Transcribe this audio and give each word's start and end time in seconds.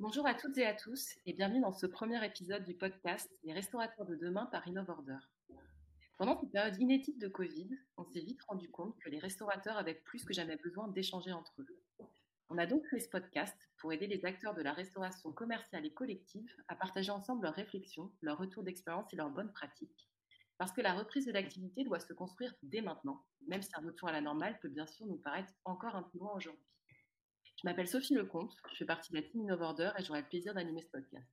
Bonjour 0.00 0.26
à 0.26 0.32
toutes 0.32 0.56
et 0.56 0.64
à 0.64 0.72
tous 0.72 1.18
et 1.26 1.34
bienvenue 1.34 1.60
dans 1.60 1.74
ce 1.74 1.84
premier 1.84 2.24
épisode 2.24 2.64
du 2.64 2.72
podcast 2.72 3.30
Les 3.44 3.52
restaurateurs 3.52 4.06
de 4.06 4.16
demain 4.16 4.46
par 4.46 4.66
InnovOrder. 4.66 5.18
Pendant 6.16 6.40
cette 6.40 6.52
période 6.52 6.80
inédite 6.80 7.20
de 7.20 7.28
Covid, 7.28 7.68
on 7.98 8.06
s'est 8.06 8.20
vite 8.20 8.40
rendu 8.48 8.70
compte 8.70 8.98
que 8.98 9.10
les 9.10 9.18
restaurateurs 9.18 9.76
avaient 9.76 10.00
plus 10.06 10.24
que 10.24 10.32
jamais 10.32 10.56
besoin 10.56 10.88
d'échanger 10.88 11.32
entre 11.32 11.52
eux. 11.60 11.66
On 12.48 12.56
a 12.56 12.64
donc 12.64 12.84
créé 12.84 12.98
ce 12.98 13.10
podcast 13.10 13.54
pour 13.76 13.92
aider 13.92 14.06
les 14.06 14.24
acteurs 14.24 14.54
de 14.54 14.62
la 14.62 14.72
restauration 14.72 15.32
commerciale 15.32 15.84
et 15.84 15.92
collective 15.92 16.50
à 16.68 16.76
partager 16.76 17.10
ensemble 17.10 17.42
leurs 17.42 17.54
réflexions, 17.54 18.10
leurs 18.22 18.38
retours 18.38 18.62
d'expérience 18.62 19.12
et 19.12 19.16
leurs 19.16 19.28
bonnes 19.28 19.52
pratiques. 19.52 20.08
Parce 20.56 20.72
que 20.72 20.80
la 20.80 20.94
reprise 20.94 21.26
de 21.26 21.32
l'activité 21.32 21.84
doit 21.84 22.00
se 22.00 22.14
construire 22.14 22.54
dès 22.62 22.80
maintenant, 22.80 23.22
même 23.48 23.60
si 23.60 23.70
un 23.74 23.84
retour 23.84 24.08
à 24.08 24.12
la 24.12 24.22
normale 24.22 24.58
peut 24.60 24.70
bien 24.70 24.86
sûr 24.86 25.04
nous 25.04 25.18
paraître 25.18 25.52
encore 25.66 25.94
un 25.94 26.04
peu 26.04 26.16
loin 26.16 26.32
aujourd'hui. 26.32 26.64
Je 27.62 27.68
m'appelle 27.68 27.88
Sophie 27.88 28.14
Lecomte, 28.14 28.56
je 28.70 28.76
fais 28.76 28.86
partie 28.86 29.12
de 29.12 29.18
la 29.18 29.22
team 29.22 29.42
InnovOrder 29.42 29.90
et 29.98 30.02
j'aurai 30.02 30.22
le 30.22 30.26
plaisir 30.26 30.54
d'animer 30.54 30.80
ce 30.80 30.88
podcast. 30.88 31.28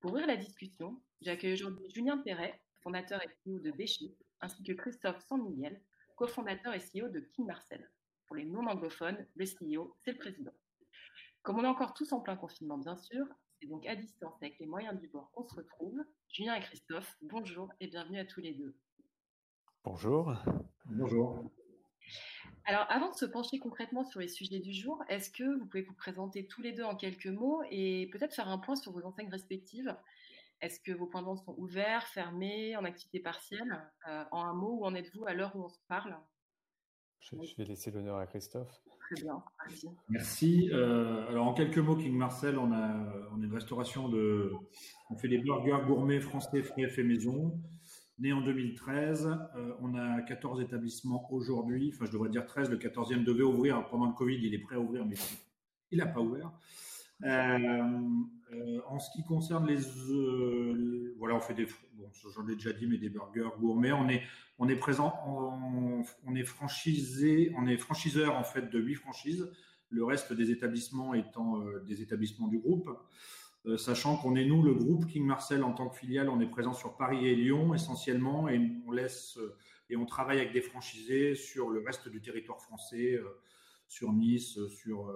Pour 0.00 0.10
ouvrir 0.10 0.26
la 0.26 0.36
discussion, 0.36 1.00
j'accueille 1.20 1.52
aujourd'hui 1.52 1.88
Julien 1.90 2.18
Perret, 2.18 2.60
fondateur 2.82 3.22
et 3.22 3.28
CEO 3.28 3.60
de 3.60 3.70
Béchip, 3.70 4.20
ainsi 4.40 4.64
que 4.64 4.72
Christophe 4.72 5.24
Sanmiguel, 5.28 5.80
cofondateur 6.16 6.74
et 6.74 6.80
CEO 6.80 7.08
de 7.08 7.20
King 7.20 7.46
Marcel. 7.46 7.88
Pour 8.26 8.34
les 8.34 8.46
non-anglophones, 8.46 9.24
le 9.36 9.44
CEO, 9.44 9.94
c'est 10.00 10.10
le 10.10 10.18
président. 10.18 10.54
Comme 11.42 11.60
on 11.60 11.64
est 11.64 11.68
encore 11.68 11.94
tous 11.94 12.12
en 12.12 12.18
plein 12.18 12.36
confinement, 12.36 12.78
bien 12.78 12.96
sûr, 12.96 13.24
c'est 13.60 13.68
donc 13.68 13.86
à 13.86 13.94
distance 13.94 14.34
avec 14.42 14.58
les 14.58 14.66
moyens 14.66 14.98
du 14.98 15.06
bord 15.06 15.30
qu'on 15.30 15.46
se 15.46 15.54
retrouve. 15.54 16.02
Julien 16.32 16.56
et 16.56 16.60
Christophe, 16.62 17.16
bonjour 17.22 17.72
et 17.78 17.86
bienvenue 17.86 18.18
à 18.18 18.24
tous 18.24 18.40
les 18.40 18.54
deux. 18.54 18.74
Bonjour. 19.84 20.34
Bonjour. 20.86 21.48
Alors, 22.64 22.84
avant 22.90 23.10
de 23.10 23.14
se 23.16 23.24
pencher 23.24 23.58
concrètement 23.58 24.04
sur 24.04 24.20
les 24.20 24.28
sujets 24.28 24.58
du 24.58 24.74
jour, 24.74 25.02
est-ce 25.08 25.30
que 25.30 25.58
vous 25.58 25.64
pouvez 25.64 25.82
vous 25.82 25.94
présenter 25.94 26.46
tous 26.46 26.60
les 26.60 26.72
deux 26.72 26.82
en 26.82 26.96
quelques 26.96 27.26
mots 27.26 27.62
et 27.70 28.10
peut-être 28.12 28.34
faire 28.34 28.48
un 28.48 28.58
point 28.58 28.76
sur 28.76 28.92
vos 28.92 29.04
enseignes 29.06 29.30
respectives? 29.30 29.96
Est-ce 30.60 30.80
que 30.80 30.92
vos 30.92 31.06
points 31.06 31.22
de 31.22 31.26
vente 31.26 31.38
sont 31.44 31.54
ouverts, 31.56 32.06
fermés, 32.08 32.76
en 32.76 32.84
activité 32.84 33.20
partielle? 33.20 33.80
Euh, 34.08 34.24
En 34.32 34.44
un 34.44 34.52
mot, 34.52 34.80
où 34.80 34.84
en 34.84 34.94
êtes-vous 34.94 35.26
à 35.26 35.32
l'heure 35.32 35.54
où 35.56 35.64
on 35.64 35.68
se 35.68 35.78
parle? 35.88 36.16
Je, 37.20 37.36
vais 37.56 37.64
laisser 37.64 37.90
l'honneur 37.90 38.16
à 38.16 38.26
Christophe. 38.26 38.70
Très 39.00 39.22
bien, 39.22 39.42
merci. 39.66 39.88
Merci. 40.08 40.70
Euh, 40.72 41.26
alors, 41.28 41.46
en 41.46 41.54
quelques 41.54 41.78
mots, 41.78 41.96
King 41.96 42.16
Marcel, 42.16 42.58
on, 42.58 42.72
a, 42.72 43.28
on 43.32 43.42
est 43.42 43.46
une 43.46 43.54
restauration 43.54 44.08
de. 44.08 44.52
On 45.10 45.16
fait 45.16 45.28
des 45.28 45.38
burgers 45.38 45.86
gourmets 45.86 46.20
français 46.20 46.62
frais 46.62 46.88
fait 46.88 47.02
maison 47.02 47.58
né 48.18 48.32
en 48.32 48.40
2013. 48.40 49.26
Euh, 49.26 49.72
on 49.80 49.94
a 49.94 50.20
14 50.22 50.60
établissements 50.60 51.32
aujourd'hui. 51.32 51.92
Enfin, 51.94 52.06
je 52.06 52.12
devrais 52.12 52.28
dire 52.28 52.46
13. 52.46 52.70
Le 52.70 52.78
14e 52.78 53.24
devait 53.24 53.42
ouvrir 53.42 53.86
pendant 53.88 54.06
le 54.06 54.12
Covid. 54.12 54.38
Il 54.40 54.54
est 54.54 54.58
prêt 54.58 54.76
à 54.76 54.80
ouvrir, 54.80 55.04
mais 55.04 55.16
il 55.90 55.98
n'a 55.98 56.06
pas 56.06 56.20
ouvert. 56.20 56.52
Euh, 57.24 57.28
euh, 58.52 58.80
en 58.86 58.98
ce 58.98 59.10
qui 59.10 59.24
concerne 59.24 59.66
les, 59.66 59.78
voilà, 61.18 61.34
on 61.34 61.40
fait 61.40 61.54
des, 61.54 61.66
bon, 61.94 62.08
j'en 62.34 62.48
ai 62.48 62.54
déjà 62.54 62.72
dit, 62.72 62.86
mais 62.86 62.98
des 62.98 63.08
burgers 63.08 63.50
gourmets. 63.58 63.92
On 63.92 64.08
est, 64.08 64.22
on 64.58 64.68
est 64.68 64.76
présent, 64.76 65.14
on, 65.26 66.34
est 66.34 66.44
franchisé, 66.44 67.52
on 67.56 67.66
est 67.66 67.76
franchiseur 67.76 68.36
en 68.36 68.44
fait 68.44 68.70
de 68.70 68.78
huit 68.78 68.94
franchises. 68.94 69.50
Le 69.90 70.04
reste 70.04 70.32
des 70.32 70.50
établissements 70.50 71.14
étant 71.14 71.60
des 71.86 72.02
établissements 72.02 72.48
du 72.48 72.58
groupe. 72.58 72.90
Euh, 73.68 73.76
sachant 73.76 74.16
qu'on 74.16 74.34
est 74.34 74.46
nous, 74.46 74.62
le 74.62 74.72
groupe 74.72 75.06
King 75.06 75.26
Marcel 75.26 75.62
en 75.62 75.72
tant 75.72 75.88
que 75.88 75.96
filiale, 75.96 76.30
on 76.30 76.40
est 76.40 76.46
présent 76.46 76.72
sur 76.72 76.96
Paris 76.96 77.26
et 77.26 77.34
Lyon 77.34 77.74
essentiellement, 77.74 78.48
et 78.48 78.60
on 78.86 78.92
laisse 78.92 79.36
euh, 79.38 79.56
et 79.90 79.96
on 79.96 80.06
travaille 80.06 80.38
avec 80.38 80.52
des 80.52 80.60
franchisés 80.60 81.34
sur 81.34 81.70
le 81.70 81.82
reste 81.84 82.08
du 82.08 82.20
territoire 82.20 82.60
français, 82.60 83.14
euh, 83.14 83.24
sur 83.86 84.12
Nice, 84.12 84.58
sur 84.68 85.10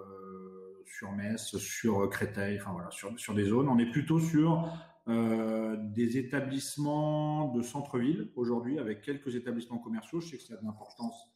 sur 0.86 1.12
Metz, 1.12 1.58
sur 1.58 2.08
Créteil, 2.08 2.58
enfin 2.58 2.72
voilà, 2.72 2.90
sur 2.90 3.18
sur 3.18 3.34
des 3.34 3.44
zones. 3.44 3.68
On 3.68 3.78
est 3.78 3.90
plutôt 3.90 4.18
sur 4.18 4.66
des 5.06 6.16
établissements 6.16 7.52
de 7.52 7.60
centre-ville 7.60 8.30
aujourd'hui, 8.34 8.78
avec 8.78 9.02
quelques 9.02 9.36
établissements 9.36 9.76
commerciaux. 9.76 10.20
Je 10.20 10.28
sais 10.28 10.36
que 10.38 10.42
c'est 10.42 10.62
d'importance 10.62 11.28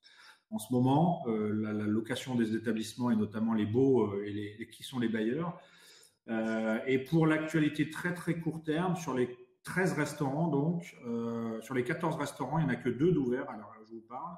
en 0.50 0.59
ce 0.59 0.72
moment, 0.72 1.27
la, 1.27 1.72
location 1.75 2.37
des 2.37 2.56
établissements 2.56 3.10
et 3.10 3.16
notamment 3.16 3.53
les 3.53 3.66
beaux 3.66 4.19
et 4.22 4.66
qui 4.72 4.83
sont 4.83 4.98
les 4.98 5.10
bailleurs. 5.10 5.60
Euh, 6.28 6.78
et 6.87 6.98
pour 6.98 7.26
l'actualité 7.26 7.91
très 7.91 8.14
très 8.14 8.38
court 8.41 8.62
terme, 8.62 8.97
sur 8.97 9.14
les 9.14 9.37
13 9.62 9.94
restaurants, 9.94 10.48
donc, 10.48 10.97
euh, 11.06 11.60
sur 11.62 11.75
les 11.75 11.84
14 11.84 12.16
restaurants, 12.16 12.59
il 12.59 12.66
n'y 12.66 12.70
en 12.70 12.75
a 12.75 12.76
que 12.76 12.88
deux 12.88 13.12
d'ouverts, 13.12 13.48
alors 13.50 13.75
je 13.88 13.94
vous 13.94 14.04
parle. 14.09 14.36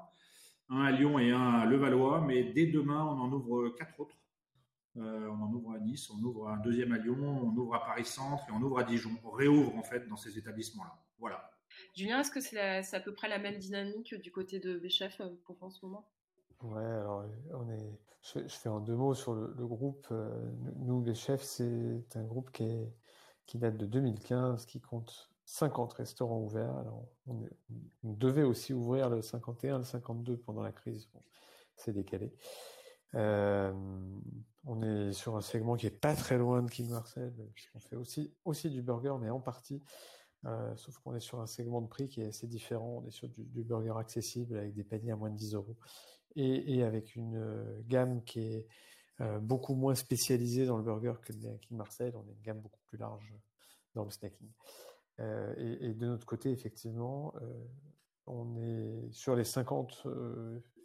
Un 0.69 0.83
à 0.83 0.91
Lyon 0.91 1.17
et 1.17 1.31
un 1.31 1.59
à 1.61 1.65
Levallois, 1.65 2.21
mais 2.21 2.43
dès 2.43 2.67
demain, 2.67 3.03
on 3.03 3.19
en 3.19 3.31
ouvre 3.31 3.69
quatre 3.69 3.99
autres. 3.99 4.15
Euh, 4.97 5.27
on 5.29 5.43
en 5.43 5.53
ouvre 5.53 5.73
à 5.73 5.79
Nice, 5.79 6.09
on 6.09 6.21
ouvre 6.23 6.49
un 6.49 6.57
deuxième 6.57 6.91
à 6.91 6.97
Lyon, 6.97 7.17
on 7.19 7.55
ouvre 7.55 7.75
à 7.75 7.85
Paris 7.85 8.05
Centre 8.05 8.43
et 8.49 8.51
on 8.51 8.61
ouvre 8.61 8.79
à 8.79 8.83
Dijon. 8.83 9.11
On 9.23 9.31
réouvre 9.31 9.75
en 9.75 9.83
fait 9.83 10.07
dans 10.07 10.17
ces 10.17 10.37
établissements-là. 10.37 10.93
Voilà. 11.17 11.51
Julien, 11.95 12.19
est-ce 12.19 12.31
que 12.31 12.41
c'est 12.41 12.95
à 12.95 12.99
peu 12.99 13.13
près 13.13 13.29
la 13.29 13.39
même 13.39 13.57
dynamique 13.57 14.15
du 14.15 14.31
côté 14.31 14.59
de 14.59 14.77
Béchef 14.77 15.21
pour 15.45 15.61
en 15.61 15.69
ce 15.69 15.85
moment? 15.85 16.07
Ouais, 16.61 16.83
alors 16.83 17.25
on 17.53 17.69
est. 17.69 17.99
Je, 18.21 18.39
fais 18.47 18.69
en 18.69 18.81
deux 18.81 18.95
mots 18.95 19.13
sur 19.13 19.33
le, 19.33 19.47
groupe. 19.65 20.07
Euh, 20.11 20.29
nous, 20.75 21.01
les 21.03 21.15
chefs, 21.15 21.41
c'est 21.41 22.15
un 22.15 22.23
groupe 22.23 22.51
qui, 22.51 23.57
date 23.57 23.77
de 23.77 23.85
2015, 23.85 24.65
qui 24.65 24.81
compte 24.81 25.29
50 25.45 25.93
restaurants 25.93 26.41
ouverts. 26.41 26.75
Alors, 26.77 27.07
on, 27.27 27.47
devait 28.03 28.43
aussi 28.43 28.73
ouvrir 28.73 29.09
le 29.09 29.21
51, 29.21 29.79
le 29.79 29.83
52 29.85 30.37
pendant 30.37 30.61
la 30.61 30.73
crise. 30.73 31.07
Bon, 31.13 31.23
c'est 31.77 31.93
décalé. 31.93 32.33
Euh, 33.15 33.73
on 34.65 34.81
est 34.83 35.13
sur 35.13 35.37
un 35.37 35.41
segment 35.41 35.77
qui 35.77 35.87
est 35.87 35.89
pas 35.89 36.13
très 36.13 36.37
loin 36.37 36.61
de 36.61 36.69
King 36.69 36.89
Marcel, 36.89 37.33
puisqu'on 37.53 37.79
fait 37.79 37.95
aussi, 37.95 38.33
aussi 38.43 38.69
du 38.69 38.81
burger, 38.81 39.15
mais 39.19 39.29
en 39.29 39.39
partie. 39.39 39.81
Euh, 40.45 40.75
sauf 40.75 40.97
qu'on 40.99 41.15
est 41.15 41.21
sur 41.21 41.39
un 41.39 41.47
segment 41.47 41.81
de 41.81 41.87
prix 41.87 42.09
qui 42.09 42.21
est 42.21 42.27
assez 42.27 42.47
différent. 42.47 43.01
On 43.01 43.07
est 43.07 43.11
sur 43.11 43.29
du, 43.29 43.45
du 43.45 43.63
burger 43.63 43.93
accessible 43.97 44.57
avec 44.57 44.73
des 44.73 44.83
paniers 44.83 45.11
à 45.11 45.15
moins 45.15 45.29
de 45.29 45.37
10 45.37 45.55
euros 45.55 45.77
et, 46.35 46.83
avec 46.83 47.15
une 47.15 47.35
euh, 47.35 47.81
gamme 47.87 48.23
qui 48.23 48.39
est 48.39 48.67
euh, 49.21 49.39
beaucoup 49.39 49.75
moins 49.75 49.95
spécialisée 49.95 50.65
dans 50.65 50.77
le 50.77 50.83
burger 50.83 51.13
que 51.21 51.33
le 51.33 51.57
King 51.57 51.77
Marcel. 51.77 52.15
On 52.15 52.21
a 52.21 52.31
une 52.31 52.41
gamme 52.41 52.59
beaucoup 52.59 52.79
plus 52.85 52.97
large 52.97 53.33
dans 53.95 54.03
le 54.03 54.11
snacking. 54.11 54.49
Euh, 55.19 55.53
et, 55.57 55.93
de 55.93 56.05
notre 56.05 56.25
côté, 56.25 56.51
effectivement, 56.51 57.33
on 58.25 58.55
est 58.57 59.11
sur 59.11 59.35
les 59.35 59.43
50, 59.43 60.07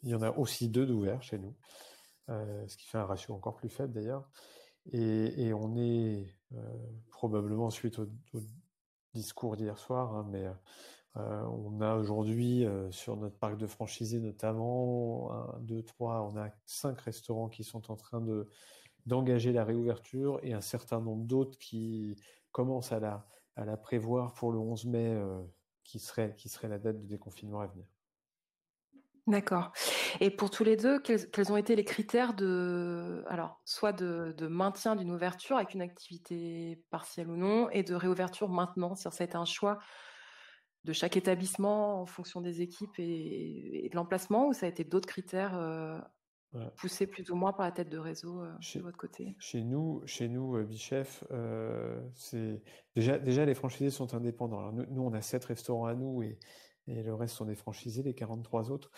il 0.02 0.08
y 0.08 0.14
en 0.14 0.22
a 0.22 0.30
aussi 0.32 0.68
deux 0.68 0.86
d'ouverts 0.86 1.22
chez 1.22 1.38
nous, 1.38 1.54
ce 2.26 2.76
qui 2.76 2.86
fait 2.86 2.98
un 2.98 3.04
ratio 3.04 3.34
encore 3.34 3.54
plus 3.54 3.68
faible 3.68 3.92
d'ailleurs. 3.92 4.28
Et, 4.90 5.52
on 5.54 5.76
est 5.76 6.34
probablement 7.10 7.70
suite 7.70 8.00
au, 8.00 8.08
discours 9.12 9.56
d'hier 9.56 9.78
soir, 9.78 10.12
hein, 10.16 10.26
mais 10.28 10.48
euh, 11.16 11.42
on 11.44 11.80
a 11.80 11.94
aujourd'hui 11.94 12.66
euh, 12.66 12.90
sur 12.90 13.16
notre 13.16 13.36
parc 13.36 13.56
de 13.56 13.68
franchisés 13.68 14.18
notamment, 14.18 15.32
un, 15.32 15.60
deux, 15.60 15.82
trois, 15.82 16.22
on 16.22 16.36
a 16.36 16.50
cinq 16.66 17.00
restaurants 17.00 17.48
qui 17.48 17.62
sont 17.62 17.90
en 17.90 17.96
train 17.96 18.20
de 18.20 18.48
d'engager 19.06 19.52
la 19.52 19.64
réouverture 19.64 20.40
et 20.42 20.54
un 20.54 20.62
certain 20.62 20.98
nombre 20.98 21.26
d'autres 21.26 21.58
qui 21.58 22.16
commencent 22.52 22.90
à 22.90 23.00
la, 23.00 23.76
prévoir 23.76 24.32
pour 24.32 24.50
le 24.50 24.58
11 24.58 24.86
mai, 24.86 25.10
euh, 25.10 25.42
qui, 25.82 25.98
serait, 25.98 26.34
qui 26.36 26.48
serait 26.48 26.68
la 26.68 26.78
date 26.78 27.02
de 27.02 27.06
déconfinement 27.06 27.60
à 27.60 27.66
venir. 27.66 27.84
D'accord. 29.26 29.72
Et 30.20 30.30
pour 30.30 30.50
tous 30.50 30.64
les 30.64 30.76
deux, 30.76 31.00
quels, 31.00 31.52
ont 31.52 31.56
été 31.58 31.76
les 31.76 31.84
critères 31.84 32.32
de, 32.32 33.24
alors, 33.26 33.60
soit 33.66 33.92
de, 33.92 34.34
de 34.38 34.46
maintien 34.46 34.96
d'une 34.96 35.10
ouverture 35.10 35.56
avec 35.56 35.74
une 35.74 35.82
activité 35.82 36.82
partielle 36.90 37.28
ou 37.28 37.36
non, 37.36 37.68
et 37.70 37.82
de 37.82 37.94
réouverture 37.94 38.48
maintenant, 38.48 38.94
si 38.94 39.02
ça 39.02 39.10
a 39.18 39.24
été 39.24 39.36
un 39.36 39.44
choix 39.44 39.78
de 40.84 40.92
chaque 40.92 41.16
établissement 41.16 42.00
en 42.02 42.06
fonction 42.06 42.40
des 42.40 42.60
équipes 42.60 42.98
et, 42.98 43.88
de 43.90 43.96
l'emplacement 43.96 44.48
ou 44.48 44.52
ça 44.52 44.66
a 44.66 44.68
été 44.68 44.84
d'autres 44.84 45.08
critères 45.08 45.56
euh, 45.56 45.98
poussés 46.76 47.06
plus 47.06 47.30
ou 47.30 47.36
moins 47.36 47.52
par 47.52 47.66
la 47.66 47.72
tête 47.72 47.88
de 47.88 47.98
réseau 47.98 48.42
euh, 48.42 48.52
chez, 48.60 48.78
de 48.78 48.84
votre 48.84 48.98
côté? 48.98 49.34
Chez 49.38 49.64
nous, 49.64 50.02
chez 50.06 50.28
nous, 50.28 50.56
euh, 50.56 50.64
Bichef, 50.64 51.24
c'est 52.14 52.62
déjà 52.94 53.18
déjà 53.18 53.44
les 53.44 53.54
franchisés 53.54 53.90
sont 53.90 54.14
indépendants. 54.14 54.58
Alors 54.58 54.72
nous, 54.72 55.02
on 55.02 55.12
a 55.14 55.20
sept 55.20 55.44
restaurants 55.46 55.86
à 55.86 55.94
nous 55.94 56.22
et, 56.22 56.38
et 56.86 57.02
le 57.02 57.14
reste 57.14 57.34
sont 57.34 57.46
des 57.46 57.56
franchisés, 57.56 58.02
les 58.02 58.14
43 58.14 58.70
autres. 58.70 58.90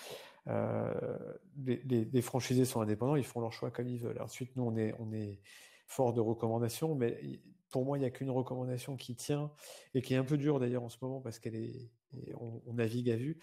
Les, 1.56 1.80
les, 1.84 2.22
franchisés 2.22 2.64
sont 2.64 2.80
indépendants, 2.80 3.16
ils 3.16 3.24
font 3.24 3.40
leur 3.40 3.52
choix 3.52 3.70
comme 3.70 3.88
ils 3.88 4.00
veulent. 4.00 4.20
Ensuite, 4.20 4.54
nous, 4.56 4.64
on 4.64 4.76
est 4.76 4.94
on 4.98 5.12
est 5.12 5.40
fort 5.86 6.12
de 6.12 6.20
recommandations, 6.20 6.96
mais 6.96 7.40
pour 7.70 7.84
moi, 7.84 7.98
il 7.98 8.00
n'y 8.00 8.06
a 8.06 8.10
qu'une 8.10 8.30
recommandation 8.30 8.96
qui 8.96 9.14
tient 9.16 9.52
et 9.94 10.02
qui 10.02 10.14
est 10.14 10.16
un 10.16 10.24
peu 10.24 10.36
dure 10.36 10.60
d'ailleurs 10.60 10.84
en 10.84 10.88
ce 10.88 10.98
moment 11.02 11.20
parce 11.20 11.38
qu'elle 11.38 11.56
est, 11.56 11.90
on, 12.34 12.72
navigue 12.72 13.10
à 13.10 13.16
vue, 13.16 13.38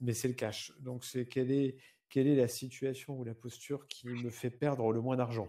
mais 0.00 0.14
c'est 0.14 0.28
le 0.28 0.34
cash. 0.34 0.72
Donc, 0.80 1.04
c'est 1.04 1.26
quelle 1.26 1.50
est, 1.50 1.76
quelle 2.08 2.26
est 2.26 2.36
la 2.36 2.48
situation 2.48 3.18
ou 3.18 3.24
la 3.24 3.34
posture 3.34 3.86
qui 3.86 4.08
me 4.08 4.30
fait 4.30 4.50
perdre 4.50 4.92
le 4.92 5.00
moins 5.00 5.16
d'argent? 5.16 5.48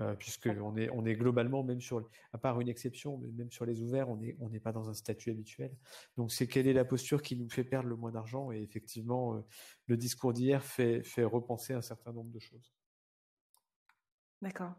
Euh, 0.00 0.14
puisque 0.16 0.48
on 0.60 0.76
est, 0.76 0.90
on 0.90 1.06
est 1.06 1.14
globalement 1.14 1.62
même 1.62 1.80
sur, 1.80 2.08
à 2.32 2.38
part 2.38 2.60
une 2.60 2.68
exception, 2.68 3.16
mais 3.18 3.30
même 3.30 3.52
sur 3.52 3.64
les 3.64 3.80
ouverts, 3.80 4.08
on 4.10 4.16
n'est 4.16 4.36
on 4.40 4.48
n'est 4.48 4.58
pas 4.58 4.72
dans 4.72 4.88
un 4.88 4.94
statut 4.94 5.30
habituel. 5.30 5.76
Donc 6.16 6.32
c'est 6.32 6.48
quelle 6.48 6.66
est 6.66 6.72
la 6.72 6.84
posture 6.84 7.22
qui 7.22 7.36
nous 7.36 7.48
fait 7.48 7.62
perdre 7.62 7.88
le 7.88 7.94
moins 7.94 8.10
d'argent? 8.10 8.50
Et 8.50 8.60
effectivement 8.60 9.36
euh, 9.36 9.40
le 9.86 9.96
discours 9.96 10.32
d'hier 10.32 10.64
fait, 10.64 11.04
fait 11.04 11.22
repenser 11.22 11.74
un 11.74 11.82
certain 11.82 12.12
nombre 12.12 12.32
de 12.32 12.40
choses. 12.40 12.74
D'accord. 14.42 14.74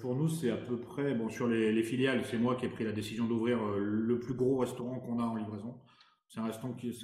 Pour 0.00 0.14
nous, 0.14 0.28
c'est 0.28 0.50
à 0.50 0.56
peu 0.56 0.78
près, 0.78 1.14
bon, 1.14 1.28
sur 1.28 1.48
les, 1.48 1.82
filiales, 1.82 2.24
c'est 2.24 2.38
moi 2.38 2.54
qui 2.56 2.66
ai 2.66 2.68
pris 2.68 2.84
la 2.84 2.92
décision 2.92 3.26
d'ouvrir 3.26 3.58
le 3.76 4.18
plus 4.18 4.34
gros 4.34 4.58
restaurant 4.58 5.00
qu'on 5.00 5.18
a 5.18 5.24
en 5.24 5.34
livraison. 5.34 5.80
C'est 6.28 6.40
un, 6.40 6.44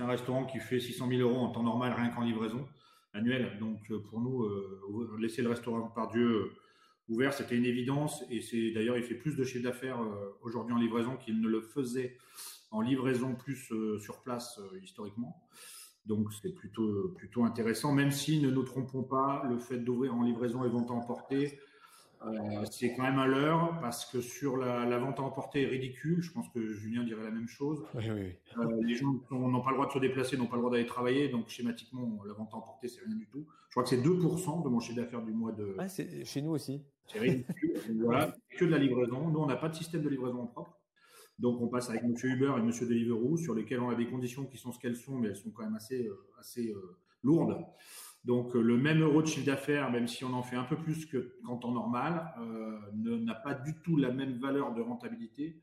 restaurant 0.07 0.45
qui, 0.45 0.59
fait 0.59 0.81
600 0.81 1.09
000 1.09 1.21
euros 1.21 1.39
en 1.39 1.51
temps 1.51 1.63
normal, 1.63 1.93
rien 1.97 2.09
qu'en 2.09 2.23
livraison 2.23 2.67
annuelle. 3.13 3.59
Donc, 3.61 3.93
pour 4.09 4.21
nous, 4.21 4.49
laisser 5.19 5.43
le 5.43 5.51
restaurant 5.51 5.83
par 5.89 6.09
Dieu 6.09 6.53
ouvert, 7.09 7.33
c'était 7.33 7.57
une 7.57 7.67
évidence. 7.67 8.25
Et 8.31 8.41
c'est 8.41 8.73
d'ailleurs, 8.73 8.97
il 8.97 9.05
fait 9.05 9.15
plus 9.15 9.37
de 9.37 9.45
chiffre 9.45 9.65
d'affaires 9.65 10.01
aujourd'hui 10.43 10.75
en 10.75 10.79
livraison 10.79 11.17
qu'il 11.17 11.41
ne 11.41 11.49
le 11.49 11.61
faisait 11.61 12.17
en 12.71 12.81
livraison 12.81 13.35
plus 13.35 13.73
sur 14.01 14.23
place 14.23 14.61
historiquement. 14.83 15.41
Donc 16.07 16.33
c'est 16.33 16.55
plutôt, 16.55 17.09
plutôt 17.17 17.45
intéressant, 17.45 17.93
même 17.93 18.11
si, 18.11 18.41
ne 18.41 18.51
nous 18.51 18.63
trompons 18.63 19.03
pas, 19.03 19.45
le 19.49 19.59
fait 19.59 19.79
d'ouvrir 19.79 20.15
en 20.15 20.23
livraison 20.23 20.65
et 20.65 20.69
vente 20.69 20.91
à 20.91 20.95
emporter, 20.95 21.59
euh, 22.23 22.65
c'est 22.71 22.95
quand 22.95 23.03
même 23.03 23.19
à 23.19 23.27
l'heure, 23.27 23.79
parce 23.81 24.05
que 24.05 24.21
sur 24.21 24.57
la, 24.57 24.99
vente 24.99 25.19
à 25.19 25.23
emporter 25.23 25.63
est 25.63 25.67
ridicule, 25.67 26.21
je 26.21 26.31
pense 26.33 26.49
que 26.51 26.73
Julien 26.73 27.03
dirait 27.03 27.25
la 27.25 27.31
même 27.31 27.49
chose. 27.49 27.83
Euh, 27.95 28.31
les 28.83 28.95
gens 28.95 29.15
n'ont 29.31 29.63
pas 29.63 29.71
le 29.71 29.77
droit 29.77 29.87
de 29.87 29.93
se 29.93 29.99
déplacer, 29.99 30.37
n'ont 30.37 30.47
pas 30.47 30.57
le 30.57 30.63
droit 30.63 30.71
d'aller 30.71 30.87
travailler, 30.87 31.29
donc 31.29 31.49
schématiquement, 31.49 32.23
la 32.27 32.35
vente 32.35 32.51
à 32.53 32.57
emporter, 32.57 32.89
c'est 32.89 33.03
rien 33.05 33.17
du 33.17 33.27
tout. 33.27 33.47
Je 33.69 33.75
crois 33.75 33.85
que 33.85 33.89
c'est 33.89 34.03
2% 34.03 34.65
de 34.65 34.69
mon 34.69 34.81
chiffre 34.81 34.97
d'affaires 34.97 35.23
du 35.23 35.33
mois 35.33 35.53
de... 35.53 35.75
chez 36.25 36.43
nous 36.43 36.51
aussi. 36.51 36.83
C'est 37.07 37.21
ridicule. 37.21 37.81
voilà, 38.05 38.35
que 38.57 38.65
de 38.65 38.71
la 38.71 38.79
livraison. 38.79 39.29
Nous, 39.31 39.41
on 39.41 39.47
n'a 39.47 39.57
pas 39.57 39.69
de 39.69 39.75
système 39.75 40.03
de 40.03 40.09
livraison 40.09 40.47
propre. 40.47 40.81
Donc 41.39 41.59
on 41.63 41.69
passe 41.69 41.89
avec 41.89 42.05
Monsieur 42.05 42.29
Uber 42.29 42.53
et 42.59 42.61
Monsieur 42.61 42.87
Deliveroo, 42.87 43.39
sur 43.39 43.55
lesquels 43.55 43.81
on 43.81 43.89
a 43.89 43.95
des 43.95 44.07
conditions 44.07 44.45
qui 44.45 44.59
sont 44.59 44.73
ce 44.73 44.79
qu'elles 44.79 44.97
sont, 44.97 45.17
mais 45.17 45.29
elles 45.29 45.37
sont 45.37 45.51
quand 45.51 45.65
même 45.65 45.75
assez, 45.75 46.11
assez 46.39 46.69
euh, 46.69 46.99
lourdes. 47.23 47.57
Donc 48.25 48.55
euh, 48.55 48.61
le 48.61 48.77
même 48.77 49.01
euro 49.01 49.23
de 49.23 49.27
chiffre 49.27 49.47
d'affaires, 49.47 49.91
même 49.91 50.07
si 50.07 50.25
on 50.25 50.33
en 50.35 50.43
fait 50.43 50.57
un 50.57 50.65
peu 50.65 50.77
plus 50.77 51.07
qu'en 51.07 51.57
temps 51.57 51.73
normal, 51.73 52.33
n'a 52.93 53.35
pas 53.35 53.55
du 53.55 53.75
tout 53.83 53.97
la 53.97 54.11
même 54.11 54.39
valeur 54.39 54.75
de 54.75 54.83
rentabilité 54.83 55.61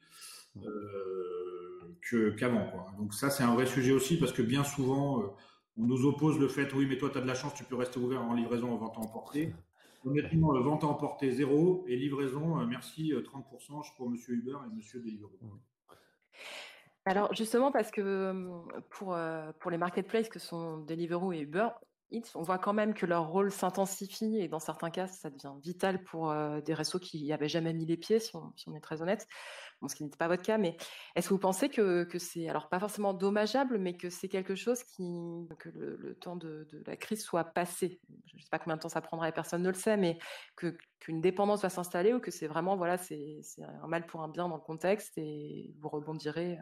qu'avant. 2.38 2.71
Donc 2.98 3.13
ça 3.13 3.30
c'est 3.30 3.44
un 3.44 3.54
vrai 3.54 3.68
sujet 3.68 3.92
aussi 3.92 4.18
parce 4.18 4.31
que 4.31 4.42
bien 4.42 4.63
souvent 4.63 5.36
on 5.77 5.83
nous 5.83 6.06
oppose 6.06 6.39
le 6.39 6.48
fait 6.48 6.74
oui 6.74 6.88
mais 6.89 6.98
toi 6.98 7.09
tu 7.12 7.18
as 7.19 7.21
de 7.21 7.27
la 7.27 7.36
chance, 7.36 7.54
tu 7.54 7.63
peux 7.63 7.75
rester 7.75 8.00
ouvert 8.00 8.21
en 8.24 8.33
livraison 8.33 8.71
en 8.71 8.77
vente 8.77 8.98
à 8.98 9.01
emporter. 9.01 9.54
Honnêtement, 10.06 10.54
vente 10.62 10.83
à 10.83 10.88
emporter 10.88 11.31
zéro 11.31 11.83
et 11.88 11.95
livraison, 11.95 12.65
merci 12.65 13.12
30% 13.12 13.86
je 13.86 13.95
pour 13.98 14.09
Monsieur 14.09 14.36
Uber 14.36 14.57
et 14.65 14.75
Monsieur 14.75 15.00
Deliveroo. 15.01 15.38
Alors 17.06 17.33
justement 17.36 17.71
parce 17.71 17.92
que 17.92 18.33
pour, 18.89 19.18
pour 19.59 19.71
les 19.71 19.77
marketplaces 19.77 20.30
que 20.30 20.39
sont 20.39 20.77
Deliveroo 20.77 21.33
et 21.33 21.39
Uber, 21.39 21.69
on 22.36 22.42
voit 22.42 22.57
quand 22.57 22.74
même 22.74 22.94
que 22.94 23.06
leur 23.06 23.27
rôle 23.27 23.51
s'intensifie 23.51 24.38
et 24.39 24.48
dans 24.48 24.59
certains 24.59 24.89
cas, 24.89 25.07
ça 25.07 25.30
devient 25.30 25.54
vital 25.62 26.04
pour 26.04 26.33
des 26.65 26.74
réseaux 26.74 27.00
qui 27.00 27.21
n'y 27.24 27.33
avaient 27.33 27.50
jamais 27.50 27.74
mis 27.74 27.86
les 27.86 27.98
pieds, 27.98 28.19
si 28.19 28.36
on, 28.36 28.75
est 28.75 28.80
très 28.80 29.01
honnête. 29.01 29.27
Bon, 29.81 29.88
ce 29.88 29.95
qui 29.95 30.04
n'était 30.04 30.18
pas 30.18 30.27
votre 30.27 30.42
cas, 30.42 30.57
mais 30.57 30.75
est-ce 31.15 31.27
que 31.30 31.33
vous 31.33 31.39
pensez 31.39 31.69
que, 31.69 32.07
c'est, 32.18 32.48
alors 32.48 32.69
pas 32.69 32.80
forcément 32.80 33.13
dommageable, 33.13 33.77
mais 33.77 33.95
que 33.95 34.09
c'est 34.09 34.30
quelque 34.30 34.56
chose 34.56 34.83
qui, 34.83 35.48
que 35.59 35.69
le, 35.69 36.15
temps 36.15 36.36
de, 36.36 36.68
la 36.86 36.95
crise 36.95 37.24
soit 37.24 37.44
passé? 37.44 38.00
Je 38.25 38.36
ne 38.36 38.42
sais 38.42 38.50
pas 38.50 38.59
combien 38.59 38.77
de 38.77 38.81
temps 38.81 38.89
ça 38.89 39.01
prendra, 39.01 39.31
personne 39.31 39.62
ne 39.62 39.69
le 39.69 39.75
sait, 39.75 39.98
mais 39.98 40.18
qu'une 41.00 41.21
dépendance 41.21 41.62
va 41.62 41.69
s'installer 41.69 42.13
ou 42.13 42.19
que 42.19 42.31
c'est 42.31 42.48
vraiment, 42.48 42.77
voilà, 42.77 42.98
c'est, 42.98 43.39
c'est 43.44 43.63
un 43.63 43.88
mal 43.88 44.06
pour 44.06 44.21
un 44.21 44.30
bien 44.30 44.48
dans 44.48 44.56
le 44.56 44.62
contexte 44.62 45.18
et 45.18 45.74
vous 45.80 45.89
rebondirez 45.89 46.57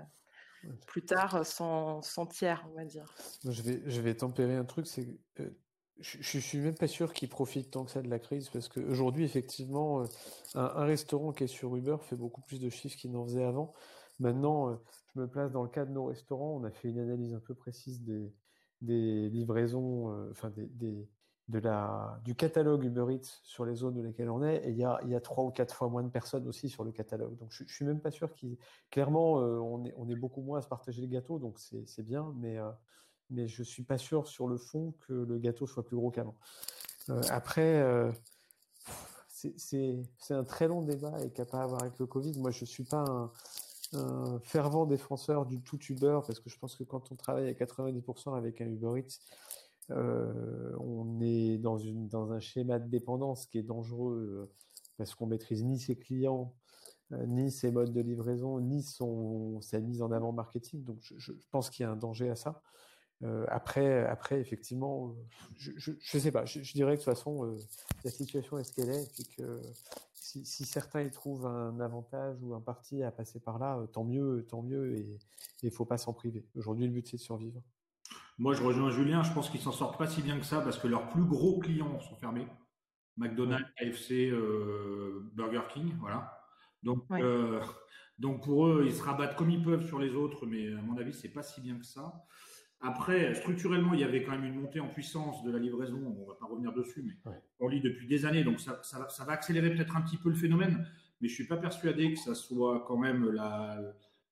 plus 0.87 1.03
tard 1.03 1.45
sans, 1.45 2.01
sans 2.01 2.25
tiers, 2.25 2.67
on 2.71 2.75
va 2.75 2.85
dire. 2.85 3.13
Je 3.43 3.61
vais, 3.61 3.81
je 3.85 4.01
vais 4.01 4.15
tempérer 4.15 4.55
un 4.55 4.65
truc, 4.65 4.87
c'est 4.87 5.07
euh, 5.39 5.49
je, 5.99 6.17
je 6.19 6.39
suis 6.39 6.59
même 6.59 6.75
pas 6.75 6.87
sûr 6.87 7.13
qu'il 7.13 7.29
profite 7.29 7.71
tant 7.71 7.85
que 7.85 7.91
ça 7.91 8.01
de 8.01 8.09
la 8.09 8.19
crise 8.19 8.49
parce 8.49 8.67
qu'aujourd'hui, 8.67 9.23
effectivement, 9.23 10.01
euh, 10.01 10.05
un, 10.55 10.85
restaurant 10.85 11.31
qui 11.31 11.45
est 11.45 11.47
sur 11.47 11.75
Uber 11.75 11.97
fait 12.01 12.15
beaucoup 12.15 12.41
plus 12.41 12.59
de 12.59 12.69
chiffres 12.69 12.97
qu'il 12.97 13.11
n'en 13.11 13.25
faisait 13.25 13.43
avant. 13.43 13.73
Maintenant, 14.19 14.69
euh, 14.69 14.75
je 15.13 15.19
me 15.19 15.27
place 15.27 15.51
dans 15.51 15.63
le 15.63 15.69
cas 15.69 15.85
de 15.85 15.91
nos 15.91 16.05
restaurants. 16.05 16.57
On 16.59 16.63
a 16.63 16.71
fait 16.71 16.89
une 16.89 16.99
analyse 16.99 17.33
un 17.33 17.39
peu 17.39 17.53
précise 17.53 18.01
des, 18.01 18.33
des 18.81 19.29
livraisons, 19.29 20.29
enfin 20.31 20.51
des, 20.55 21.07
de 21.47 21.59
la, 21.59 22.19
du 22.23 22.33
catalogue 22.33 22.83
Uber 22.83 23.13
Eats 23.13 23.39
sur 23.43 23.65
les 23.65 23.75
zones 23.75 23.95
dans 23.95 24.01
lesquelles 24.01 24.29
on 24.29 24.43
est, 24.43 24.57
et 24.65 24.69
il 24.69 24.77
y 24.77 24.83
a, 24.83 24.99
y 25.05 25.13
a 25.13 25.21
trois 25.21 25.43
ou 25.43 25.51
quatre 25.51 25.75
fois 25.75 25.89
moins 25.89 26.01
de 26.01 26.09
personnes 26.09 26.47
aussi 26.47 26.69
sur 26.69 26.83
le 26.83 26.91
catalogue. 26.91 27.37
Donc 27.37 27.51
je, 27.51 27.63
je 27.67 27.73
suis 27.73 27.85
même 27.85 27.99
pas 27.99 28.11
sûr 28.11 28.33
qu'il, 28.33 28.57
clairement, 28.89 29.39
euh, 29.39 29.59
on, 29.59 29.85
est, 29.85 29.93
on 29.97 30.09
est 30.09 30.15
beaucoup 30.15 30.41
moins 30.41 30.57
à 30.57 30.61
se 30.61 30.67
partager 30.67 31.01
le 31.01 31.07
gâteau, 31.07 31.37
donc 31.37 31.59
c'est 31.59 32.03
bien, 32.03 32.33
mais, 32.37 32.57
euh, 32.57 32.71
mais 33.29 33.47
je 33.47 33.61
suis 33.61 33.83
pas 33.83 33.99
sûr 33.99 34.27
sur 34.27 34.47
le 34.47 34.57
fond 34.57 34.95
que 35.01 35.13
le 35.13 35.37
gâteau 35.37 35.67
soit 35.67 35.85
plus 35.85 35.95
gros 35.95 36.09
qu'avant. 36.09 36.35
Euh, 37.09 37.21
après, 37.29 37.79
euh, 37.81 38.11
c'est 39.27 40.01
un 40.31 40.43
très 40.43 40.67
long 40.67 40.81
débat 40.81 41.21
et 41.21 41.29
qu'il 41.29 41.43
n'y 41.43 41.47
a 41.47 41.51
pas 41.51 41.61
à 41.61 41.67
voir 41.67 41.83
avec 41.83 41.99
le 41.99 42.07
Covid. 42.07 42.39
Moi, 42.39 42.49
je 42.49 42.65
suis 42.65 42.83
pas 42.85 43.05
un, 43.07 43.31
un 43.93 44.39
fervent 44.39 44.85
défenseur 44.85 45.45
du 45.45 45.61
tout 45.61 45.77
Uber 45.89 46.19
parce 46.25 46.39
que 46.39 46.49
je 46.49 46.57
pense 46.57 46.75
que 46.75 46.83
quand 46.83 47.11
on 47.11 47.15
travaille 47.15 47.47
à 47.47 47.53
90% 47.53 48.35
avec 48.35 48.61
un 48.61 48.65
Uber 48.65 48.99
Eats, 48.99 49.19
euh, 49.91 50.75
on 50.79 51.19
est 51.21 51.57
dans, 51.57 51.77
une, 51.77 52.07
dans 52.07 52.31
un 52.31 52.39
schéma 52.39 52.79
de 52.79 52.89
dépendance 52.89 53.45
qui 53.45 53.59
est 53.59 53.63
dangereux 53.63 54.17
euh, 54.17 54.51
parce 54.97 55.13
qu'on 55.13 55.27
maîtrise 55.27 55.63
ni 55.63 55.79
ses 55.79 55.95
clients, 55.95 56.55
euh, 57.11 57.25
ni 57.27 57.51
ses 57.51 57.71
modes 57.71 57.93
de 57.93 58.01
livraison, 58.01 58.59
ni 58.59 58.81
son, 58.81 59.61
sa 59.61 59.79
mise 59.79 60.01
en 60.01 60.11
avant 60.11 60.31
marketing. 60.31 60.83
Donc, 60.83 60.97
je, 61.01 61.33
pense 61.51 61.69
qu'il 61.69 61.83
y 61.83 61.87
a 61.87 61.91
un 61.91 61.95
danger 61.95 62.29
à 62.29 62.35
ça. 62.35 62.61
après, 63.47 64.05
après, 64.05 64.39
effectivement, 64.39 65.15
je, 65.55 65.71
je, 65.77 66.17
sais 66.17 66.31
pas. 66.31 66.45
Je, 66.45 66.59
dirais 66.73 66.95
que 66.95 67.01
de 67.01 67.05
toute 67.05 67.13
façon, 67.15 67.55
la 68.03 68.11
situation 68.11 68.57
est 68.57 68.63
ce 68.63 68.73
qu'elle 68.73 68.89
est, 68.89 69.13
puis 69.13 69.25
que 69.37 69.61
si, 70.13 70.65
certains 70.65 71.01
y 71.01 71.11
trouvent 71.11 71.45
un 71.45 71.79
avantage 71.79 72.37
ou 72.41 72.53
un 72.55 72.61
parti 72.61 73.03
à 73.03 73.11
passer 73.11 73.39
par 73.39 73.59
là, 73.59 73.79
tant 73.93 74.03
mieux, 74.03 74.45
tant 74.49 74.61
mieux, 74.61 74.97
et 74.97 75.17
il 75.63 75.71
faut 75.71 75.85
pas 75.85 75.97
s'en 75.97 76.13
priver. 76.13 76.45
Aujourd'hui, 76.55 76.85
le 76.85 76.91
but 76.91 77.07
c'est 77.07 77.17
de 77.17 77.21
survivre. 77.21 77.61
Moi, 78.37 78.53
je 78.53 78.61
rejoins 78.63 78.89
Julien. 78.89 79.23
Je 79.23 79.33
pense 79.33 79.49
qu'ils 79.49 79.61
s'en 79.61 79.71
sortent 79.71 79.97
pas 79.97 80.07
si 80.07 80.21
bien 80.21 80.37
que 80.37 80.45
ça 80.45 80.61
parce 80.61 80.77
que 80.77 80.87
leurs 80.87 81.09
plus 81.09 81.23
gros 81.23 81.59
clients 81.59 81.99
sont 81.99 82.15
fermés. 82.15 82.47
McDonald's, 83.17 83.67
KFC, 83.77 84.29
euh, 84.29 85.31
Burger 85.33 85.61
King, 85.73 85.93
voilà. 85.99 86.37
Donc, 86.83 87.05
euh, 87.11 87.61
donc 88.19 88.43
pour 88.43 88.67
eux, 88.67 88.83
ils 88.85 88.93
se 88.93 89.01
rabattent 89.01 89.35
comme 89.35 89.49
ils 89.49 89.63
peuvent 89.63 89.85
sur 89.85 89.99
les 89.99 90.15
autres, 90.15 90.45
mais 90.45 90.73
à 90.73 90.81
mon 90.81 90.97
avis, 90.97 91.13
c'est 91.13 91.29
pas 91.29 91.43
si 91.43 91.61
bien 91.61 91.77
que 91.77 91.85
ça. 91.85 92.25
Après, 92.81 93.33
structurellement, 93.33 93.93
il 93.93 94.01
y 94.01 94.03
avait 94.03 94.23
quand 94.23 94.33
même 94.33 94.43
une 94.43 94.59
montée 94.59 94.81
en 94.81 94.89
puissance 94.89 95.43
de 95.43 95.51
la 95.51 95.59
livraison. 95.59 95.97
On 96.19 96.27
va 96.27 96.35
pas 96.35 96.45
revenir 96.45 96.73
dessus, 96.73 97.03
mais 97.03 97.31
on 97.59 97.69
lit 97.69 97.81
depuis 97.81 98.05
des 98.05 98.25
années, 98.25 98.43
donc 98.43 98.59
ça, 98.59 98.79
ça, 98.83 99.07
ça 99.09 99.23
va 99.23 99.31
accélérer 99.31 99.73
peut-être 99.73 99.95
un 99.95 100.01
petit 100.01 100.17
peu 100.17 100.29
le 100.29 100.35
phénomène. 100.35 100.85
Mais 101.21 101.29
je 101.29 101.33
suis 101.33 101.47
pas 101.47 101.57
persuadé 101.57 102.13
que 102.13 102.19
ça 102.19 102.35
soit 102.35 102.83
quand 102.85 102.97
même 102.97 103.31
la, 103.31 103.79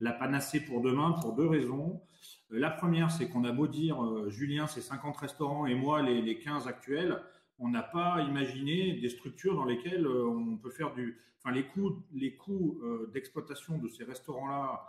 la 0.01 0.11
panacée 0.11 0.59
pour 0.59 0.81
demain 0.81 1.13
pour 1.13 1.33
deux 1.33 1.47
raisons. 1.47 2.01
Euh, 2.53 2.59
la 2.59 2.69
première, 2.69 3.11
c'est 3.11 3.29
qu'on 3.29 3.43
a 3.43 3.51
beau 3.51 3.67
dire, 3.67 4.03
euh, 4.03 4.29
Julien, 4.29 4.67
c'est 4.67 4.81
50 4.81 5.17
restaurants 5.17 5.65
et 5.65 5.75
moi, 5.75 6.01
les, 6.01 6.39
15 6.39 6.67
actuels, 6.67 7.19
on 7.59 7.69
n'a 7.69 7.83
pas 7.83 8.21
imaginé 8.21 8.93
des 8.93 9.09
structures 9.09 9.55
dans 9.55 9.65
lesquelles 9.65 10.05
euh, 10.05 10.27
on 10.27 10.57
peut 10.57 10.71
faire 10.71 10.93
du. 10.93 11.19
Enfin, 11.39 11.53
les 11.53 11.65
coûts, 11.67 12.01
les 12.13 12.35
coûts 12.35 12.79
d'exploitation 13.13 13.77
de 13.77 13.89
ces 13.89 14.05
restaurants-là 14.05 14.81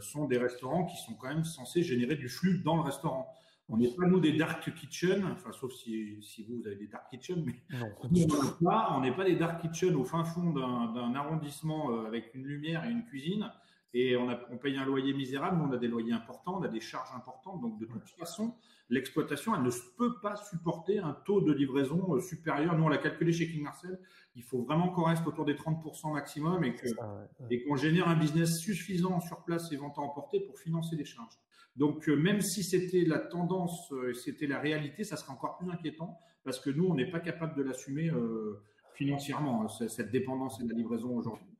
sont 0.00 0.26
des 0.26 0.36
restaurants 0.36 0.84
qui 0.84 0.98
sont 0.98 1.14
quand 1.14 1.28
même 1.28 1.44
censés 1.44 1.82
générer 1.82 2.16
du 2.16 2.28
flux 2.28 2.58
dans 2.58 2.76
le 2.76 2.82
restaurant. 2.82 3.34
On 3.70 3.78
n'est 3.78 3.94
pas 3.94 4.04
nous 4.04 4.20
des 4.20 4.34
dark 4.34 4.74
kitchen, 4.74 5.24
enfin 5.24 5.52
sauf 5.52 5.72
si, 5.72 6.22
si 6.22 6.44
vous, 6.44 6.58
vous 6.58 6.66
avez 6.66 6.76
des 6.76 6.86
dark 6.86 7.08
kitchen, 7.08 7.42
mais 7.46 7.54
on 8.02 9.00
n'est 9.00 9.12
pas, 9.14 9.24
des 9.24 9.36
dark 9.36 9.62
kitchen 9.62 9.96
au 9.96 10.04
fin 10.04 10.22
fond 10.24 10.50
d'un 10.50 11.14
arrondissement 11.14 12.04
avec 12.04 12.34
une 12.34 12.44
lumière 12.44 12.84
et 12.84 12.90
une 12.90 13.06
cuisine 13.06 13.50
et 13.98 14.14
on, 14.14 14.28
a, 14.28 14.38
on 14.50 14.58
paye 14.58 14.76
un 14.76 14.84
loyer 14.84 15.14
misérable, 15.14 15.56
mais 15.56 15.64
on 15.64 15.72
a 15.72 15.78
des 15.78 15.88
loyers 15.88 16.12
importants, 16.12 16.58
on 16.58 16.62
a 16.62 16.68
des 16.68 16.80
charges 16.80 17.08
importantes. 17.16 17.62
Donc, 17.62 17.78
de 17.78 17.86
toute 17.86 18.10
façon, 18.10 18.54
l'exploitation, 18.90 19.54
elle 19.56 19.62
ne 19.62 19.70
peut 19.96 20.20
pas 20.20 20.36
supporter 20.36 20.98
un 20.98 21.14
taux 21.24 21.40
de 21.40 21.50
livraison 21.50 22.14
euh, 22.14 22.20
supérieur. 22.20 22.76
Nous, 22.76 22.84
on 22.84 22.90
l'a 22.90 22.98
calculé 22.98 23.32
chez 23.32 23.50
King 23.50 23.62
Marcel. 23.62 23.98
Il 24.34 24.42
faut 24.42 24.62
vraiment 24.62 24.90
qu'on 24.90 25.04
reste 25.04 25.26
autour 25.26 25.46
des 25.46 25.54
30% 25.54 26.12
maximum 26.12 26.62
et 26.64 26.74
qu'on 26.74 27.48
et 27.50 27.64
qu'on 27.64 27.76
génère 27.76 28.06
un 28.08 28.16
business 28.16 28.58
suffisant 28.58 29.18
sur 29.20 29.42
place 29.44 29.72
et 29.72 29.76
vente 29.76 29.96
à 29.96 30.02
emporter 30.02 30.40
pour 30.40 30.58
financer 30.58 30.94
les 30.94 31.06
charges. 31.06 31.38
Donc, 31.74 32.06
euh, 32.10 32.16
même 32.16 32.42
si 32.42 32.64
c'était 32.64 33.04
la 33.06 33.18
tendance, 33.18 33.90
euh, 33.92 34.12
c'était 34.12 34.46
la 34.46 34.58
réalité, 34.58 35.04
ça 35.04 35.16
serait 35.16 35.32
encore 35.32 35.56
plus 35.56 35.70
inquiétant 35.70 36.20
parce 36.44 36.60
que 36.60 36.68
nous, 36.68 36.84
on 36.84 36.94
n'est 36.94 37.10
pas 37.10 37.20
capable 37.20 37.56
de 37.56 37.62
l'assumer 37.62 38.12
financièrement, 38.94 39.64
hein, 39.64 39.88
cette 39.88 40.12
dépendance 40.12 40.60
et 40.60 40.64
la 40.64 40.74
livraison 40.74 41.16
aujourd'hui. 41.16 41.55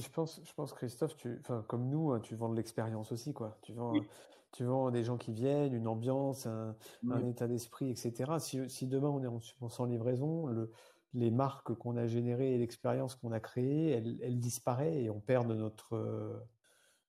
Je 0.00 0.08
pense, 0.10 0.40
je 0.44 0.52
pense 0.54 0.72
Christophe, 0.72 1.16
tu, 1.16 1.38
enfin, 1.40 1.64
comme 1.68 1.88
nous, 1.88 2.12
hein, 2.12 2.20
tu 2.20 2.34
vends 2.34 2.48
de 2.48 2.56
l'expérience 2.56 3.12
aussi, 3.12 3.32
quoi. 3.32 3.58
Tu 3.62 3.72
vends, 3.72 3.94
tu 4.52 4.64
vends 4.64 4.90
des 4.90 5.04
gens 5.04 5.16
qui 5.16 5.32
viennent, 5.32 5.74
une 5.74 5.88
ambiance, 5.88 6.46
un, 6.46 6.76
état 7.26 7.46
d'esprit, 7.46 7.90
etc. 7.90 8.38
Si, 8.38 8.68
si, 8.68 8.86
demain 8.86 9.08
on 9.08 9.22
est 9.22 9.26
en, 9.26 9.68
sans 9.68 9.84
livraison, 9.84 10.46
le, 10.46 10.72
les 11.12 11.30
marques 11.30 11.74
qu'on 11.74 11.96
a 11.96 12.06
générées 12.06 12.54
et 12.54 12.58
l'expérience 12.58 13.14
qu'on 13.14 13.32
a 13.32 13.40
créée, 13.40 13.90
elle, 13.90 14.18
elle, 14.22 14.38
disparaît 14.40 15.02
et 15.02 15.10
on 15.10 15.20
perd 15.20 15.48
de 15.48 15.54
notre, 15.54 16.46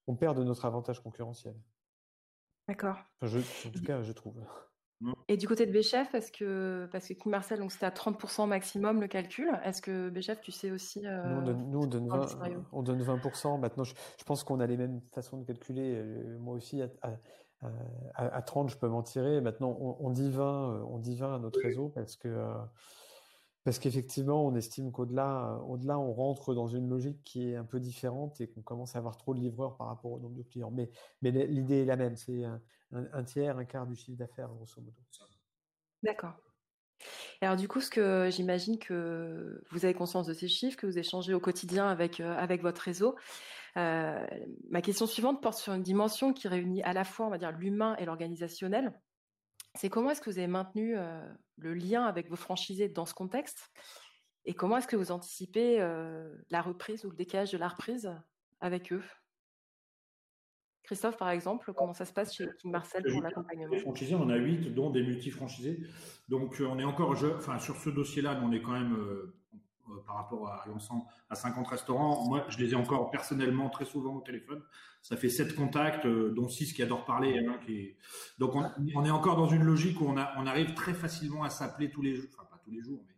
on 0.08 0.16
perd 0.16 0.38
de 0.38 0.44
notre 0.44 0.66
avantage 0.66 1.02
concurrentiel. 1.02 1.56
D'accord. 2.68 2.98
Enfin, 3.22 3.40
en 3.40 3.72
tout 3.72 3.84
cas, 3.84 4.02
je 4.02 4.12
trouve. 4.12 4.42
Et 5.28 5.38
du 5.38 5.48
côté 5.48 5.66
de 5.66 5.72
Béchef, 5.72 6.16
est-ce 6.16 6.32
que, 6.32 6.88
parce 6.92 7.08
que 7.08 7.30
Marcel, 7.30 7.60
donc 7.60 7.72
c'était 7.72 7.86
à 7.86 7.92
30% 7.92 8.48
maximum 8.48 9.02
le 9.02 9.08
calcul, 9.08 9.50
est-ce 9.64 9.82
que 9.82 10.10
Béchef, 10.10 10.40
tu 10.42 10.52
sais 10.52 10.72
aussi. 10.72 11.02
nous, 11.02 11.10
on 11.10 11.42
donne, 11.42 11.76
on, 11.76 11.86
donne 11.86 12.08
20, 12.08 12.26
on 12.72 12.82
donne 12.82 13.04
20%. 13.04 13.60
Maintenant, 13.60 13.84
je, 13.84 13.94
pense 14.26 14.44
qu'on 14.44 14.60
a 14.60 14.68
les 14.68 14.78
mêmes 14.78 15.02
façons 15.12 15.38
de 15.38 15.46
calculer. 15.46 16.02
moi 16.40 16.56
aussi, 16.56 16.82
à, 16.82 16.90
à, 18.14 18.42
30, 18.42 18.70
je 18.70 18.78
peux 18.78 18.88
m'en 18.88 19.04
tirer. 19.04 19.42
Maintenant, 19.42 19.76
on, 19.80 20.10
dit 20.12 20.32
20, 20.32 20.86
on 20.90 20.98
dit 20.98 21.16
20 21.16 21.36
à 21.36 21.40
notre 21.40 21.60
réseau 21.62 21.90
parce 21.90 22.16
que. 22.16 22.30
Parce 23.66 23.80
qu'effectivement, 23.80 24.46
on 24.46 24.54
estime 24.56 24.92
qu'au-delà, 24.92 25.60
au-delà, 25.68 25.98
on 25.98 26.14
rentre 26.14 26.54
dans 26.54 26.68
une 26.68 26.88
logique 26.88 27.24
qui 27.24 27.50
est 27.50 27.56
un 27.56 27.66
peu 27.66 27.80
différente 27.80 28.40
et 28.40 28.48
qu'on 28.48 28.62
commence 28.62 28.96
à 28.96 29.00
avoir 29.00 29.18
trop 29.18 29.34
de 29.34 29.40
livreurs 29.40 29.76
par 29.76 29.88
rapport 29.88 30.12
au 30.12 30.20
nombre 30.20 30.36
de 30.36 30.44
clients. 30.44 30.70
Mais, 30.70 30.92
mais 31.24 31.32
l'idée 31.32 31.82
est 31.82 31.86
la 31.86 31.96
même, 31.96 32.16
c'est 32.16 32.44
un, 32.92 33.24
tiers, 33.24 33.58
un 33.58 33.66
quart 33.66 33.88
du 33.88 33.96
chiffre 33.96 34.20
d'affaires, 34.20 34.50
grosso 34.50 34.80
modo. 34.80 35.02
D'accord. 36.04 36.36
Alors 37.42 37.56
du 37.56 37.68
coup, 37.68 37.82
ce 37.82 37.90
que 37.90 38.30
j'imagine 38.32 38.78
que 38.78 39.64
vous 39.72 39.84
avez 39.84 39.96
conscience 39.96 40.28
de 40.28 40.34
ces 40.34 40.48
chiffres, 40.48 40.78
que 40.78 40.86
vous 40.86 41.00
échangez 41.00 41.34
au 41.34 41.40
quotidien 41.40 41.88
avec, 41.88 42.20
euh, 42.20 42.38
avec 42.38 42.62
votre 42.62 42.82
réseau. 42.82 43.16
Euh, 43.78 44.26
ma 44.70 44.84
question 44.84 45.08
suivante 45.08 45.42
porte 45.42 45.58
sur 45.58 45.74
une 45.74 45.82
dimension 45.82 46.34
qui 46.34 46.48
réunit 46.48 46.84
à 46.84 46.94
la 46.94 47.04
fois, 47.04 47.26
on 47.26 47.30
va 47.32 47.40
dire, 47.40 47.52
l'humain 47.52 47.96
et 47.98 48.06
l'organisationnel 48.06 48.94
c'est 49.76 49.90
comment 49.90 50.12
est-ce 50.12 50.22
que 50.22 50.30
vous 50.30 50.38
avez 50.38 50.48
maintenu 50.48 50.96
le 51.58 51.74
lien 51.74 52.06
avec 52.06 52.30
vos 52.30 52.36
franchisés 52.36 52.90
dans 52.90 53.06
ce 53.06 53.14
contexte 53.14 53.72
et 54.46 54.54
comment 54.54 54.78
est-ce 54.78 54.88
que 54.88 54.96
vous 54.96 55.12
anticipez 55.12 55.80
la 56.50 56.62
reprise 56.62 57.06
ou 57.06 57.10
le 57.10 57.16
décalage 57.16 57.52
de 57.52 57.58
la 57.58 57.68
reprise 57.68 58.12
avec 58.62 58.94
eux? 58.94 59.04
Christophe, 60.84 61.18
par 61.18 61.32
exemple, 61.32 61.74
comment 61.74 61.94
ça 61.94 62.06
se 62.06 62.14
passe 62.14 62.36
chez 62.36 62.48
King 62.60 62.72
Marcel 62.72 63.04
pour 63.12 63.24
l'accompagnement? 63.24 63.76
franchisés, 63.80 64.14
on 64.14 64.30
a 64.30 64.36
8, 64.36 64.76
dont 64.76 64.92
des 64.92 65.02
multi-franchisés. 65.02 65.80
Donc, 66.30 66.62
on 66.62 66.78
est 66.78 66.84
encore, 66.84 67.16
enfin, 67.36 67.58
sur 67.58 67.76
ce 67.78 67.90
dossier-là, 67.90 68.40
on 68.44 68.52
est 68.52 68.62
quand 68.62 68.74
même, 68.74 68.96
par 70.06 70.16
rapport 70.16 70.48
à 70.48 70.64
l'ensemble 70.68 71.04
à 71.30 71.36
50 71.36 71.68
restaurants. 71.68 72.28
Moi, 72.28 72.46
je 72.50 72.58
les 72.58 72.74
ai 72.74 72.76
encore 72.76 73.12
personnellement 73.12 73.70
très 73.70 73.86
souvent 73.86 74.16
au 74.16 74.22
téléphone. 74.22 74.62
Ça 75.02 75.18
fait 75.18 75.30
7 75.30 75.56
contacts, 75.56 76.06
euh, 76.06 76.34
dont 76.34 76.50
6 76.50 76.74
qui 76.74 76.82
adorent 76.82 77.06
parler. 77.06 77.38
Hein, 77.38 77.60
qui 77.66 77.96
Donc, 78.40 78.54
on, 78.56 79.06
est 79.06 79.12
encore 79.12 79.36
dans 79.36 79.48
une 79.48 79.64
logique 79.64 80.02
où 80.02 80.06
on, 80.06 80.18
arrive 80.18 80.74
très 80.74 80.94
facilement 80.94 81.44
à 81.44 81.50
s'appeler 81.50 81.90
tous 81.90 82.02
les 82.02 82.16
jours, 82.16 82.30
enfin 82.34 82.48
pas 82.50 82.60
tous 82.64 82.72
les 82.72 82.82
jours, 82.82 83.04
mais 83.08 83.14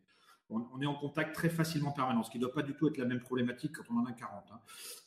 on, 0.50 0.82
est 0.82 0.86
en 0.86 0.96
contact 0.96 1.36
très 1.36 1.50
facilement 1.50 1.92
permanent, 1.92 2.24
ce 2.24 2.32
qui 2.32 2.38
ne 2.38 2.44
doit 2.44 2.54
pas 2.54 2.62
du 2.62 2.74
tout 2.74 2.88
être 2.88 2.98
la 2.98 3.06
même 3.06 3.20
problématique 3.20 3.74
quand 3.74 3.84
on 3.94 4.00
en 4.00 4.06
a 4.06 4.14
40. 4.14 4.44
Hein. 4.52 4.60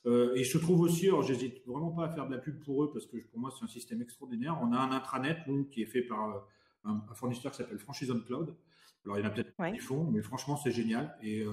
Euh, 0.07 0.35
et 0.35 0.45
je 0.45 0.59
trouve 0.59 0.81
aussi, 0.81 1.09
j'hésite 1.23 1.67
vraiment 1.67 1.91
pas 1.91 2.07
à 2.07 2.09
faire 2.11 2.27
de 2.27 2.35
la 2.35 2.39
pub 2.39 2.63
pour 2.63 2.85
eux, 2.85 2.91
parce 2.93 3.07
que 3.07 3.17
pour 3.17 3.39
moi 3.39 3.51
c'est 3.57 3.65
un 3.65 3.69
système 3.69 4.03
extraordinaire. 4.03 4.59
On 4.63 4.73
a 4.73 4.79
un 4.79 4.93
intranet, 4.93 5.39
qui 5.71 5.83
est 5.83 5.87
fait 5.87 6.03
par 6.03 6.45
un, 6.85 7.03
un 7.09 7.15
fournisseur 7.15 7.53
qui 7.53 7.59
s'appelle 7.59 7.79
Franchise 7.79 8.11
on 8.11 8.21
Cloud, 8.21 8.55
alors, 9.05 9.19
il 9.19 9.23
y 9.23 9.25
en 9.25 9.29
a 9.29 9.31
peut-être 9.31 9.55
qui 9.73 9.79
font, 9.79 10.05
mais 10.11 10.21
franchement, 10.23 10.57
c'est 10.57 10.73
génial. 10.73 11.17
Et 11.23 11.43
euh, 11.43 11.51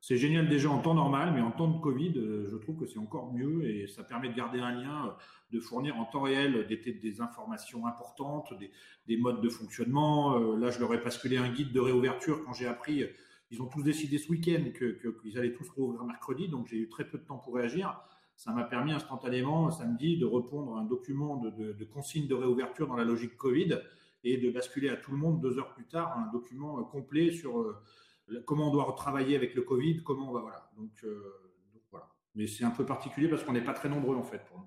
c'est 0.00 0.16
génial 0.16 0.48
déjà 0.48 0.70
en 0.70 0.78
temps 0.78 0.94
normal, 0.94 1.32
mais 1.34 1.40
en 1.40 1.50
temps 1.50 1.68
de 1.68 1.80
Covid, 1.80 2.14
euh, 2.16 2.48
je 2.50 2.56
trouve 2.56 2.78
que 2.78 2.86
c'est 2.86 2.98
encore 2.98 3.32
mieux 3.32 3.68
et 3.68 3.86
ça 3.86 4.04
permet 4.04 4.28
de 4.28 4.34
garder 4.34 4.60
un 4.60 4.72
lien, 4.72 5.06
euh, 5.06 5.10
de 5.52 5.60
fournir 5.60 5.96
en 5.96 6.06
temps 6.06 6.22
réel 6.22 6.66
des, 6.66 6.76
des 6.76 7.20
informations 7.20 7.86
importantes, 7.86 8.54
des, 9.06 9.16
modes 9.16 9.42
de 9.42 9.48
fonctionnement. 9.48 10.38
là, 10.56 10.70
je 10.70 10.78
leur 10.80 10.92
ai 10.94 10.98
basculé 10.98 11.36
un 11.36 11.48
guide 11.48 11.72
de 11.72 11.80
réouverture 11.80 12.44
quand 12.44 12.52
j'ai 12.52 12.66
appris. 12.66 13.04
Ils 13.50 13.62
ont 13.62 13.66
tous 13.66 13.82
décidé 13.82 14.18
ce 14.18 14.30
week-end 14.30 14.64
qu'ils 14.76 14.98
que, 14.98 15.38
allaient 15.38 15.54
tous 15.54 15.68
rouvrir 15.70 16.04
mercredi, 16.04 16.48
donc 16.48 16.68
j'ai 16.68 16.76
eu 16.76 16.88
très 16.88 17.08
peu 17.08 17.16
de 17.16 17.24
temps 17.24 17.38
pour 17.38 17.54
réagir. 17.54 17.98
Ça 18.36 18.52
m'a 18.52 18.64
permis 18.64 18.92
instantanément, 18.92 19.70
samedi, 19.70 20.18
de 20.18 20.26
répondre 20.26 20.76
à 20.76 20.80
un 20.80 20.84
document 20.84 21.38
de, 21.38 21.50
de, 21.50 21.72
de 21.72 21.84
consigne 21.84 22.28
de 22.28 22.34
réouverture 22.34 22.86
dans 22.86 22.96
la 22.96 23.04
logique 23.04 23.36
Covid 23.36 23.78
et 24.24 24.36
de 24.36 24.50
basculer 24.50 24.88
à 24.88 24.96
tout 24.96 25.12
le 25.12 25.16
monde 25.16 25.40
deux 25.40 25.58
heures 25.58 25.72
plus 25.74 25.86
tard 25.86 26.16
un 26.18 26.30
document 26.32 26.78
euh, 26.78 26.82
complet 26.82 27.30
sur 27.30 27.60
euh, 27.60 27.76
comment 28.46 28.68
on 28.68 28.72
doit 28.72 28.92
travailler 28.96 29.36
avec 29.36 29.54
le 29.54 29.62
Covid, 29.62 30.02
comment 30.02 30.30
on 30.30 30.32
va 30.32 30.40
voilà. 30.40 30.70
Donc, 30.76 30.90
euh, 31.04 31.22
voilà. 31.90 32.08
Mais 32.34 32.46
c'est 32.46 32.64
un 32.64 32.70
peu 32.70 32.84
particulier 32.84 33.28
parce 33.28 33.44
qu'on 33.44 33.52
n'est 33.52 33.64
pas 33.64 33.74
très 33.74 33.88
nombreux 33.88 34.16
en 34.16 34.22
fait 34.22 34.44
pour 34.46 34.58
nous. 34.58 34.66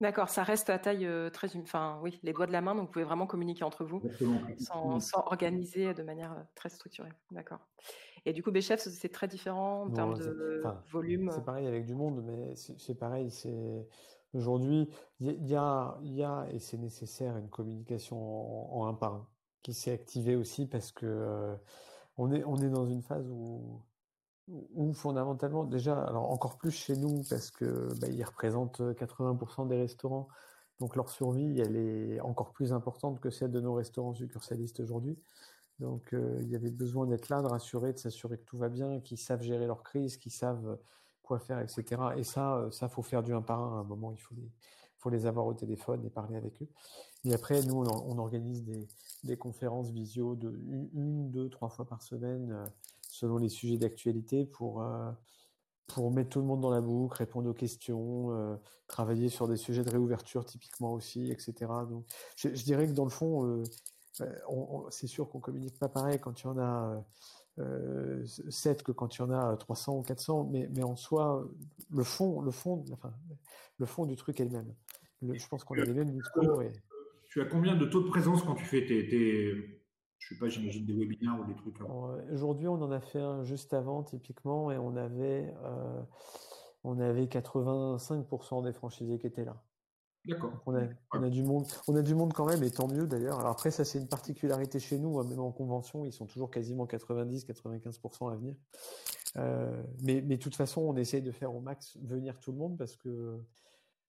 D'accord, 0.00 0.28
ça 0.28 0.44
reste 0.44 0.70
à 0.70 0.78
taille 0.78 1.08
très, 1.32 1.56
enfin 1.56 1.98
oui, 2.04 2.20
les 2.22 2.32
doigts 2.32 2.46
de 2.46 2.52
la 2.52 2.60
main, 2.60 2.76
donc 2.76 2.86
vous 2.86 2.92
pouvez 2.92 3.04
vraiment 3.04 3.26
communiquer 3.26 3.64
entre 3.64 3.84
vous 3.84 4.00
sans, 4.58 5.00
sans, 5.00 5.24
organiser 5.26 5.92
de 5.92 6.04
manière 6.04 6.46
très 6.54 6.68
structurée. 6.68 7.10
D'accord. 7.32 7.58
Et 8.24 8.32
du 8.32 8.44
coup, 8.44 8.52
Béchef, 8.52 8.78
c'est 8.78 9.08
très 9.08 9.26
différent 9.26 9.86
en 9.86 9.90
termes 9.90 10.16
de 10.16 10.62
volume. 10.92 11.32
C'est 11.34 11.44
pareil 11.44 11.66
avec 11.66 11.84
du 11.84 11.94
monde, 11.94 12.22
mais 12.24 12.54
c'est 12.54 12.96
pareil, 12.96 13.28
c'est 13.32 13.88
Aujourd'hui, 14.34 14.88
il 15.20 15.46
y, 15.46 15.54
a, 15.54 15.98
et 16.50 16.58
c'est 16.58 16.76
nécessaire, 16.76 17.36
une 17.36 17.48
communication 17.48 18.76
en, 18.76 18.86
un 18.86 18.94
par 18.94 19.14
un 19.14 19.28
qui 19.62 19.74
s'est 19.74 19.92
activée 19.92 20.36
aussi 20.36 20.66
parce 20.66 20.92
que 20.92 21.06
euh, 21.06 21.56
on, 22.16 22.32
est, 22.32 22.44
on 22.44 22.56
est 22.56 22.68
dans 22.68 22.86
une 22.86 23.02
phase 23.02 23.28
où, 23.28 23.82
où 24.48 24.92
fondamentalement, 24.92 25.64
déjà, 25.64 26.00
alors 26.04 26.30
encore 26.30 26.58
plus 26.58 26.70
chez 26.70 26.96
nous 26.96 27.22
parce 27.28 27.50
que 27.50 27.88
bah, 28.00 28.08
ils 28.08 28.24
représentent 28.24 28.80
80% 28.80 29.68
des 29.68 29.76
restaurants, 29.76 30.28
donc 30.78 30.94
leur 30.94 31.08
survie, 31.08 31.60
elle 31.60 31.76
est 31.76 32.20
encore 32.20 32.52
plus 32.52 32.72
importante 32.72 33.20
que 33.20 33.30
celle 33.30 33.50
de 33.50 33.60
nos 33.60 33.74
restaurants 33.74 34.14
succursalistes 34.14 34.80
aujourd'hui. 34.80 35.18
Donc 35.78 36.12
euh, 36.12 36.38
il 36.42 36.48
y 36.48 36.56
avait 36.56 36.70
besoin 36.70 37.06
d'être 37.06 37.28
là, 37.28 37.40
de 37.42 37.46
rassurer, 37.46 37.92
de 37.92 37.98
s'assurer 37.98 38.38
que 38.38 38.44
tout 38.44 38.58
va 38.58 38.68
bien, 38.68 39.00
qu'ils 39.00 39.18
savent 39.18 39.42
gérer 39.42 39.66
leur 39.66 39.82
crise, 39.82 40.16
qu'ils 40.16 40.32
savent 40.32 40.78
quoi 41.28 41.38
faire, 41.38 41.60
etc. 41.60 41.84
Et 42.16 42.24
ça, 42.24 42.56
euh, 42.56 42.70
ça 42.70 42.88
faut 42.88 43.02
faire 43.02 43.22
du 43.22 43.32
un 43.32 43.42
par 43.42 43.60
un. 43.60 43.78
À 43.78 43.80
un 43.80 43.84
moment, 43.84 44.10
il 44.12 44.18
faut 44.18 44.34
les, 44.34 44.50
faut 44.96 45.10
les 45.10 45.26
avoir 45.26 45.46
au 45.46 45.54
téléphone 45.54 46.04
et 46.04 46.10
parler 46.10 46.36
avec 46.36 46.60
eux. 46.62 46.68
Et 47.24 47.34
après, 47.34 47.62
nous, 47.62 47.76
on, 47.84 48.18
organise 48.18 48.64
des, 48.64 48.88
des, 49.24 49.36
conférences 49.36 49.90
visio 49.90 50.34
de 50.34 50.50
une, 50.94 51.30
deux, 51.30 51.48
trois 51.50 51.68
fois 51.68 51.84
par 51.84 52.02
semaine, 52.02 52.52
euh, 52.52 52.64
selon 53.08 53.36
les 53.36 53.48
sujets 53.48 53.76
d'actualité, 53.76 54.44
pour 54.44 54.82
euh, 54.82 55.12
pour 55.86 56.10
mettre 56.10 56.30
tout 56.30 56.40
le 56.40 56.44
monde 56.44 56.60
dans 56.60 56.70
la 56.70 56.82
boucle, 56.82 57.16
répondre 57.16 57.48
aux 57.48 57.54
questions, 57.54 58.58
travailler 58.88 59.30
sur 59.30 59.48
des 59.48 59.56
sujets 59.56 59.82
de 59.82 59.88
réouverture 59.88 60.44
typiquement 60.44 60.92
aussi, 60.92 61.30
etc. 61.30 61.54
Donc, 61.88 62.04
je, 62.36 62.48
dirais 62.50 62.86
que 62.86 62.92
dans 62.92 63.04
le 63.04 63.10
fond, 63.10 63.62
c'est 64.90 65.06
sûr 65.06 65.30
qu'on 65.30 65.40
communique 65.40 65.78
pas 65.78 65.88
pareil 65.88 66.18
quand 66.18 66.42
il 66.42 66.44
y 66.44 66.46
en 66.48 66.58
a 66.58 67.02
7 68.26 68.80
euh, 68.80 68.82
que 68.84 68.92
quand 68.92 69.16
il 69.16 69.18
y 69.20 69.22
en 69.22 69.30
a 69.30 69.56
300 69.56 69.98
ou 69.98 70.02
400, 70.02 70.48
mais, 70.50 70.68
mais 70.74 70.82
en 70.82 70.96
soi, 70.96 71.48
le 71.90 72.04
fond, 72.04 72.40
le 72.40 72.50
fond, 72.50 72.84
enfin, 72.92 73.12
le 73.78 73.86
fond 73.86 74.06
du 74.06 74.16
truc 74.16 74.40
est 74.40 74.44
le 74.44 74.50
même. 74.50 74.74
je 75.22 75.48
pense 75.48 75.64
qu'on 75.64 75.78
a 75.78 75.84
les 75.84 75.94
mêmes 75.94 76.10
discours. 76.10 76.62
Et... 76.62 76.72
Tu 77.28 77.40
as 77.40 77.46
combien 77.46 77.76
de 77.76 77.86
taux 77.86 78.02
de 78.02 78.08
présence 78.08 78.42
quand 78.42 78.54
tu 78.54 78.64
fais 78.64 78.86
tes, 78.86 79.08
tes 79.08 79.78
je 80.18 80.34
sais 80.34 80.38
pas, 80.38 80.48
j'imagine 80.48 80.84
des 80.84 80.94
webinaires 80.94 81.38
ou 81.40 81.44
des 81.44 81.54
trucs 81.54 81.76
Aujourd'hui, 82.32 82.68
on 82.68 82.82
en 82.82 82.90
a 82.90 83.00
fait 83.00 83.20
un 83.20 83.44
juste 83.44 83.72
avant, 83.72 84.02
typiquement, 84.02 84.70
et 84.70 84.76
on 84.76 84.96
avait, 84.96 85.54
euh, 85.64 86.02
on 86.84 87.00
avait 87.00 87.26
85% 87.26 88.64
des 88.64 88.72
franchisés 88.72 89.18
qui 89.18 89.26
étaient 89.26 89.44
là. 89.44 89.62
D'accord. 90.24 90.52
On 90.66 90.74
a, 90.74 91.30
du 91.30 91.42
monde, 91.42 91.66
on 91.86 91.96
a 91.96 92.02
du 92.02 92.14
monde 92.14 92.32
quand 92.34 92.44
même, 92.44 92.62
et 92.62 92.70
tant 92.70 92.86
mieux 92.86 93.06
d'ailleurs. 93.06 93.38
Alors 93.38 93.52
après, 93.52 93.70
ça 93.70 93.84
c'est 93.84 93.98
une 93.98 94.08
particularité 94.08 94.78
chez 94.78 94.98
nous, 94.98 95.18
hein, 95.18 95.24
même 95.24 95.40
en 95.40 95.52
convention, 95.52 96.04
ils 96.04 96.12
sont 96.12 96.26
toujours 96.26 96.50
quasiment 96.50 96.86
90-95% 96.86 98.30
à 98.30 98.36
venir. 98.36 98.54
Euh, 99.36 99.82
mais, 100.02 100.20
de 100.20 100.36
toute 100.36 100.56
façon, 100.56 100.82
on 100.82 100.96
essaye 100.96 101.22
de 101.22 101.32
faire 101.32 101.54
au 101.54 101.60
max 101.60 101.96
venir 102.02 102.38
tout 102.40 102.52
le 102.52 102.58
monde 102.58 102.76
parce 102.76 102.96
que 102.96 103.40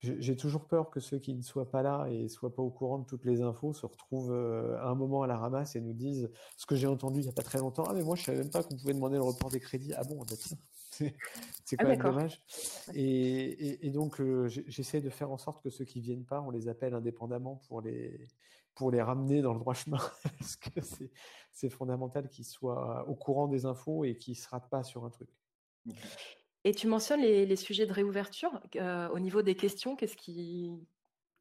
j'ai 0.02 0.38
toujours 0.38 0.66
peur 0.66 0.90
que 0.90 1.02
ceux 1.02 1.20
qui 1.20 1.34
ne 1.34 1.42
soient 1.42 1.70
pas 1.70 1.84
là 1.84 2.08
et 2.10 2.30
soient 2.30 2.56
pas 2.56 2.64
au 2.64 2.70
courant 2.70 3.00
de 3.00 3.06
toutes 3.06 3.26
les 3.26 3.42
infos 3.42 3.74
se 3.74 3.86
retrouvent 3.86 4.32
euh, 4.32 4.78
à 4.80 4.88
un 4.88 4.96
moment 4.96 5.24
à 5.24 5.28
la 5.28 5.38
ramasse 5.38 5.76
et 5.76 5.82
nous 5.82 5.94
disent 5.94 6.30
ce 6.56 6.66
que 6.66 6.76
j'ai 6.76 6.88
entendu 6.88 7.20
il 7.20 7.24
n'y 7.24 7.30
a 7.30 7.34
pas 7.34 7.44
très 7.44 7.60
longtemps. 7.60 7.84
Ah 7.86 7.94
mais 7.94 8.04
moi 8.04 8.16
je 8.16 8.24
savais 8.24 8.38
même 8.38 8.50
pas 8.50 8.64
qu'on 8.64 8.78
pouvait 8.78 8.94
demander 8.94 9.18
le 9.18 9.24
report 9.24 9.50
des 9.50 9.60
crédits. 9.60 9.94
Ah 9.98 10.04
bon, 10.06 10.26
ça 10.26 10.56
c'est 11.66 11.78
ah, 11.80 11.84
quand 11.84 11.88
même 11.88 12.02
dommage. 12.02 12.42
Et, 12.94 13.90
donc, 13.90 14.20
euh, 14.20 14.48
j'essaie 14.48 15.02
de 15.02 15.10
faire 15.10 15.32
en 15.32 15.38
sorte 15.38 15.64
que 15.64 15.70
ceux 15.70 15.86
qui 15.86 16.02
viennent 16.02 16.26
pas, 16.26 16.42
on 16.42 16.52
les 16.52 16.68
appelle 16.68 16.94
indépendamment 16.94 17.58
pour 17.68 17.82
les, 17.82 18.28
pour 18.76 18.92
les 18.92 19.02
ramener 19.02 19.42
dans 19.42 19.54
le 19.54 19.60
droit 19.60 19.74
chemin, 19.74 19.98
parce 20.40 20.56
que 20.56 20.80
c'est 21.52 21.70
fondamental 21.70 22.30
qu'ils 22.30 22.46
soient 22.46 23.08
au 23.08 23.16
courant 23.16 23.48
des 23.48 23.66
infos 23.66 24.04
et 24.06 24.16
qu'ils 24.18 24.38
se 24.38 24.48
ratent 24.50 24.70
pas 24.70 24.84
sur 24.84 25.06
un 25.06 25.10
truc. 25.10 25.30
Et 26.66 26.74
tu 26.74 26.88
mentionnes 26.88 27.22
les, 27.22 27.56
sujets 27.56 27.86
de 27.86 27.94
réouverture. 27.94 28.60
Euh, 28.76 29.08
au 29.10 29.20
niveau 29.20 29.42
des 29.42 29.56
questions, 29.56 29.96
qu'est-ce 29.96 30.18
qui, 30.18 30.72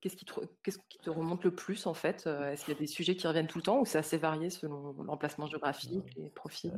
Qu'est-ce 0.01 0.15
qui, 0.15 0.25
te, 0.25 1.11
remonte 1.11 1.43
le 1.43 1.53
plus 1.53 1.87
en 1.87 1.95
fait 1.95 2.25
euh, 2.29 2.53
Est-ce 2.53 2.65
qu'il 2.65 2.75
y 2.75 2.77
a 2.77 2.81
des 2.81 2.87
sujets 2.87 3.17
qui 3.17 3.27
reviennent 3.27 3.49
tout 3.49 3.59
le 3.59 3.65
temps 3.65 3.81
ou 3.81 3.85
c'est 3.85 3.99
assez 3.99 4.17
varié 4.17 4.49
selon 4.49 4.93
l'emplacement 5.03 5.49
géographique, 5.49 6.15
les 6.17 6.31
profils? 6.31 6.73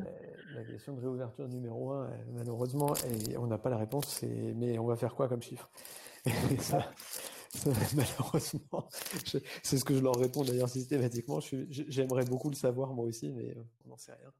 La 0.55 0.65
question 0.65 0.95
de 0.95 1.00
réouverture 1.03 1.47
numéro 1.47 1.91
un, 1.91 2.11
malheureusement, 2.33 2.95
et 2.97 3.37
on 3.37 3.47
n'a 3.47 3.59
pas 3.59 3.69
la 3.69 3.77
réponse, 3.77 4.23
mais 4.23 4.79
on 4.79 4.87
va 4.87 4.97
faire 4.97 5.15
quoi 5.15 5.29
comme 5.29 5.43
chiffre? 5.43 5.71
Ça, 6.59 7.75
malheureusement, 7.95 8.89
c'est 9.62 9.77
ce 9.77 9.85
que 9.85 9.95
je 9.95 10.00
leur 10.00 10.15
réponds 10.15 10.45
d'ailleurs 10.45 10.69
systématiquement. 10.69 11.41
J'aimerais 11.41 12.25
beaucoup 12.25 12.49
le 12.49 12.55
savoir 12.55 12.95
moi 12.95 13.05
aussi, 13.05 13.33
mais 13.33 13.50
euh, 13.50 13.62
on 13.85 13.91
n'en 13.91 13.97
sait 13.97 14.12
rien. 14.12 14.33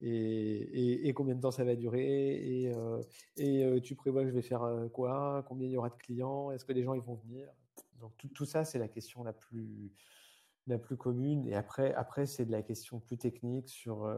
Et, 0.00 1.12
combien 1.14 1.34
de 1.34 1.40
temps 1.40 1.50
ça 1.50 1.64
va 1.64 1.74
durer? 1.74 2.66
Et, 2.66 2.72
euh, 2.74 3.80
tu 3.80 3.96
prévois 3.96 4.22
que 4.22 4.28
je 4.28 4.34
vais 4.34 4.42
faire 4.42 4.68
quoi? 4.92 5.44
Combien 5.48 5.66
il 5.66 5.72
y 5.72 5.76
aura 5.76 5.88
de 5.88 5.96
clients? 5.96 6.52
Est-ce 6.52 6.64
que 6.64 6.72
les 6.72 6.84
gens 6.84 6.94
ils 6.94 7.02
vont 7.02 7.14
venir? 7.14 7.48
Donc 8.02 8.12
tout, 8.34 8.44
ça, 8.44 8.64
c'est 8.64 8.78
la 8.78 8.88
question 8.88 9.24
la 9.24 9.32
plus, 9.32 9.92
la 10.66 10.76
plus 10.78 10.96
commune. 10.98 11.46
Et 11.46 11.54
après, 11.54 11.94
après 11.94 12.26
c'est 12.26 12.44
de 12.44 12.52
la 12.52 12.62
question 12.62 13.00
plus 13.00 13.16
technique 13.16 13.68
sur 13.68 14.12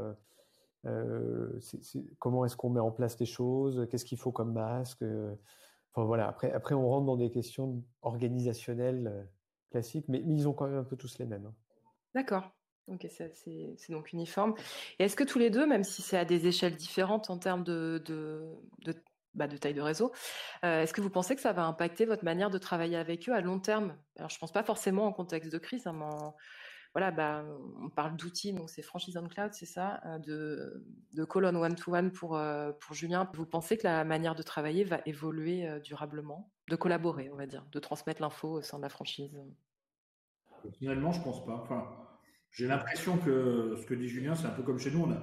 comment 2.18 2.44
est-ce 2.44 2.56
qu'on 2.56 2.70
met 2.70 2.80
en 2.80 2.90
place 2.90 3.18
les 3.20 3.26
choses, 3.26 3.86
qu'est-ce 3.90 4.04
qu'il 4.04 4.18
faut 4.18 4.32
comme 4.32 4.52
masque. 4.52 5.04
Enfin 5.92 6.04
voilà. 6.04 6.28
Après, 6.28 6.50
après, 6.52 6.74
on 6.74 6.88
rentre 6.88 7.06
dans 7.06 7.16
des 7.16 7.30
questions 7.30 7.84
organisationnelles 8.02 9.28
classiques, 9.70 10.06
mais, 10.08 10.22
ils 10.26 10.48
ont 10.48 10.52
quand 10.52 10.66
même 10.66 10.78
un 10.78 10.84
peu 10.84 10.96
tous 10.96 11.18
les 11.18 11.26
mêmes. 11.26 11.46
Hein. 11.46 11.54
D'accord. 12.14 12.50
Ok, 12.86 13.06
c'est 13.08 13.90
donc 13.90 14.12
uniforme. 14.12 14.54
Et 14.98 15.04
est-ce 15.04 15.16
que 15.16 15.24
tous 15.24 15.38
les 15.38 15.48
deux, 15.48 15.66
même 15.66 15.84
si 15.84 16.02
c'est 16.02 16.18
à 16.18 16.26
des 16.26 16.46
échelles 16.46 16.76
différentes 16.76 17.30
en 17.30 17.38
termes 17.38 17.64
de, 17.64 18.02
de, 18.04 18.94
bah, 19.34 19.48
taille 19.48 19.74
de 19.74 19.82
réseau, 19.82 20.12
est-ce 20.62 20.92
que 20.92 21.00
vous 21.00 21.10
pensez 21.10 21.34
que 21.34 21.42
ça 21.42 21.52
va 21.52 21.64
impacter 21.64 22.06
votre 22.06 22.24
manière 22.24 22.50
de 22.50 22.58
travailler 22.58 22.96
avec 22.96 23.28
eux 23.28 23.32
à 23.32 23.40
long 23.40 23.60
terme? 23.60 23.96
Alors, 24.18 24.30
je 24.30 24.38
pense 24.38 24.52
pas 24.52 24.62
forcément 24.62 25.06
en 25.06 25.12
contexte 25.12 25.52
de 25.52 25.58
crise, 25.58 25.86
hein, 25.86 26.34
voilà, 26.94 27.10
bah, 27.10 27.44
on 27.82 27.90
parle 27.90 28.14
d'outils, 28.14 28.52
donc 28.52 28.70
c'est 28.70 28.82
Franchise 28.82 29.16
on 29.16 29.26
Cloud, 29.26 29.52
c'est 29.52 29.66
ça, 29.66 30.00
de, 30.24 30.86
de 31.12 31.24
colonne 31.24 31.56
one-to-one 31.56 32.12
pour, 32.12 32.40
pour 32.78 32.94
Julien. 32.94 33.28
Vous 33.34 33.46
pensez 33.46 33.76
que 33.76 33.82
la 33.82 34.04
manière 34.04 34.36
de 34.36 34.44
travailler 34.44 34.84
va 34.84 35.00
évoluer 35.04 35.68
durablement, 35.80 36.52
de 36.68 36.76
collaborer, 36.76 37.30
on 37.32 37.36
va 37.36 37.46
dire, 37.46 37.66
de 37.72 37.80
transmettre 37.80 38.22
l'info 38.22 38.48
au 38.48 38.62
sein 38.62 38.76
de 38.76 38.84
la 38.84 38.88
franchise? 38.88 39.36
Personnellement, 40.62 41.10
je 41.10 41.20
pense 41.20 41.44
pas. 41.44 41.56
Enfin, 41.56 41.84
j'ai 42.52 42.68
l'impression 42.68 43.18
que 43.18 43.74
ce 43.76 43.84
que 43.86 43.94
dit 43.94 44.06
Julien, 44.06 44.36
c'est 44.36 44.46
un 44.46 44.50
peu 44.50 44.62
comme 44.62 44.78
chez 44.78 44.92
nous. 44.92 45.02
On 45.02 45.10
a, 45.10 45.18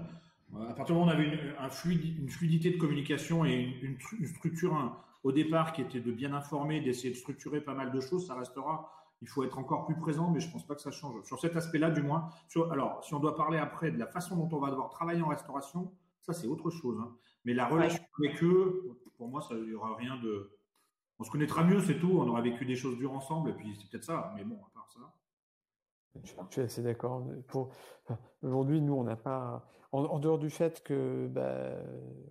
à 0.60 0.74
partir 0.74 0.88
du 0.88 0.93
moment 0.93 1.05
où 1.05 1.10
on 1.10 1.13
avait 1.13 1.25
une, 1.25 1.55
un 1.60 1.70
une 2.20 2.29
fluidité 2.29 2.72
de 2.72 2.77
communication 2.77 3.46
et 3.46 3.79
une, 3.81 3.98
une 4.20 4.27
structure 4.27 5.01
au 5.24 5.31
départ 5.31 5.74
qui 5.74 5.81
était 5.81 6.00
de 6.00 6.12
bien 6.12 6.34
informer, 6.34 6.81
d'essayer 6.81 7.12
de 7.12 7.17
structurer 7.17 7.62
pas 7.62 7.74
mal 7.74 7.91
de 7.91 8.00
choses, 8.00 8.27
ça 8.27 8.36
restera. 8.36 8.91
Il 9.22 9.29
faut 9.29 9.43
être 9.43 9.60
encore 9.60 9.86
plus 9.86 9.96
présent, 9.96 10.31
mais 10.31 10.39
je 10.39 10.48
ne 10.48 10.53
pense 10.53 10.65
pas 10.65 10.74
que 10.74 10.81
ça 10.81 10.89
change. 10.89 11.24
Sur 11.24 11.39
cet 11.39 11.55
aspect-là, 11.55 11.91
du 11.91 12.01
moins. 12.01 12.29
alors, 12.72 13.03
si 13.03 13.13
on 13.13 13.20
doit 13.20 13.36
parler 13.36 13.60
après 13.60 13.91
de 13.91 14.00
la 14.00 14.08
façon 14.08 14.36
dont 14.36 14.50
on 14.51 14.60
va 14.60 14.72
devoir 14.72 14.89
travailler 14.89 15.22
en 15.22 15.27
restauration, 15.27 15.93
ça, 16.22 16.34
c'est 16.34 16.48
autre 16.48 16.72
chose. 16.72 17.00
Hein. 17.00 17.15
Mais 17.46 17.53
la 17.53 17.67
relation 17.67 18.03
avec 18.20 18.43
eux, 18.43 19.00
pour 19.17 19.27
moi, 19.27 19.41
ça, 19.41 19.55
il 19.55 19.65
n'y 19.65 19.74
aura 19.74 19.96
rien 19.96 20.17
de. 20.17 20.58
On 21.20 21.24
se 21.24 21.29
connaîtra 21.29 21.63
mieux, 21.63 21.79
c'est 21.81 22.00
tout. 22.00 22.13
On 22.13 22.27
aura 22.27 22.41
vécu 22.41 22.65
des 22.65 22.75
choses 22.75 22.98
dures 22.98 23.13
ensemble, 23.13 23.51
et 23.51 23.53
puis 23.53 23.75
c'est 23.75 23.89
peut-être 23.89 24.05
ça. 24.05 24.34
Mais 24.36 24.43
bon, 24.43 24.55
à 24.55 24.72
part 24.74 24.89
ça. 24.89 25.00
Je, 26.24 26.34
suis 26.50 26.62
assez 26.62 26.84
d'accord. 26.84 27.25
Aujourd'hui, 28.44 28.82
nous, 28.82 28.94
on 28.94 29.03
n'a 29.03 29.15
pas, 29.15 29.65
en, 29.91 30.20
dehors 30.20 30.39
du 30.39 30.50
fait 30.50 30.84
que 30.84 31.27
bah, 31.27 31.72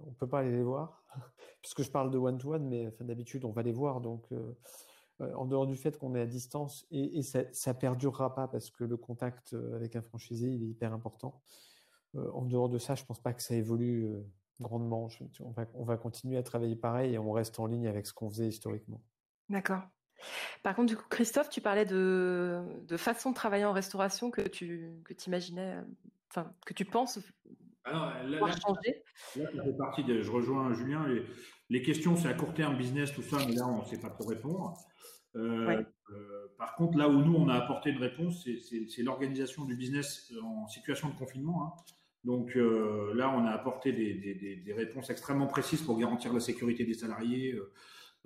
on 0.06 0.12
peut 0.12 0.28
pas 0.28 0.40
aller 0.40 0.52
les 0.52 0.62
voir, 0.62 1.02
puisque 1.62 1.82
je 1.82 1.90
parle 1.90 2.10
de 2.10 2.18
one-to-one, 2.18 2.68
mais 2.68 2.88
enfin, 2.88 3.04
d'habitude, 3.04 3.44
on 3.44 3.52
va 3.52 3.62
les 3.62 3.72
voir. 3.72 4.00
Donc, 4.00 4.26
euh, 4.32 4.52
euh, 5.20 5.32
en 5.34 5.46
dehors 5.46 5.66
du 5.66 5.76
fait 5.76 5.99
qu'on 5.99 6.14
est 6.14 6.20
à 6.20 6.26
distance, 6.26 6.87
et, 6.90 7.22
ça, 7.22 7.42
ne 7.42 7.72
perdurera 7.72 8.34
pas 8.34 8.49
parce 8.49 8.70
que 8.70 8.84
le 8.84 8.96
contact 8.96 9.54
euh, 9.54 9.76
avec 9.76 9.96
un 9.96 10.02
franchisé, 10.02 10.49
il 10.49 10.62
est 10.62 10.68
hyper 10.68 10.92
important. 10.92 11.42
en 12.14 12.44
dehors 12.44 12.68
de 12.68 12.78
ça, 12.78 12.94
je 12.94 13.04
pense 13.04 13.20
pas 13.20 13.32
que 13.32 13.42
ça 13.42 13.54
évolue 13.54 14.10
grandement. 14.60 15.08
on, 15.40 15.50
va, 15.50 15.66
on 15.75 15.84
va 15.84 15.96
continuer 15.96 16.37
à 16.37 16.42
travailler 16.42 16.76
pareil 16.76 17.14
et 17.14 17.18
on 17.18 17.32
reste 17.32 17.58
en 17.60 17.66
ligne 17.66 17.88
avec 17.88 18.06
ce 18.06 18.12
qu'on 18.12 18.28
faisait 18.28 18.49
historiquement. 18.49 19.00
D'accord. 19.49 19.82
Par 20.62 20.74
contre, 20.74 20.88
du 20.88 20.96
coup, 20.96 21.06
Christophe, 21.08 21.48
tu 21.48 21.60
parlais 21.60 21.84
de, 21.84 22.62
façon 22.96 23.30
de 23.30 23.34
travailler 23.34 23.64
en 23.64 23.72
restauration 23.72 24.30
que 24.30 24.42
tu 24.42 24.90
que 25.04 25.14
imaginais, 25.26 25.76
enfin, 26.30 26.52
que 26.66 26.74
tu 26.74 26.84
penses 26.84 27.18
Alors, 27.84 28.12
là, 28.24 28.38
changer. 28.62 29.02
Là, 29.36 29.64
partie 29.78 30.04
de, 30.04 30.22
je 30.22 30.30
rejoins 30.30 30.72
Julien, 30.74 31.06
les, 31.06 31.24
les 31.70 31.82
questions, 31.82 32.16
c'est 32.16 32.28
à 32.28 32.34
court 32.34 32.52
terme, 32.52 32.76
business, 32.76 33.12
tout 33.12 33.22
ça, 33.22 33.38
mais 33.46 33.54
là, 33.54 33.66
on 33.66 33.82
ne 33.82 33.86
sait 33.86 34.00
pas 34.00 34.10
trop 34.10 34.26
répondre. 34.26 34.76
Euh, 35.36 35.82
euh, 36.10 36.48
par 36.58 36.74
contre, 36.74 36.98
là 36.98 37.08
où 37.08 37.22
nous, 37.22 37.34
on 37.34 37.48
a 37.48 37.54
apporté 37.54 37.90
une 37.90 37.98
réponse, 37.98 38.46
c'est 38.88 39.02
l'organisation 39.02 39.64
du 39.64 39.76
business 39.76 40.32
en 40.42 40.66
situation 40.66 41.08
de 41.08 41.14
confinement. 41.14 41.64
Hein. 41.64 41.82
Donc 42.24 42.56
euh, 42.56 43.14
là, 43.14 43.32
on 43.34 43.46
a 43.46 43.50
apporté 43.50 43.92
des, 43.92 44.14
des, 44.14 44.56
des, 44.56 44.72
réponses 44.72 45.08
extrêmement 45.08 45.46
précises 45.46 45.82
pour 45.82 45.98
garantir 45.98 46.32
la 46.32 46.40
sécurité 46.40 46.84
des 46.84 46.94
salariés, 46.94 47.58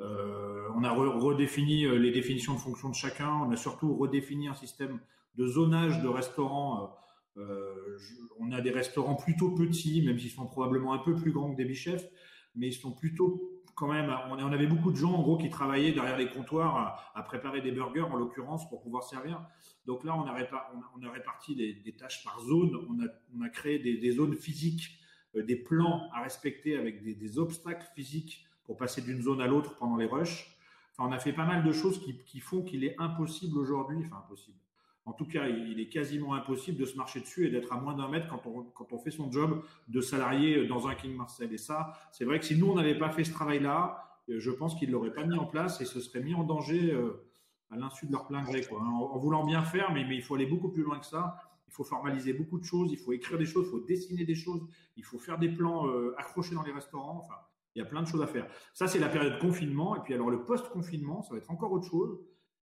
euh, 0.00 0.68
on 0.74 0.82
a 0.82 0.90
redéfini 0.90 1.84
euh, 1.84 1.98
les 1.98 2.10
définitions 2.10 2.54
de 2.54 2.58
fonction 2.58 2.88
de 2.88 2.94
chacun. 2.94 3.30
On 3.46 3.50
a 3.50 3.56
surtout 3.56 3.94
redéfini 3.94 4.48
un 4.48 4.54
système 4.54 5.00
de 5.36 5.46
zonage 5.46 6.02
de 6.02 6.08
restaurants. 6.08 6.96
Euh, 7.36 7.98
on 8.38 8.52
a 8.52 8.60
des 8.60 8.70
restaurants 8.70 9.14
plutôt 9.14 9.50
petits, 9.50 10.02
même 10.02 10.18
s'ils 10.18 10.30
sont 10.30 10.46
probablement 10.46 10.92
un 10.92 10.98
peu 10.98 11.14
plus 11.14 11.32
grands 11.32 11.52
que 11.52 11.56
des 11.56 11.64
bichefs, 11.64 12.08
mais 12.54 12.68
ils 12.68 12.72
sont 12.72 12.92
plutôt 12.92 13.50
quand 13.76 13.92
même. 13.92 14.14
On, 14.30 14.52
avait 14.52 14.68
beaucoup 14.68 14.92
de 14.92 14.96
gens 14.96 15.12
en 15.12 15.22
gros 15.22 15.36
qui 15.36 15.50
travaillaient 15.50 15.92
derrière 15.92 16.16
les 16.16 16.28
comptoirs 16.28 17.12
à, 17.14 17.22
préparer 17.22 17.60
des 17.60 17.72
burgers 17.72 18.02
en 18.02 18.16
l'occurrence 18.16 18.68
pour 18.68 18.82
pouvoir 18.82 19.02
servir. 19.02 19.44
Donc 19.86 20.04
là, 20.04 20.16
on 20.16 20.26
a, 20.26 21.10
réparti, 21.10 21.56
des, 21.56 21.96
tâches 21.96 22.22
par 22.22 22.40
zone. 22.40 22.76
On 22.88 23.42
a, 23.42 23.48
créé 23.48 23.80
des, 23.80 24.12
zones 24.12 24.36
physiques, 24.36 24.98
des 25.34 25.56
plans 25.56 26.08
à 26.12 26.22
respecter 26.22 26.76
avec 26.76 27.02
des 27.02 27.38
obstacles 27.38 27.86
physiques 27.96 28.46
pour 28.64 28.76
passer 28.76 29.02
d'une 29.02 29.22
zone 29.22 29.40
à 29.40 29.46
l'autre 29.46 29.76
pendant 29.76 29.96
les 29.96 30.06
rushs. 30.06 30.56
Enfin, 30.96 31.08
on 31.08 31.12
a 31.12 31.18
fait 31.18 31.32
pas 31.32 31.44
mal 31.44 31.64
de 31.64 31.72
choses 31.72 32.00
qui, 32.00 32.40
font 32.40 32.62
qu'il 32.62 32.84
est 32.84 32.94
impossible 32.98 33.58
aujourd'hui, 33.58 33.98
enfin 34.04 34.22
impossible. 34.24 34.58
En 35.06 35.12
tout 35.12 35.26
cas, 35.26 35.48
il 35.48 35.78
est 35.80 35.88
quasiment 35.88 36.34
impossible 36.34 36.78
de 36.78 36.86
se 36.86 36.96
marcher 36.96 37.20
dessus 37.20 37.46
et 37.46 37.50
d'être 37.50 37.72
à 37.72 37.80
moins 37.80 37.94
d'un 37.94 38.08
mètre 38.08 38.26
quand 38.28 38.46
on, 38.46 38.62
quand 38.62 38.92
on 38.92 38.98
fait 38.98 39.10
son 39.10 39.30
job 39.30 39.62
de 39.88 40.00
salarié 40.00 40.66
dans 40.66 40.88
un 40.88 40.94
King 40.94 41.14
Marcel. 41.14 41.52
Et 41.52 41.58
ça, 41.58 41.92
c'est 42.10 42.24
vrai 42.24 42.38
que 42.38 42.46
si 42.46 42.56
nous, 42.56 42.70
on 42.70 42.74
n'avait 42.74 42.96
pas 42.96 43.10
fait 43.10 43.24
ce 43.24 43.32
travail-là, 43.32 44.04
euh, 44.28 44.40
je 44.40 44.50
pense 44.50 44.74
qu'ils 44.76 44.88
ne 44.88 44.92
l'auraient 44.92 45.12
pas 45.12 45.24
mis 45.24 45.38
en 45.38 45.46
place 45.46 45.80
et 45.80 45.84
se 45.84 46.00
seraient 46.00 46.22
mis 46.22 46.34
en 46.34 46.44
danger 46.44 46.92
euh, 46.92 47.26
à 47.70 47.76
l'insu 47.76 48.06
de 48.06 48.12
leur 48.12 48.26
plein 48.26 48.42
gré. 48.42 48.62
Quoi. 48.62 48.80
En, 48.80 49.18
voulant 49.18 49.44
bien 49.44 49.62
faire, 49.62 49.92
mais, 49.92 50.04
mais 50.04 50.16
il 50.16 50.22
faut 50.22 50.34
aller 50.34 50.46
beaucoup 50.46 50.70
plus 50.70 50.82
loin 50.82 50.98
que 50.98 51.06
ça. 51.06 51.36
Il 51.68 51.72
faut 51.72 51.84
formaliser 51.84 52.32
beaucoup 52.32 52.58
de 52.58 52.64
choses, 52.64 52.92
il 52.92 52.98
faut 52.98 53.12
écrire 53.12 53.36
des 53.36 53.46
choses, 53.46 53.66
il 53.66 53.70
faut 53.70 53.84
dessiner 53.84 54.24
des 54.24 54.36
choses, 54.36 54.62
il 54.96 55.04
faut 55.04 55.18
faire 55.18 55.38
des 55.38 55.48
plans 55.48 55.88
euh, 55.88 56.14
accrochés 56.18 56.54
dans 56.54 56.62
les 56.62 56.72
restaurants. 56.72 57.18
Enfin, 57.24 57.34
il 57.74 57.80
y 57.80 57.82
a 57.82 57.84
plein 57.84 58.02
de 58.02 58.06
choses 58.06 58.22
à 58.22 58.26
faire. 58.26 58.46
Ça, 58.72 58.86
c'est 58.86 58.98
la 58.98 59.08
période 59.08 59.34
de 59.34 59.40
confinement. 59.40 59.96
Et 59.96 60.00
puis, 60.00 60.14
alors, 60.14 60.30
le 60.30 60.44
post-confinement, 60.44 61.22
ça 61.22 61.32
va 61.32 61.38
être 61.38 61.50
encore 61.50 61.72
autre 61.72 61.88
chose. 61.88 62.18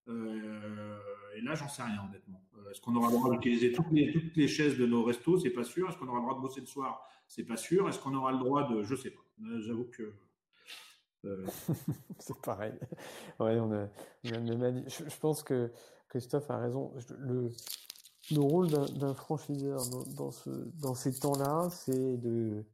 Euh, 0.09 0.99
et 1.37 1.41
là, 1.43 1.55
j'en 1.55 1.69
sais 1.69 1.83
rien, 1.83 2.03
honnêtement. 2.09 2.43
Euh, 2.57 2.71
est-ce 2.71 2.81
qu'on 2.81 2.97
aura 2.97 3.09
le 3.09 3.17
droit 3.17 3.31
d'utiliser 3.31 3.73
toutes 3.73 3.91
les, 3.93 4.11
toutes 4.13 4.37
les 4.37 4.49
chaises 4.49 4.77
de 4.79 4.87
nos 4.87 5.05
restos? 5.05 5.39
C'est 5.39 5.51
pas 5.51 5.65
sûr. 5.65 5.89
Est-ce 5.89 5.99
qu'on 5.99 6.09
aura 6.09 6.19
le 6.19 6.25
droit 6.25 6.37
de 6.37 6.41
bosser 6.41 6.61
le 6.61 6.67
soir? 6.67 7.07
C'est 7.29 7.45
pas 7.45 7.57
sûr. 7.57 7.89
Est-ce 7.89 7.99
qu'on 7.99 8.15
aura 8.15 8.33
le 8.33 8.39
droit 8.39 8.69
de. 8.69 8.83
Je 8.83 8.95
sais 8.95 9.11
pas. 9.11 9.23
Euh, 9.45 9.61
j'avoue 9.61 9.85
que. 9.91 10.15
c'est 12.19 12.41
pareil. 12.41 12.73
Ouais, 13.39 13.61
on 13.61 13.71
a, 13.73 13.87
je, 14.25 15.19
pense 15.21 15.45
que 15.45 15.71
Christophe 16.09 16.51
a 16.51 16.59
raison. 16.59 16.93
Le, 17.21 17.49
le 18.33 18.41
rôle 18.41 18.69
d'un 18.69 19.15
franchiseur 19.15 19.81
dans 20.17 20.95
ces 20.95 21.21
temps-là, 21.21 21.69
c'est 21.71 22.17
de 22.17 22.65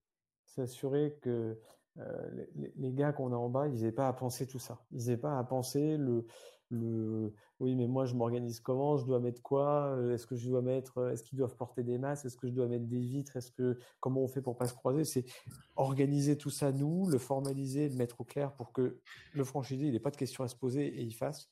s'assurer 0.47 1.19
que 1.21 1.59
euh, 2.01 2.47
les, 2.77 2.93
gars 2.93 3.13
qu'on 3.13 3.33
a 3.33 3.37
en 3.37 3.49
bas, 3.49 3.67
ils 3.69 3.75
n'avaient 3.75 3.93
pas 3.93 4.09
à 4.09 4.13
penser 4.13 4.47
tout 4.47 4.59
ça. 4.59 4.81
Ils 4.93 4.99
n'avaient 4.99 5.17
pas 5.17 5.39
à 5.39 5.45
penser 5.45 5.97
le, 5.97 6.27
le 6.71 7.33
oui, 7.61 7.75
mais 7.75 7.89
moi 7.89 8.05
je 8.05 8.15
m'organise 8.15 8.61
comment? 8.61 8.97
Je 8.97 9.05
dois 9.05 9.19
mettre 9.19 9.43
quoi? 9.43 9.97
Euh, 9.97 10.15
Est-ce 10.15 10.27
que 10.27 10.37
je 10.37 10.49
dois 10.49 10.63
mettre 10.63 10.99
euh, 10.99 11.13
Est-ce 11.13 11.25
qu'ils 11.25 11.39
doivent 11.39 11.57
porter 11.57 11.83
des 11.83 11.99
masques? 11.99 12.27
Est-ce 12.27 12.37
que 12.37 12.47
je 12.47 12.53
dois 12.53 12.69
mettre 12.69 12.87
des 12.87 13.01
vitres? 13.01 13.37
Est-ce 13.37 13.51
que 13.51 13.79
comment 14.01 14.23
on 14.23 14.29
fait 14.29 14.43
pour 14.43 14.57
pas 14.57 14.67
se 14.67 14.75
croiser? 14.75 15.05
C'est 15.05 15.25
organiser 15.77 16.39
tout 16.39 16.51
ça 16.51 16.71
nous, 16.71 17.09
le 17.09 17.19
formaliser, 17.19 17.89
le 17.89 17.97
mettre 17.97 18.21
au 18.21 18.25
clair 18.25 18.53
pour 18.53 18.73
que 18.73 19.01
le 19.35 19.45
franchisé 19.45 19.87
il 19.87 19.93
n'ait 19.93 20.01
pas 20.01 20.11
de 20.11 20.17
questions 20.17 20.45
à 20.45 20.49
se 20.49 20.57
poser 20.57 20.87
et 20.87 21.03
il 21.03 21.15
fasse. 21.15 21.51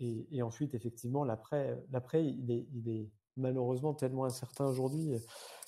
et, 0.00 0.36
et, 0.36 0.42
ensuite 0.42 0.74
effectivement 0.74 1.24
l'après, 1.24 1.82
l'après 1.90 2.26
il 2.26 2.50
est, 2.50 2.68
il 2.74 2.88
est 2.90 3.10
malheureusement 3.36 3.94
tellement 3.94 4.24
incertain 4.24 4.66
aujourd'hui. 4.66 5.14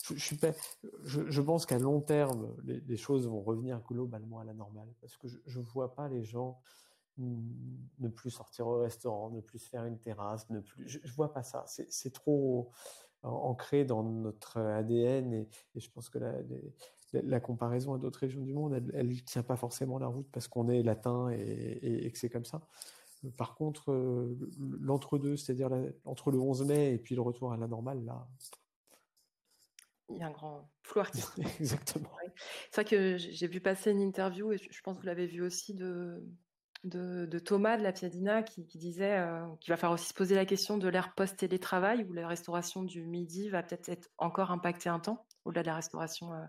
Je, 0.04 0.34
je, 1.04 1.30
je, 1.30 1.40
pense 1.40 1.66
qu'à 1.66 1.78
long 1.78 2.00
terme, 2.00 2.54
les, 2.64 2.96
choses 2.96 3.28
vont 3.28 3.40
revenir 3.40 3.80
globalement 3.88 4.40
à 4.40 4.44
la 4.44 4.54
normale 4.54 4.88
parce 5.00 5.16
que 5.16 5.28
je 5.28 5.60
ne 5.60 5.64
vois 5.64 5.94
pas 5.94 6.08
les 6.08 6.24
gens 6.24 6.60
ne 7.18 8.08
plus 8.08 8.30
sortir 8.30 8.66
au 8.66 8.80
restaurant, 8.80 9.30
ne 9.30 9.40
plus 9.40 9.58
se 9.58 9.68
faire 9.68 9.84
une 9.84 9.98
terrasse, 9.98 10.48
ne 10.50 10.60
plus. 10.60 10.88
Je, 10.88 10.98
ne 10.98 11.12
vois 11.12 11.32
pas 11.32 11.42
ça. 11.42 11.64
C'est 11.66 12.12
trop 12.12 12.70
ancré 13.22 13.84
dans 13.84 14.02
notre 14.02 14.58
ADN 14.58 15.32
et, 15.32 15.48
je 15.76 15.90
pense 15.90 16.08
que 16.08 16.18
la, 17.12 17.40
comparaison 17.40 17.94
à 17.94 17.98
d'autres 17.98 18.20
régions 18.20 18.42
du 18.42 18.54
monde, 18.54 18.82
elle 18.94 19.08
ne 19.08 19.14
tient 19.20 19.42
pas 19.42 19.56
forcément 19.56 19.98
la 19.98 20.06
route 20.06 20.26
parce 20.32 20.48
qu'on 20.48 20.68
est 20.68 20.82
latin 20.82 21.28
et 21.30 22.10
que 22.10 22.18
c'est 22.18 22.30
comme 22.30 22.46
ça. 22.46 22.62
Par 23.36 23.54
contre, 23.54 23.92
euh, 23.92 24.36
l'entre-deux, 24.80 25.36
c'est-à-dire 25.36 25.70
entre 26.04 26.30
le 26.30 26.38
11 26.38 26.64
mai 26.64 26.94
et 26.94 26.98
puis 26.98 27.14
le 27.14 27.20
retour 27.20 27.52
à 27.52 27.56
la 27.56 27.68
normale, 27.68 28.04
là. 28.04 28.26
Il 30.08 30.18
y 30.18 30.22
a 30.22 30.26
un 30.26 30.30
grand 30.30 30.70
flou 30.82 31.00
artistique. 31.00 31.44
Exactement. 31.60 32.10
C'est 32.70 32.82
vrai 32.82 32.84
que 32.84 33.16
j'ai 33.16 33.46
vu 33.46 33.60
passer 33.60 33.92
une 33.92 34.02
interview, 34.02 34.52
et 34.52 34.58
je 34.58 34.80
pense 34.82 34.96
que 34.96 35.02
vous 35.02 35.06
l'avez 35.06 35.26
vu 35.26 35.42
aussi, 35.42 35.74
de, 35.74 36.22
de, 36.84 37.38
Thomas 37.38 37.76
de 37.76 37.82
la 37.82 37.92
Piadina 37.92 38.42
qui, 38.42 38.64
disait 38.64 39.18
euh, 39.18 39.46
qu'il 39.60 39.72
va 39.72 39.76
falloir 39.76 39.94
aussi 39.94 40.08
se 40.08 40.14
poser 40.14 40.34
la 40.34 40.46
question 40.46 40.78
de 40.78 40.88
l'ère 40.88 41.14
post-télétravail 41.14 42.04
où 42.04 42.12
la 42.12 42.26
restauration 42.26 42.82
du 42.82 43.04
midi 43.06 43.48
va 43.48 43.62
peut-être 43.62 43.88
être 43.88 44.08
encore 44.18 44.50
impactée 44.50 44.88
un 44.88 44.98
temps, 44.98 45.24
au-delà 45.44 45.62
de 45.62 45.68
la 45.68 45.76
restauration 45.76 46.32
euh, 46.32 46.44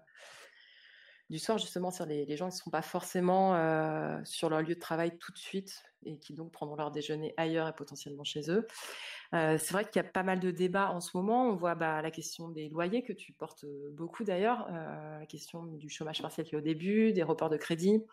du 1.34 1.39
soir, 1.39 1.58
justement, 1.58 1.89
sur 1.89 2.06
les, 2.06 2.38
gens 2.38 2.48
qui 2.48 2.54
ne 2.54 2.60
seront 2.60 2.69
pas 2.69 2.84
forcément 2.84 3.54
sur 4.24 4.52
leur 4.52 4.62
lieu 4.62 4.76
de 4.76 4.80
travail 4.80 5.17
tout 5.17 5.32
de 5.32 5.38
suite 5.39 5.84
et 6.06 6.19
qui 6.19 6.36
donc 6.36 6.52
prendront 6.52 6.76
leur 6.76 6.91
déjeuner 6.91 7.34
ailleurs 7.38 7.67
et 7.67 7.74
potentiellement 7.74 8.24
chez 8.24 8.52
eux. 8.52 8.67
c'est 9.32 9.72
vrai 9.72 9.84
qu'il 9.84 9.96
y 9.96 10.06
a 10.06 10.08
pas 10.08 10.22
mal 10.22 10.39
de 10.39 10.52
débats 10.52 10.91
en 10.91 11.00
ce 11.00 11.17
moment. 11.17 11.48
On 11.48 11.56
voit 11.56 11.74
bah, 11.74 12.04
la 12.04 12.12
question 12.12 12.50
des 12.50 12.69
loyers 12.69 13.02
que 13.02 13.13
tu 13.13 13.34
portes 13.34 13.65
beaucoup 13.93 14.24
d'ailleurs, 14.24 14.69
la 14.72 15.26
question 15.26 15.63
du 15.63 15.89
chômage 15.89 16.22
partiel 16.22 16.46
qui 16.46 16.54
est 16.54 16.58
au 16.60 16.62
début, 16.62 17.13
des 17.13 17.24
reports 17.24 17.50
de 17.50 17.58
crédit, 17.58 18.04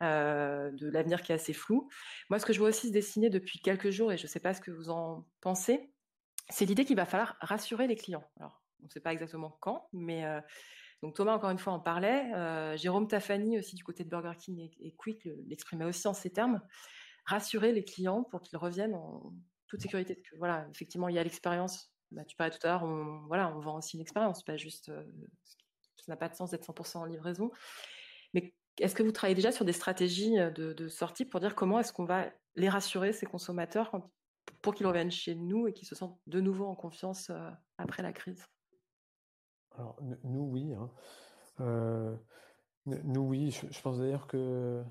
de 0.00 0.90
l'avenir 0.90 1.20
qui 1.20 1.32
est 1.32 1.34
assez 1.34 1.52
flou. 1.52 1.90
Moi, 2.30 2.38
ce 2.38 2.46
que 2.46 2.54
je 2.54 2.58
vois 2.58 2.70
aussi 2.70 2.88
se 2.88 2.92
dessiner 2.94 3.28
depuis 3.28 3.60
quelques 3.60 3.90
jours, 3.90 4.12
et 4.12 4.16
je 4.16 4.22
ne 4.22 4.28
sais 4.28 4.40
pas 4.40 4.54
ce 4.54 4.62
que 4.62 4.70
vous 4.70 4.88
en 4.88 5.26
pensez, 5.42 5.92
c'est 6.48 6.64
l'idée 6.64 6.86
qu'il 6.86 6.96
va 6.96 7.04
falloir 7.04 7.36
rassurer 7.40 7.86
les 7.86 7.96
clients. 7.96 8.24
Alors, 8.40 8.62
on 8.80 8.86
ne 8.86 8.90
sait 8.90 9.00
pas 9.00 9.12
exactement 9.12 9.58
quand, 9.60 9.88
mais 9.92 10.24
donc 11.02 11.14
Thomas, 11.14 11.34
encore 11.34 11.50
une 11.50 11.58
fois, 11.58 11.72
en 11.72 11.80
parlait. 11.80 12.76
Jérôme 12.76 13.08
Tafani, 13.08 13.58
aussi 13.58 13.74
du 13.74 13.82
côté 13.82 14.04
de 14.04 14.08
Burger 14.08 14.36
King 14.38 14.70
et, 14.80 14.94
Quick, 14.94 15.28
l'exprimait 15.46 15.84
aussi 15.84 16.06
en 16.06 16.14
ces 16.14 16.30
termes. 16.30 16.60
Rassurer 17.26 17.72
les 17.72 17.84
clients 17.84 18.22
pour 18.22 18.40
qu'ils 18.40 18.58
reviennent 18.58 18.94
en 18.94 19.32
toute 19.66 19.80
sécurité. 19.80 20.16
que, 20.16 20.36
voilà, 20.36 20.66
effectivement, 20.70 21.08
il 21.08 21.16
y 21.16 21.18
a 21.18 21.24
l'expérience. 21.24 21.92
Bah, 22.12 22.24
tu 22.24 22.36
parlais 22.36 22.56
tout 22.56 22.64
à 22.66 22.70
l'heure, 22.70 22.84
on, 22.84 23.26
voilà, 23.26 23.54
on 23.56 23.60
vend 23.60 23.78
aussi 23.78 23.96
une 23.96 24.02
expérience, 24.02 24.44
pas 24.44 24.56
juste. 24.56 24.86
ça 24.86 26.04
n'a 26.08 26.16
pas 26.16 26.28
de 26.28 26.34
sens 26.34 26.50
d'être 26.50 26.66
100% 26.66 26.98
en 26.98 27.04
livraison. 27.04 27.50
Mais 28.34 28.54
est-ce 28.78 28.94
que 28.94 29.02
vous 29.02 29.12
travaillez 29.12 29.34
déjà 29.34 29.50
sur 29.50 29.64
des 29.64 29.72
stratégies 29.72 30.34
de, 30.36 30.88
sortie 30.88 31.24
pour 31.24 31.40
dire 31.40 31.54
comment 31.54 31.80
est-ce 31.80 31.92
qu'on 31.92 32.04
va 32.04 32.30
les 32.54 32.68
rassurer, 32.68 33.12
ces 33.12 33.26
consommateurs, 33.26 33.90
pour 34.60 34.74
qu'ils 34.74 34.86
reviennent 34.86 35.10
chez 35.10 35.34
nous 35.34 35.66
et 35.66 35.72
qu'ils 35.72 35.88
se 35.88 35.94
sentent 35.94 36.20
de 36.26 36.40
nouveau 36.40 36.66
en 36.66 36.74
confiance 36.74 37.30
après 37.78 38.02
la 38.02 38.12
crise? 38.12 38.44
Alors, 39.78 39.96
nous, 40.24 40.42
oui. 40.42 40.74
Hein. 40.74 40.90
Euh, 41.60 42.16
nous, 42.86 43.22
oui. 43.22 43.50
Je, 43.50 43.80
pense 43.80 43.98
d'ailleurs 43.98 44.26
que 44.26 44.82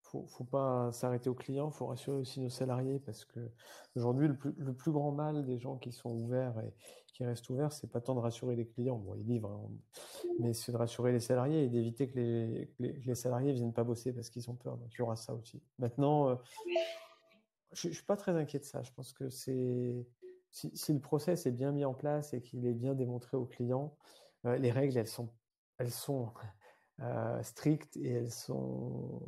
faut, 0.00 0.26
faut 0.26 0.44
pas 0.44 0.92
s'arrêter 0.92 1.28
aux 1.28 1.34
clients, 1.34 1.70
faut 1.70 1.86
rassurer 1.86 2.16
aussi 2.16 2.40
nos 2.40 2.48
salariés 2.48 3.00
parce 3.00 3.24
que 3.24 3.40
aujourd'hui, 3.96 4.28
le 4.28 4.36
plus, 4.74 4.92
grand 4.92 5.12
mal 5.12 5.44
des 5.44 5.58
gens 5.58 5.76
qui 5.76 5.92
sont 5.92 6.10
ouverts 6.10 6.58
et 6.60 6.72
qui 7.08 7.24
restent 7.24 7.48
ouverts, 7.50 7.72
c'est 7.72 7.90
pas 7.90 8.00
tant 8.00 8.14
de 8.14 8.20
rassurer 8.20 8.56
les 8.56 8.66
clients, 8.66 8.98
bon, 8.98 9.14
ils 9.14 9.26
livrent, 9.26 9.50
hein, 9.50 9.70
mais 10.40 10.52
c'est 10.52 10.72
de 10.72 10.76
rassurer 10.76 11.12
les 11.12 11.20
salariés 11.20 11.64
et 11.64 11.68
d'éviter 11.68 12.08
que 12.08 12.18
les, 12.18 12.74
les, 12.78 13.14
salariés 13.14 13.52
viennent 13.52 13.72
pas 13.72 13.84
bosser 13.84 14.12
parce 14.12 14.30
qu'ils 14.30 14.48
ont 14.50 14.56
peur. 14.56 14.76
Donc, 14.76 14.88
il 14.94 14.98
y 14.98 15.02
aura 15.02 15.16
ça 15.16 15.34
aussi. 15.34 15.62
Maintenant, 15.78 16.28
euh, 16.28 16.34
je, 17.72 17.88
je 17.88 17.94
suis 17.94 18.04
pas 18.04 18.16
très 18.16 18.32
inquiet 18.32 18.58
de 18.58 18.64
ça. 18.64 18.82
Je 18.82 18.92
pense 18.92 19.12
que 19.12 19.28
c'est 19.30 20.06
si, 20.54 20.92
le 20.92 21.00
process 21.00 21.46
est 21.46 21.50
bien 21.50 21.72
mis 21.72 21.84
en 21.84 21.94
place 21.94 22.32
et 22.32 22.40
qu'il 22.40 22.64
est 22.66 22.74
bien 22.74 22.94
démontré 22.94 23.36
aux 23.36 23.44
clients, 23.44 23.96
euh, 24.46 24.56
les 24.56 24.70
règles, 24.70 24.96
elles 24.96 25.08
sont, 25.08 25.32
elles 25.78 25.90
sont 25.90 26.32
euh, 27.00 27.42
strictes 27.42 27.96
et 27.96 28.10
elles 28.10 28.30
sont 28.30 29.20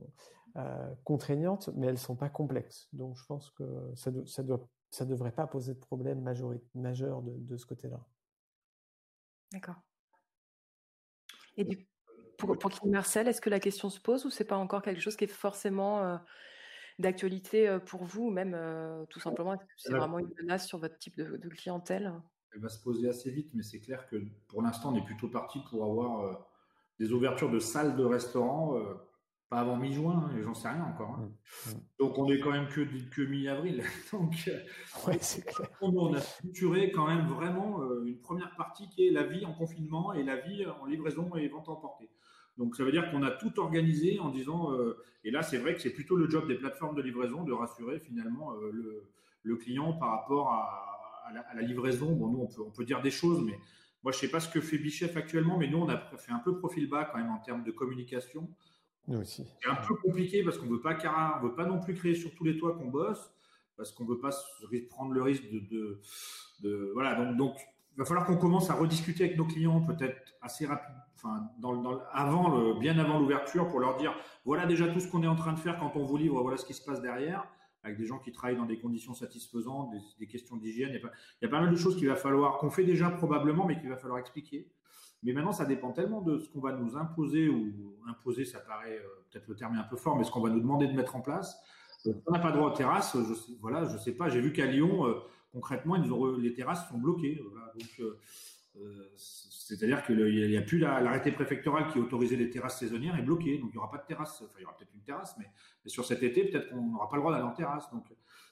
euh, 0.57 0.95
contraignantes, 1.05 1.69
mais 1.75 1.89
elles 1.89 1.95
ne 1.95 1.99
sont 1.99 2.17
pas 2.17 2.29
complexes. 2.29 2.89
Donc, 2.93 3.17
je 3.17 3.25
pense 3.27 3.51
que 3.51 3.65
ça 3.97 4.11
ne 4.11 4.25
ça 4.25 4.43
doit, 4.43 4.67
ça 4.91 5.05
devrait 5.05 5.33
pas 5.33 5.47
poser 5.47 5.75
de 5.75 5.81
problème 5.81 6.21
majeur 6.75 7.23
de, 7.23 7.33
de 7.37 7.57
ce 7.57 7.67
côté-là. 7.67 8.01
D'accord. 9.53 9.77
Et 11.57 11.65
du, 11.65 11.89
pour, 12.39 12.57
pour 12.57 12.71
Marcel, 12.87 13.27
est-ce 13.27 13.41
que 13.41 13.51
la 13.51 13.61
question 13.61 13.91
se 13.91 13.99
pose 13.99 14.25
ou 14.27 14.31
c'est 14.31 14.45
pas 14.45 14.59
encore 14.59 14.83
quelque 14.83 15.01
chose 15.01 15.17
qui 15.17 15.25
est 15.25 15.29
forcément 15.29 16.21
d'actualité 16.99 17.79
pour 17.87 18.05
vous, 18.05 18.31
même 18.31 18.57
tout 19.11 19.21
simplement, 19.21 19.57
c'est 19.77 19.93
vraiment 19.93 20.19
une 20.19 20.31
menace 20.41 20.67
sur 20.67 20.79
votre 20.79 20.99
type 20.99 21.17
de, 21.17 21.49
clientèle? 21.49 22.13
Elle 22.55 22.61
va 22.61 22.69
se 22.69 22.83
poser 22.83 23.09
assez 23.09 23.31
vite, 23.31 23.51
mais 23.55 23.63
c'est 23.63 23.81
clair 23.81 24.07
que 24.09 24.17
pour 24.49 24.63
l'instant, 24.63 24.93
on 24.93 24.97
est 24.97 25.05
plutôt 25.05 25.29
parti 25.29 25.61
pour 25.71 25.85
avoir 25.85 26.47
des 26.99 27.13
ouvertures 27.13 27.51
de 27.51 27.59
salles 27.59 27.97
de 27.97 28.05
restaurants, 28.05 28.79
pas 29.49 29.61
avant 29.61 29.77
mi-juin, 29.77 30.31
et 30.37 30.43
j'en 30.43 30.55
sais 30.55 30.69
rien 30.69 30.85
encore. 30.85 31.11
Hein. 31.11 31.31
Mmh, 31.67 31.71
mmh. 31.71 31.81
Donc 32.01 32.19
on 32.19 32.29
est 32.29 32.41
quand 32.41 32.51
même 32.51 32.69
que, 32.69 32.81
que 33.11 33.23
mi-avril. 33.23 33.83
Donc 34.13 34.51
ouais, 35.07 35.19
c'est 35.21 35.43
clair. 35.43 35.71
on 35.81 36.13
a 36.15 36.21
structuré 36.21 36.91
quand 36.91 37.07
même 37.07 37.27
vraiment 37.29 37.81
une 38.05 38.19
première 38.21 38.55
partie 38.57 38.89
qui 38.89 39.07
est 39.07 39.11
la 39.11 39.25
vie 39.25 39.45
en 39.45 39.53
confinement 39.53 40.13
et 40.13 40.25
la 40.25 40.37
vie 40.37 40.67
en 40.67 40.87
livraison 40.87 41.35
et 41.37 41.49
vente 41.49 41.69
emportée. 41.69 42.11
Donc 42.59 42.75
ça 42.77 42.85
veut 42.85 42.93
dire 42.93 43.11
qu'on 43.11 43.23
a 43.23 43.31
tout 43.31 43.59
organisé 43.59 44.19
en 44.19 44.31
disant, 44.31 44.73
euh, 44.73 44.97
et 45.25 45.31
là 45.31 45.43
c'est 45.43 45.59
vrai 45.59 45.75
que 45.75 45.81
c'est 45.81 45.93
plutôt 45.93 46.17
le 46.17 46.29
job 46.29 46.49
des 46.49 46.55
plateformes 46.55 46.97
de 46.97 47.03
livraison 47.03 47.45
de 47.45 47.53
rassurer 47.53 47.99
finalement 47.99 48.55
euh, 48.55 49.05
le, 49.43 49.57
client 49.57 49.93
par 49.93 50.11
rapport 50.11 50.51
à, 50.51 51.33
la, 51.55 51.63
livraison. 51.63 52.13
Bon, 52.13 52.29
nous 52.29 52.41
on 52.41 52.47
peut, 52.47 52.63
on 52.63 52.71
peut 52.71 52.85
dire 52.85 53.03
des 53.03 53.11
choses, 53.11 53.43
mais 53.43 53.59
moi 54.03 54.13
je 54.13 54.19
sais 54.19 54.29
pas 54.29 54.41
ce 54.41 54.49
que 54.49 54.61
fait 54.61 54.79
Bichef 54.79 55.17
actuellement, 55.17 55.59
mais 55.59 55.69
nous 55.69 55.79
on 55.79 55.89
a 55.89 55.99
fait 56.17 56.33
un 56.33 56.39
peu 56.39 56.59
profil 56.59 56.89
bas 56.89 57.05
quand 57.05 57.19
même 57.19 57.31
en 57.31 57.39
termes 57.39 57.63
de 57.63 57.71
communication. 57.71 58.49
Nous 59.09 59.21
aussi. 59.21 59.47
C'est 59.63 59.69
un 59.69 59.77
peu 59.77 59.95
compliqué 59.95 60.43
parce 60.43 60.59
qu'on 60.59 60.67
veut 60.67 60.81
pas 60.81 60.97
on 61.39 61.47
veut 61.47 61.55
pas 61.55 61.67
non 61.67 61.81
plus 61.81 61.95
créer 61.95 62.15
sur 62.15 62.35
tous 62.35 62.45
les 62.45 62.57
toits 62.57 62.77
qu'on 62.77 62.89
bosse, 62.89 63.33
parce 63.77 63.93
qu'on 63.93 64.05
veut 64.05 64.19
pas 64.19 64.31
prendre 64.89 65.13
le 65.13 65.23
risque 65.23 65.49
de, 65.51 66.01
de, 66.61 66.91
voilà 66.95 67.15
donc 67.15 67.37
donc 67.37 67.57
il 67.97 68.01
va 68.01 68.05
falloir 68.05 68.27
qu'on 68.27 68.37
commence 68.37 68.69
à 68.71 68.75
rediscuter 68.75 69.25
avec 69.25 69.37
nos 69.37 69.47
clients 69.47 69.81
peut-être 69.81 70.35
assez 70.43 70.67
rapidement 70.67 71.01
enfin, 71.17 71.51
avant 72.13 72.75
bien 72.75 72.99
avant 72.99 73.19
l'ouverture, 73.19 73.69
pour 73.69 73.81
leur 73.81 73.97
dire 73.97 74.15
voilà 74.45 74.67
déjà 74.67 74.87
tout 74.89 75.01
ce 75.01 75.09
qu'on 75.09 75.23
est 75.23 75.29
en 75.29 75.37
train 75.37 75.55
de 75.55 75.59
faire 75.59 75.79
quand 75.79 75.93
on 75.97 76.05
vous 76.05 76.17
livre, 76.17 76.41
voilà 76.43 76.57
ce 76.57 76.65
qui 76.65 76.75
se 76.75 76.85
passe 76.85 77.01
derrière, 77.01 77.47
avec 77.83 77.97
des 77.97 78.05
gens 78.05 78.19
qui 78.19 78.33
travaillent 78.33 78.57
dans 78.57 78.67
des 78.67 78.79
conditions 78.79 79.15
satisfaisantes, 79.15 79.91
des, 80.19 80.27
questions 80.27 80.57
d'hygiène. 80.57 80.91
Il, 80.93 81.01
il, 81.41 81.45
y 81.45 81.47
a 81.47 81.49
pas 81.49 81.61
mal 81.61 81.71
de 81.71 81.77
choses 81.77 81.97
qu'il 81.97 82.09
va 82.09 82.17
falloir, 82.17 82.59
qu'on 82.59 82.71
fait 82.71 82.85
déjà 82.85 83.11
probablement, 83.11 83.65
mais 83.65 83.79
qu'il 83.79 83.89
va 83.89 83.97
falloir 83.97 84.19
expliquer. 84.19 84.71
Mais 85.23 85.33
maintenant, 85.33 85.53
ça 85.53 85.65
dépend 85.65 85.93
tellement 85.93 86.21
de 86.21 86.39
ce 86.39 86.49
qu'on 86.49 86.61
va 86.61 86.73
nous 86.73 86.97
imposer, 86.97 87.49
ou 87.49 87.97
imposer, 88.09 88.45
ça 88.45 88.61
paraît 88.61 88.99
euh, 88.99 89.25
peut-être 89.31 89.49
le 89.49 89.57
terme 89.57 89.75
est 89.75 89.79
un 89.79 89.85
peu 89.85 89.97
fort, 89.97 90.17
mais 90.17 90.25
ce 90.25 90.31
qu'on 90.31 90.41
va 90.41 90.51
nous 90.51 90.61
demander 90.61 90.87
de 90.87 90.93
mettre 90.93 91.17
en 91.17 91.21
place. 91.21 91.59
Euh, 92.07 92.13
on 92.27 92.33
n'a 92.33 92.39
pas 92.39 92.53
droit 92.53 92.71
aux 92.71 92.75
terrasses, 92.75 93.17
je 93.29 93.35
sais, 93.35 93.53
voilà, 93.61 93.85
je 93.89 93.99
sais 93.99 94.13
pas. 94.13 94.29
J'ai 94.29 94.41
vu 94.41 94.53
qu'à 94.53 94.67
Lyon, 94.67 95.07
euh, 95.07 95.15
concrètement, 95.57 95.97
les 96.37 96.53
terrasses 96.53 96.87
sont 96.89 96.99
bloquées. 96.99 97.43
Donc, 97.79 98.01
euh, 98.01 98.19
c'est-à-dire 99.17 100.05
qu'il 100.05 100.51
n'y 100.51 100.57
a 100.57 100.61
plus 100.61 100.79
l'arrêté 100.79 101.33
préfectoral 101.33 101.89
qui 101.91 101.99
autorisait 101.99 102.37
les 102.37 102.51
terrasses 102.51 102.79
saisonnières 102.79 103.19
est 103.19 103.23
bloqué, 103.23 103.57
donc 103.57 103.71
il 103.71 103.73
n'y 103.73 103.79
aura 103.79 103.91
pas 103.91 103.97
de 103.97 104.07
terrasse. 104.07 104.43
Enfin, 104.43 104.59
il 104.59 104.63
y 104.63 104.65
aura 104.67 104.77
peut-être 104.77 104.93
une 104.95 105.01
terrasse, 105.01 105.35
mais, 105.39 105.47
sur 105.87 106.05
cet 106.05 106.23
été, 106.23 106.45
peut-être 106.45 106.69
qu'on 106.69 106.83
n'aura 106.83 107.09
pas 107.09 107.17
le 107.17 107.23
droit 107.23 107.33
d'aller 107.33 107.45
en 107.45 107.55
terrasse. 107.55 107.91
Donc, 107.91 108.05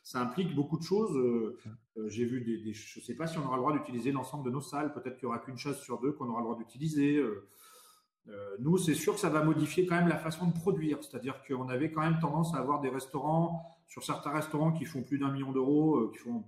ça 0.02 0.18
implique 0.20 0.54
beaucoup 0.54 0.78
de 0.78 0.82
choses. 0.82 1.14
Euh, 1.14 1.58
euh, 1.98 2.08
j'ai 2.08 2.24
vu 2.24 2.40
des, 2.40 2.72
je 2.72 3.00
ne 3.00 3.04
sais 3.04 3.14
pas 3.14 3.26
si 3.26 3.36
on 3.36 3.44
aura 3.44 3.56
le 3.56 3.60
droit 3.60 3.72
d'utiliser 3.74 4.10
l'ensemble 4.10 4.46
de 4.46 4.50
nos 4.50 4.62
salles. 4.62 4.94
Peut-être 4.94 5.18
qu'il 5.18 5.28
n'y 5.28 5.34
aura 5.34 5.40
qu'une 5.40 5.58
chasse 5.58 5.80
sur 5.80 6.00
deux 6.00 6.12
qu'on 6.12 6.28
aura 6.30 6.40
le 6.40 6.44
droit 6.44 6.56
d'utiliser. 6.56 7.22
nous, 8.60 8.78
c'est 8.78 8.94
sûr 8.94 9.12
que 9.12 9.20
ça 9.20 9.28
va 9.28 9.44
modifier 9.44 9.84
quand 9.84 9.96
même 9.96 10.08
la 10.08 10.16
façon 10.16 10.46
de 10.46 10.54
produire. 10.54 11.04
C'est-à-dire 11.04 11.42
qu'on 11.46 11.68
avait 11.68 11.90
quand 11.90 12.00
même 12.00 12.18
tendance 12.18 12.54
à 12.54 12.58
avoir 12.58 12.80
des 12.80 12.88
restaurants, 12.88 13.62
sur 13.88 14.02
certains 14.04 14.30
restaurants 14.30 14.72
qui 14.72 14.86
font 14.86 15.02
plus 15.02 15.18
d'un 15.18 15.30
million 15.30 15.52
d'euros, 15.52 16.08
qui 16.08 16.18
font 16.18 16.44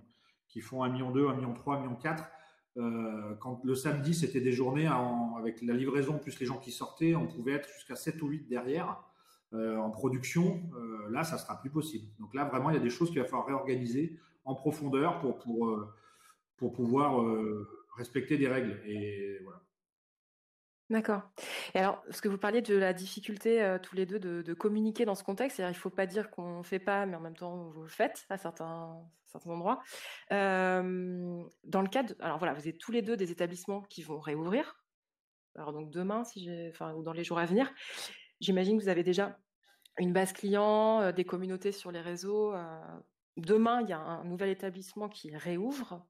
font 0.61 0.83
un 0.83 0.89
million 0.89 1.11
deux, 1.11 1.27
un 1.27 1.35
million 1.35 1.53
trois, 1.53 1.75
un 1.75 1.81
million 1.81 1.95
quatre 1.95 2.23
euh, 2.77 3.33
quand 3.39 3.61
le 3.63 3.75
samedi, 3.75 4.13
c'était 4.13 4.41
des 4.41 4.51
journées 4.51 4.87
avec 5.39 5.61
la 5.61 5.73
livraison 5.73 6.19
plus 6.19 6.39
les 6.39 6.45
gens 6.45 6.57
qui 6.57 6.71
sortaient, 6.71 7.15
on 7.15 7.27
pouvait 7.27 7.53
être 7.53 7.69
jusqu'à 7.73 7.95
7 7.95 8.21
ou 8.21 8.27
8 8.27 8.47
derrière 8.47 9.01
euh, 9.53 9.77
en 9.77 9.89
production. 9.89 10.61
Euh, 10.75 11.09
là, 11.09 11.23
ça 11.23 11.37
sera 11.37 11.59
plus 11.59 11.71
possible. 11.71 12.05
Donc 12.19 12.33
là, 12.35 12.45
vraiment, 12.45 12.69
il 12.69 12.75
y 12.75 12.77
a 12.77 12.81
des 12.81 12.89
choses 12.89 13.09
qu'il 13.09 13.19
va 13.19 13.25
falloir 13.25 13.47
réorganiser 13.47 14.19
en 14.45 14.53
profondeur 14.53 15.19
pour, 15.19 15.39
pour, 15.39 15.87
pour 16.55 16.71
pouvoir 16.71 17.25
respecter 17.95 18.37
des 18.37 18.47
règles. 18.47 18.79
Et 18.85 19.39
voilà. 19.43 19.61
D'accord. 20.89 21.21
Et 21.73 21.79
alors, 21.79 22.01
ce 22.11 22.21
que 22.21 22.29
vous 22.29 22.37
parliez 22.37 22.61
de 22.61 22.75
la 22.75 22.93
difficulté 22.93 23.77
tous 23.83 23.95
les 23.95 24.05
deux 24.05 24.19
de, 24.19 24.53
communiquer 24.53 25.03
dans 25.03 25.15
ce 25.15 25.23
contexte, 25.23 25.59
il 25.59 25.65
ne 25.65 25.73
faut 25.73 25.89
pas 25.89 26.05
dire 26.05 26.29
qu'on 26.29 26.59
ne 26.59 26.63
fait 26.63 26.79
pas, 26.79 27.05
mais 27.05 27.17
en 27.17 27.19
même 27.19 27.35
temps 27.35 27.67
vous 27.69 27.83
le 27.83 27.89
faites 27.89 28.25
à 28.29 28.37
certains, 28.37 28.95
endroits. 29.45 29.83
dans 30.31 31.81
le 31.81 31.89
cadre, 31.89 32.13
alors 32.21 32.37
voilà, 32.37 32.53
vous 32.53 32.67
êtes 32.67 32.77
tous 32.77 32.91
les 32.91 33.01
deux 33.01 33.17
des 33.17 33.31
établissements 33.31 33.81
qui 33.81 34.01
vont 34.01 34.19
réouvrir. 34.19 34.81
Alors 35.55 35.73
donc 35.73 35.91
demain, 35.91 36.23
si 36.23 36.43
j'ai, 36.43 36.69
enfin 36.69 36.93
ou 36.93 37.03
dans 37.03 37.13
les 37.13 37.25
jours 37.25 37.39
à 37.39 37.45
venir, 37.45 37.69
j'imagine 38.39 38.77
que 38.77 38.83
vous 38.83 38.89
avez 38.89 39.03
déjà 39.03 39.37
une 39.97 40.13
base 40.13 40.31
client, 40.31 41.11
des 41.11 41.25
communautés 41.25 41.73
sur 41.73 41.91
les 41.91 42.01
réseaux. 42.01 42.53
demain, 43.35 43.81
il 43.81 43.89
y 43.89 43.93
a 43.93 43.99
un 43.99 44.23
nouvel 44.23 44.49
établissement 44.49 45.09
qui 45.09 45.35
réouvre 45.35 46.07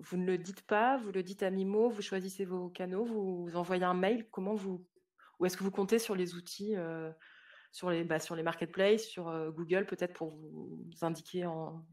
vous 0.00 0.16
ne 0.16 0.24
le 0.24 0.38
dites 0.38 0.62
pas, 0.62 0.98
vous 0.98 1.12
le 1.12 1.22
dites 1.22 1.42
à 1.42 1.50
Mimo, 1.50 1.88
vous 1.88 2.02
choisissez 2.02 2.44
vos 2.44 2.68
canaux, 2.68 3.04
vous, 3.04 3.50
envoyez 3.54 3.84
un 3.84 3.94
mail, 3.94 4.28
comment 4.30 4.54
vous, 4.54 4.84
ou 5.38 5.46
est-ce 5.46 5.56
que 5.56 5.64
vous 5.64 5.70
comptez 5.70 5.98
sur 5.98 6.14
les 6.14 6.34
outils, 6.34 6.76
euh, 6.76 7.10
sur 7.72 7.90
les, 7.90 8.04
bah, 8.04 8.20
sur 8.20 8.36
les 8.36 8.42
marketplaces, 8.42 9.04
sur 9.04 9.28
euh, 9.28 9.50
Google 9.50 9.86
peut-être 9.86 10.14
pour 10.14 10.30
vous 10.30 10.78
indiquer 11.02 11.46
en, 11.46 11.84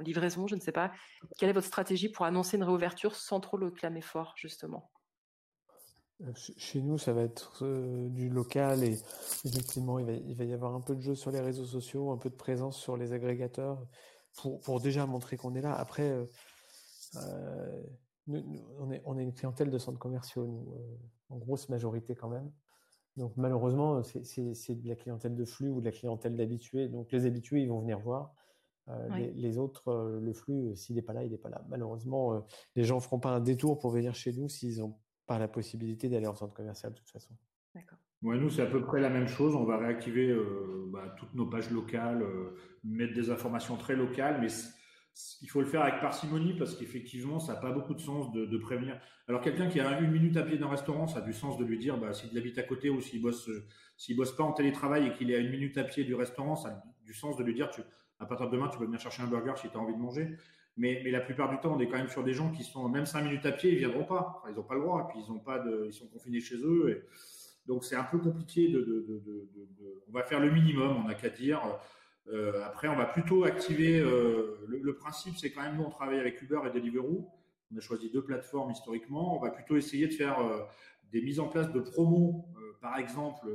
livraison, 0.00 0.46
je 0.46 0.54
ne 0.54 0.60
sais 0.60 0.72
pas. 0.72 0.92
Quelle 1.38 1.48
est 1.48 1.54
votre 1.54 1.66
stratégie 1.66 2.10
pour 2.10 2.26
annoncer 2.26 2.58
une 2.58 2.62
réouverture 2.62 3.14
sans 3.14 3.40
trop 3.40 3.56
le 3.56 3.70
clamer 3.70 4.02
fort, 4.02 4.34
justement? 4.36 4.90
Euh, 6.20 6.32
chez 6.34 6.82
nous, 6.82 6.98
ça 6.98 7.14
va 7.14 7.22
être 7.22 7.64
du 8.10 8.28
local 8.28 8.84
et 8.84 8.98
effectivement, 9.46 9.98
il 9.98 10.04
va, 10.04 10.12
il 10.12 10.36
va, 10.36 10.44
y 10.44 10.52
avoir 10.52 10.74
un 10.74 10.82
peu 10.82 10.94
de 10.94 11.00
jeu 11.00 11.14
sur 11.14 11.30
les 11.30 11.40
réseaux 11.40 11.64
sociaux, 11.64 12.10
un 12.10 12.18
peu 12.18 12.28
de 12.28 12.36
présence 12.36 12.78
sur 12.78 12.98
les 12.98 13.14
agrégateurs 13.14 13.82
pour, 14.36 14.60
pour 14.60 14.78
déjà 14.82 15.06
montrer 15.06 15.38
qu'on 15.38 15.54
est 15.54 15.62
là. 15.62 15.72
Après, 15.72 16.12
euh, 17.16 17.82
on, 18.28 18.90
est, 18.90 19.02
on 19.04 19.18
est 19.18 19.22
une 19.22 19.32
clientèle 19.32 19.70
de 19.70 19.78
centres 19.78 19.98
commerciaux, 19.98 20.46
nous, 20.46 20.72
euh, 20.74 20.96
en 21.30 21.38
grosse 21.38 21.68
majorité 21.68 22.14
quand 22.14 22.28
même. 22.28 22.50
Donc 23.16 23.36
malheureusement, 23.36 24.02
c'est 24.02 24.74
de 24.74 24.88
la 24.88 24.96
clientèle 24.96 25.34
de 25.34 25.44
flux 25.44 25.68
ou 25.68 25.80
de 25.80 25.84
la 25.84 25.92
clientèle 25.92 26.34
d'habitués. 26.34 26.88
Donc 26.88 27.12
les 27.12 27.26
habitués, 27.26 27.60
ils 27.60 27.68
vont 27.68 27.80
venir 27.80 27.98
voir. 27.98 28.34
les, 29.36 29.58
autres, 29.58 30.18
le 30.18 30.32
flux, 30.32 30.74
s'il 30.76 30.96
n'est 30.96 31.02
pas 31.02 31.12
là, 31.12 31.22
il 31.22 31.30
n'est 31.30 31.36
pas 31.36 31.50
là. 31.50 31.62
Malheureusement, 31.68 32.46
les 32.74 32.84
gens 32.84 32.96
ne 32.96 33.00
feront 33.02 33.20
pas 33.20 33.28
un 33.28 33.40
détour 33.40 33.78
pour 33.78 33.90
venir 33.90 34.14
chez 34.14 34.32
nous 34.32 34.48
s'ils 34.48 34.78
n'ont 34.78 34.96
pas 35.26 35.38
la 35.38 35.46
possibilité 35.46 36.08
d'aller 36.08 36.26
en 36.26 36.34
centre 36.34 36.54
commercial 36.54 36.94
de 36.94 36.98
toute 36.98 37.10
façon. 37.10 37.34
D'accord. 37.74 37.98
nous, 38.22 38.48
c'est 38.48 38.62
à 38.62 38.66
peu 38.66 38.82
près 38.82 39.02
la 39.02 39.10
même 39.10 39.28
chose. 39.28 39.54
On 39.54 39.64
va 39.64 39.76
réactiver 39.76 40.34
bah, 40.86 41.14
toutes 41.18 41.34
nos 41.34 41.44
pages 41.44 41.70
locales, 41.70 42.24
mettre 42.82 43.12
des 43.12 43.28
informations 43.28 43.76
très 43.76 43.94
locales, 43.94 44.40
mais 44.40 44.48
il 45.42 45.48
faut 45.50 45.60
le 45.60 45.66
faire 45.66 45.82
avec 45.82 46.00
parcimonie 46.00 46.54
parce 46.54 46.74
qu'effectivement, 46.74 47.38
ça 47.38 47.54
n'a 47.54 47.60
pas 47.60 47.70
beaucoup 47.70 47.94
de 47.94 48.00
sens 48.00 48.32
de, 48.32 48.56
prévenir. 48.58 48.98
Alors, 49.28 49.40
quelqu'un 49.40 49.68
qui 49.68 49.80
a 49.80 50.00
une 50.00 50.10
minute 50.10 50.36
à 50.36 50.42
pied 50.42 50.56
d'un 50.56 50.68
restaurant, 50.68 51.06
ça 51.06 51.18
a 51.18 51.22
du 51.22 51.32
sens 51.32 51.58
de 51.58 51.64
lui 51.64 51.78
dire, 51.78 51.98
bah, 51.98 52.12
s'il 52.12 52.36
habite 52.36 52.58
à 52.58 52.62
côté 52.62 52.90
ou 52.90 53.00
s'il 53.00 53.20
bosse, 53.20 53.50
s'il 53.96 54.16
bosse 54.16 54.34
pas 54.34 54.44
en 54.44 54.52
télétravail 54.52 55.08
et 55.08 55.12
qu'il 55.12 55.30
est 55.30 55.36
à 55.36 55.38
une 55.38 55.50
minute 55.50 55.76
à 55.78 55.84
pied 55.84 56.04
du 56.04 56.14
restaurant, 56.14 56.56
ça 56.56 56.68
a 56.68 56.82
du 57.04 57.12
sens 57.12 57.36
de 57.36 57.44
lui 57.44 57.54
dire, 57.54 57.70
tu, 57.70 57.82
à 58.18 58.26
partir 58.26 58.48
de 58.48 58.56
demain, 58.56 58.68
tu 58.68 58.78
peux 58.78 58.84
venir 58.84 59.00
chercher 59.00 59.22
un 59.22 59.26
burger 59.26 59.52
si 59.56 59.68
tu 59.68 59.76
as 59.76 59.80
envie 59.80 59.94
de 59.94 59.98
manger. 59.98 60.36
Mais, 60.76 61.02
la 61.10 61.20
plupart 61.20 61.50
du 61.50 61.58
temps, 61.58 61.76
on 61.76 61.80
est 61.80 61.86
quand 61.86 61.98
même 61.98 62.08
sur 62.08 62.24
des 62.24 62.32
gens 62.32 62.50
qui 62.50 62.64
sont 62.64 62.88
même 62.88 63.04
cinq 63.04 63.22
minutes 63.22 63.44
à 63.44 63.52
pied, 63.52 63.72
ils 63.72 63.78
viendront 63.78 64.04
pas. 64.04 64.42
ils 64.48 64.54
n'ont 64.54 64.62
pas 64.62 64.74
le 64.74 64.80
droit. 64.80 65.06
Et 65.06 65.12
puis 65.12 65.22
ils 65.26 65.30
ont 65.30 65.38
pas 65.38 65.62
ils 65.86 65.92
sont 65.92 66.06
confinés 66.08 66.40
chez 66.40 66.56
eux. 66.56 66.90
Et 66.90 67.02
donc 67.66 67.84
c'est 67.84 67.96
un 67.96 68.04
peu 68.04 68.18
compliqué 68.18 68.68
de, 68.68 69.50
On 70.08 70.12
va 70.12 70.22
faire 70.22 70.40
le 70.40 70.50
minimum. 70.50 70.96
On 71.04 71.08
n'a 71.08 71.14
qu'à 71.14 71.28
dire. 71.28 71.60
Euh, 72.28 72.64
après, 72.64 72.88
on 72.88 72.96
va 72.96 73.06
plutôt 73.06 73.44
activer. 73.44 73.98
Euh, 73.98 74.58
le, 74.68 74.94
principe, 74.94 75.36
c'est 75.36 75.50
quand 75.50 75.62
même 75.62 75.76
nous, 75.76 75.84
on 75.84 75.90
travaille 75.90 76.18
avec 76.18 76.40
Uber 76.42 76.60
et 76.66 76.70
Deliveroo. 76.70 77.28
On 77.72 77.76
a 77.76 77.80
choisi 77.80 78.10
deux 78.10 78.22
plateformes 78.22 78.70
historiquement. 78.70 79.36
On 79.36 79.40
va 79.40 79.50
plutôt 79.50 79.76
essayer 79.76 80.06
de 80.06 80.12
faire 80.12 80.40
euh, 80.40 80.62
des 81.10 81.22
mises 81.22 81.40
en 81.40 81.48
place 81.48 81.70
de 81.72 81.80
promos, 81.80 82.46
par 82.80 82.96
exemple, 82.96 83.46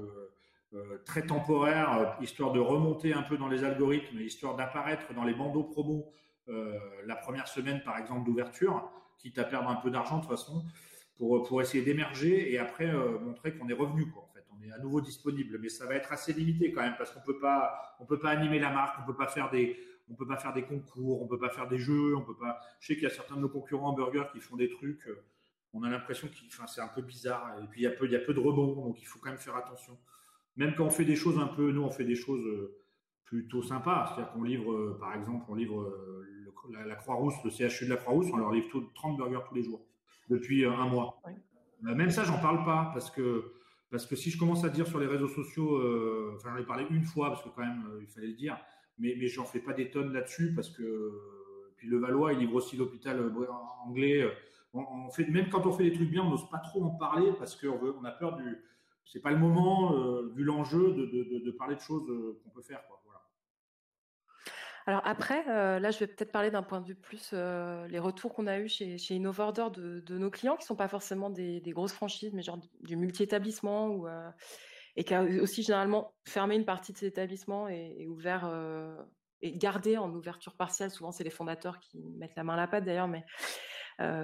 très 1.06 1.26
temporaires, 1.26 2.16
histoire 2.22 2.52
de 2.52 2.60
remonter 2.60 3.14
un 3.14 3.24
peu 3.24 3.36
dans 3.36 3.48
les 3.48 3.64
algorithmes, 3.64 4.20
histoire 4.20 4.56
d'apparaître 4.56 5.12
dans 5.16 5.24
les 5.24 5.34
bandeaux 5.34 5.64
promos 5.64 6.12
la 6.48 7.16
première 7.16 7.48
semaine, 7.48 7.82
par 7.84 7.98
exemple, 7.98 8.26
d'ouverture, 8.26 8.88
quitte 9.18 9.40
à 9.40 9.44
perdre 9.44 9.70
un 9.70 9.76
peu 9.78 9.90
d'argent 9.90 10.18
de 10.18 10.22
toute 10.22 10.30
façon, 10.30 10.66
pour, 11.18 11.48
pour 11.48 11.64
essayer 11.64 11.84
d'émerger 11.84 12.54
et 12.54 12.60
après 12.60 12.94
montrer 13.20 13.56
qu'on 13.56 13.68
est 13.70 13.74
revenu. 13.74 14.12
Quoi 14.12 14.28
à 14.72 14.80
nouveau 14.80 15.02
disponible, 15.02 15.58
mais 15.60 15.70
ça 15.70 15.86
va 15.86 15.96
être 15.96 16.12
assez 16.12 16.34
limité 16.34 16.72
quand 16.72 16.82
même 16.82 16.96
parce 16.98 17.12
qu'on 17.12 17.22
peut 17.22 17.40
pas, 17.40 17.96
on 18.00 18.06
peut 18.06 18.20
pas 18.20 18.30
animer 18.30 18.60
la 18.60 18.72
marque, 18.72 19.00
on 19.02 19.06
peut 19.06 19.16
pas 19.16 19.28
faire 19.28 19.50
des, 19.50 19.78
on 20.10 20.16
peut 20.16 20.28
pas 20.28 20.38
faire 20.38 20.54
des 20.54 20.64
concours, 20.64 21.22
on 21.22 21.28
peut 21.28 21.40
pas 21.40 21.50
faire 21.50 21.68
des 21.68 21.78
jeux, 21.78 22.16
on 22.16 22.22
peut 22.22 22.36
pas. 22.36 22.60
Je 22.80 22.88
sais 22.88 22.94
qu'il 22.96 23.04
y 23.04 23.08
a 23.08 23.12
certains 23.12 23.36
de 23.36 23.42
nos 23.42 23.50
concurrents 23.50 23.90
en 23.90 23.94
burger 23.94 24.24
qui 24.32 24.40
font 24.40 24.56
des 24.56 24.70
trucs. 24.70 25.08
Euh, 25.08 25.24
on 25.74 25.84
a 25.84 25.90
l'impression 25.90 26.30
enfin, 26.48 26.66
c'est 26.66 26.82
un 26.82 26.88
peu 26.88 27.02
bizarre 27.02 27.60
et 27.62 27.68
puis 27.68 27.82
il 27.82 27.84
y 27.84 27.88
a 27.88 27.92
peu, 27.92 28.06
il 28.06 28.12
y 28.12 28.16
a 28.16 28.20
peu 28.20 28.34
de 28.34 28.40
rebonds, 28.40 28.74
donc 28.86 29.02
il 29.02 29.06
faut 29.06 29.20
quand 29.20 29.30
même 29.30 29.38
faire 29.38 29.56
attention. 29.56 29.98
Même 30.56 30.74
quand 30.76 30.86
on 30.86 30.90
fait 30.90 31.06
des 31.06 31.16
choses 31.16 31.38
un 31.38 31.48
peu, 31.48 31.72
nous 31.72 31.84
on 31.84 31.92
fait 31.92 32.06
des 32.06 32.16
choses 32.16 32.44
euh, 32.46 32.78
plutôt 33.26 33.62
sympas, 33.62 34.08
c'est-à-dire 34.08 34.34
qu'on 34.34 34.44
livre, 34.44 34.72
euh, 34.72 34.98
par 35.00 35.14
exemple, 35.14 35.46
on 35.50 35.56
livre 35.56 35.94
la, 36.70 36.96
Croix-Rousse, 36.96 37.36
le 37.44 37.50
CHU 37.50 37.86
de 37.86 37.90
la 37.92 37.98
Croix-Rousse, 37.98 38.28
on 38.34 38.38
leur 38.38 38.52
livre 38.52 38.68
30 38.96 39.18
burgers 39.18 39.40
tous 39.48 39.56
les 39.56 39.64
jours 39.64 39.86
depuis 40.30 40.66
un 40.66 40.88
mois. 40.88 41.22
Même 41.82 42.10
ça, 42.10 42.24
j'en 42.24 42.40
parle 42.40 42.66
pas 42.66 42.90
parce 42.94 43.12
que 43.12 43.54
parce 43.90 44.06
que 44.06 44.16
si 44.16 44.30
je 44.30 44.38
commence 44.38 44.64
à 44.64 44.70
dire 44.70 44.88
sur 44.88 45.00
les 45.00 45.08
réseaux 45.08 45.30
sociaux, 45.30 45.78
euh, 45.78 46.34
enfin 46.36 46.50
j'en 46.52 46.62
ai 46.62 46.66
parlé 46.66 46.86
une 46.90 47.04
fois 47.04 47.30
parce 47.30 47.44
que 47.44 47.50
quand 47.50 47.62
même 47.62 47.86
euh, 47.94 48.02
il 48.02 48.08
fallait 48.08 48.28
le 48.28 48.34
dire, 48.34 48.58
mais, 48.98 49.16
mais 49.18 49.28
j'en 49.28 49.46
fais 49.46 49.60
pas 49.60 49.74
des 49.74 49.90
tonnes 49.90 50.12
là-dessus 50.12 50.54
parce 50.54 50.70
que 50.70 50.84
euh, 50.84 51.74
puis 51.78 51.88
le 51.88 51.98
Valois 51.98 52.34
il 52.34 52.40
livre 52.40 52.56
aussi 52.56 52.76
l'hôpital 52.76 53.32
anglais. 53.86 54.30
On, 54.74 55.10
fait 55.10 55.26
même 55.28 55.50
quand 55.50 55.66
on 55.66 55.72
fait 55.72 55.86
des 55.86 55.94
trucs 55.94 56.10
bien, 56.10 56.24
on 56.24 56.30
n'ose 56.30 56.50
pas 56.50 56.60
trop 56.60 56.84
en 56.84 56.92
parler 56.92 57.32
parce 57.40 57.56
qu'on 57.56 57.80
on 58.00 58.04
a 58.04 58.12
peur 58.12 58.36
du. 58.36 58.58
C'est 59.06 59.22
pas 59.22 59.32
le 59.32 59.38
moment 59.38 60.22
vu 60.36 60.44
l'enjeu 60.44 60.92
de, 60.94 61.06
de, 61.06 61.46
de, 61.46 61.52
parler 61.52 61.76
de 61.76 61.80
choses 61.80 62.06
qu'on 62.44 62.50
peut 62.50 62.62
faire. 62.62 62.86
Quoi. 62.88 62.97
Alors 64.88 65.02
après, 65.04 65.46
euh, 65.50 65.80
là, 65.80 65.92
je 65.92 66.00
vais 66.00 66.08
peut-être 66.08 66.32
parler 66.32 66.50
d'un 66.50 66.64
point 66.64 66.80
de 66.80 66.88
vue 66.88 66.96
plus 66.96 67.32
euh, 67.34 67.86
les 67.90 68.00
retours 68.00 68.34
qu'on 68.34 68.48
a 68.48 68.58
eu 68.58 68.70
chez, 68.70 68.98
chez 68.98 69.16
InnoVorder 69.16 69.68
de, 69.74 70.18
nos 70.18 70.32
clients 70.32 70.56
qui 70.56 70.66
sont 70.66 70.78
pas 70.78 70.88
forcément 70.88 71.30
des, 71.30 71.62
grosses 71.68 71.92
franchises, 71.92 72.32
mais 72.34 72.42
genre 72.42 72.58
du 72.80 72.96
multi-établissement 72.96 73.90
ou 73.90 74.08
euh, 74.08 74.32
et 74.96 75.04
qui 75.04 75.14
a 75.14 75.24
aussi 75.24 75.62
généralement 75.62 76.16
fermé 76.26 76.56
une 76.56 76.64
partie 76.64 76.94
de 76.94 76.98
ces 76.98 77.06
établissements 77.06 77.68
et, 77.68 78.08
ouvert 78.08 78.50
et 79.42 79.56
gardé 79.56 79.98
en 79.98 80.10
ouverture 80.12 80.56
partielle. 80.56 80.90
Souvent, 80.90 81.12
c'est 81.12 81.26
les 81.26 81.30
fondateurs 81.30 81.80
qui 81.80 82.00
mettent 82.18 82.36
la 82.38 82.46
main 82.46 82.54
à 82.54 82.58
la 82.58 82.68
pâte 82.68 82.86
d'ailleurs, 82.86 83.10
mais 83.10 83.24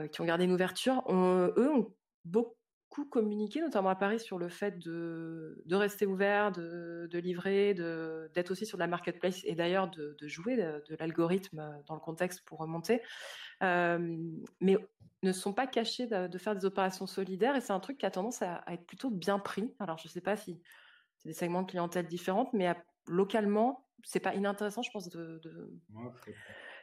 qui 0.10 0.22
ont 0.22 0.26
gardé 0.26 0.46
une 0.46 0.54
ouverture. 0.54 1.04
eux 1.10 1.72
ont 1.72 1.94
beaucoup 2.26 2.56
communiqué, 3.02 3.62
notamment 3.62 3.90
à 3.90 3.96
Paris, 3.96 4.20
sur 4.20 4.38
le 4.38 4.50
fait 4.50 4.78
de, 4.80 5.62
de 5.66 5.76
rester 5.76 6.06
ouvert, 6.06 6.52
de, 6.52 7.08
de 7.10 7.20
livrer, 7.20 7.74
d'être 7.74 8.52
aussi 8.52 8.66
sur 8.66 8.78
la 8.78 8.88
marketplace 8.88 9.42
et 9.46 9.56
d'ailleurs 9.56 9.90
de, 9.90 10.16
jouer 10.28 10.56
de, 10.58 10.96
l'algorithme 11.00 11.82
dans 11.88 11.96
le 11.96 12.00
contexte 12.00 12.42
pour 12.46 12.60
remonter. 12.60 13.02
Euh, 13.64 14.18
mais 14.62 14.78
ne 15.24 15.32
sont 15.32 15.54
pas 15.54 15.68
cachés 15.68 16.06
de, 16.08 16.38
faire 16.38 16.56
des 16.56 16.66
opérations 16.66 17.08
solidaires 17.08 17.56
et 17.56 17.62
c'est 17.62 17.74
un 17.74 17.80
truc 17.80 17.98
qui 17.98 18.06
a 18.06 18.12
tendance 18.12 18.42
à, 18.42 18.64
être 18.68 18.86
plutôt 18.86 19.10
bien 19.10 19.40
pris. 19.40 19.74
Alors 19.80 19.98
je 19.98 20.08
ne 20.08 20.12
sais 20.12 20.22
pas 20.22 20.36
si 20.36 20.62
c'est 21.18 21.30
des 21.30 21.34
segments 21.34 21.64
de 21.64 21.72
clientèle 21.72 22.06
différents, 22.06 22.50
mais 22.54 22.74
localement, 23.08 23.88
c'est 24.04 24.20
pas 24.20 24.36
inintéressant, 24.36 24.82
je 24.82 24.92
pense, 24.92 25.10
de, 25.10 25.42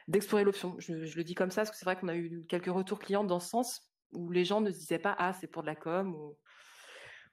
d'explorer 0.07 0.43
l'option. 0.43 0.75
Je, 0.79 1.05
je, 1.05 1.15
le 1.15 1.23
dis 1.23 1.35
comme 1.35 1.51
ça 1.51 1.61
parce 1.61 1.71
que 1.71 1.77
c'est 1.77 1.85
vrai 1.85 1.95
qu'on 1.95 2.07
a 2.07 2.15
eu 2.15 2.45
quelques 2.49 2.65
retours 2.65 2.99
clients 2.99 3.23
dans 3.23 3.39
ce 3.39 3.49
sens 3.49 3.90
où 4.13 4.31
les 4.31 4.45
gens 4.45 4.61
ne 4.61 4.71
se 4.71 4.77
disaient 4.77 4.99
pas 4.99 5.15
ah 5.17 5.33
c'est 5.33 5.47
pour 5.47 5.61
de 5.61 5.67
la 5.67 5.75
com 5.75 6.15
ou, 6.15 6.37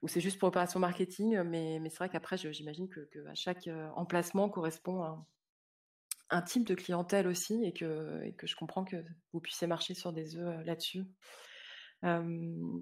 c'est 0.06 0.20
juste 0.20 0.38
pour 0.38 0.48
opération 0.48 0.78
marketing, 0.78 1.42
mais, 1.42 1.80
c'est 1.90 1.96
vrai 1.96 2.08
qu'après 2.08 2.36
j'imagine 2.38 2.88
que, 2.88 3.00
à 3.26 3.34
chaque 3.34 3.66
euh, 3.66 3.88
emplacement 3.96 4.48
correspond 4.48 5.26
un, 6.30 6.42
type 6.42 6.64
de 6.64 6.76
clientèle 6.76 7.26
aussi 7.26 7.64
et 7.64 7.72
que, 7.72 8.22
je 8.40 8.54
comprends 8.54 8.84
que 8.84 8.96
vous 9.32 9.40
puissiez 9.40 9.66
marcher 9.66 9.94
sur 9.94 10.12
des 10.12 10.36
œufs 10.36 10.60
euh, 10.60 10.62
là-dessus. 10.62 11.04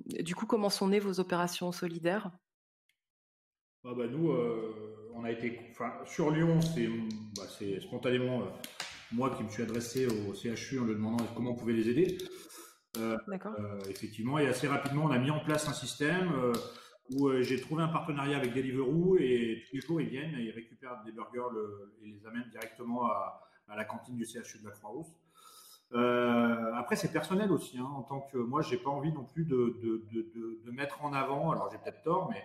du 0.02 0.34
coup, 0.34 0.44
comment 0.44 0.68
sont 0.68 0.88
nées 0.88 1.00
vos 1.00 1.18
opérations 1.18 1.72
solidaires? 1.72 2.30
Ah 3.88 3.94
bah 3.94 4.08
nous, 4.08 4.32
euh, 4.32 5.10
on 5.14 5.24
a 5.24 5.30
été, 5.30 5.58
sur 6.04 6.30
Lyon, 6.32 6.60
c'est 6.60 6.88
bah 7.36 7.44
spontanément 7.80 8.42
moi 9.12 9.30
qui 9.36 9.44
me 9.44 9.48
suis 9.48 9.62
adressé 9.62 10.06
au 10.06 10.34
CHU 10.34 10.80
en 10.80 10.84
lui 10.84 10.94
demandant 10.94 11.24
comment 11.34 11.52
on 11.52 11.54
pouvait 11.54 11.72
les 11.72 11.88
aider. 11.88 12.18
Euh, 12.98 13.18
euh, 13.28 13.78
effectivement, 13.88 14.38
et 14.38 14.46
assez 14.46 14.68
rapidement, 14.68 15.04
on 15.04 15.10
a 15.10 15.18
mis 15.18 15.30
en 15.30 15.40
place 15.40 15.68
un 15.68 15.72
système 15.72 16.32
euh, 16.32 16.52
où 17.12 17.30
j'ai 17.42 17.60
trouvé 17.60 17.82
un 17.82 17.88
partenariat 17.88 18.36
avec 18.36 18.52
Deliveroo 18.54 19.16
et 19.18 19.64
tous 19.66 19.76
les 19.76 19.80
jours, 19.80 20.00
ils 20.00 20.08
viennent, 20.08 20.34
ils 20.38 20.50
récupèrent 20.50 21.02
des 21.04 21.12
burgers 21.12 21.40
et 22.02 22.06
les 22.06 22.26
amènent 22.26 22.48
directement 22.50 23.06
à, 23.06 23.42
la 23.76 23.84
cantine 23.84 24.16
du 24.16 24.24
CHU 24.24 24.58
de 24.60 24.64
la 24.64 24.70
Croix-Rousse. 24.72 25.16
après, 26.74 26.96
c'est 26.96 27.12
personnel 27.12 27.52
aussi. 27.52 27.78
Hein, 27.78 27.84
en 27.84 28.02
tant 28.02 28.20
que 28.20 28.38
moi, 28.38 28.62
j'ai 28.62 28.76
pas 28.76 28.90
envie 28.90 29.12
non 29.12 29.24
plus 29.24 29.44
de, 29.44 30.70
mettre 30.72 31.04
en 31.04 31.12
avant. 31.12 31.52
Alors, 31.52 31.70
j'ai 31.70 31.78
peut-être 31.78 32.02
tort, 32.02 32.30
mais 32.30 32.42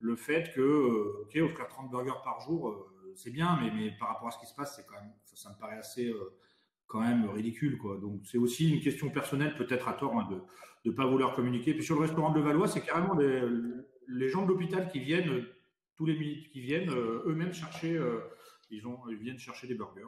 le 0.00 0.16
fait 0.16 0.52
que, 0.54 1.22
ok, 1.22 1.36
offrir 1.36 1.68
30 1.68 1.90
burgers 1.90 2.20
par 2.24 2.40
jour, 2.40 2.86
c'est 3.14 3.30
bien, 3.30 3.58
mais, 3.60 3.92
par 3.98 4.08
rapport 4.08 4.28
à 4.28 4.30
ce 4.30 4.38
qui 4.38 4.46
se 4.46 4.54
passe, 4.54 4.80
ça, 5.34 5.50
me 5.50 5.58
paraît 5.58 5.78
assez, 5.78 6.12
quand 6.92 7.00
même 7.00 7.28
ridicule. 7.30 7.78
Quoi. 7.78 7.96
Donc 7.96 8.20
c'est 8.24 8.38
aussi 8.38 8.70
une 8.70 8.80
question 8.80 9.08
personnelle, 9.08 9.56
peut-être 9.56 9.88
à 9.88 9.94
tort, 9.94 10.14
hein, 10.18 10.28
de 10.30 10.90
ne 10.90 10.94
pas 10.94 11.06
vouloir 11.06 11.34
communiquer. 11.34 11.72
Puis 11.72 11.82
sur 11.82 11.96
le 11.96 12.02
restaurant 12.02 12.30
de 12.30 12.40
Valois, 12.40 12.68
c'est 12.68 12.82
carrément 12.82 13.18
les 14.08 14.28
gens 14.28 14.42
de 14.42 14.48
l'hôpital 14.48 14.88
qui 14.88 15.00
viennent, 15.00 15.46
tous 15.96 16.04
les 16.04 16.18
minutes 16.18 16.50
qui 16.50 16.60
viennent, 16.60 16.90
euh, 16.90 17.22
eux-mêmes 17.26 17.54
chercher, 17.54 17.96
euh, 17.96 18.20
ils, 18.70 18.86
ont, 18.86 19.00
ils 19.08 19.16
viennent 19.16 19.38
chercher 19.38 19.66
des 19.66 19.74
burgers. 19.74 20.02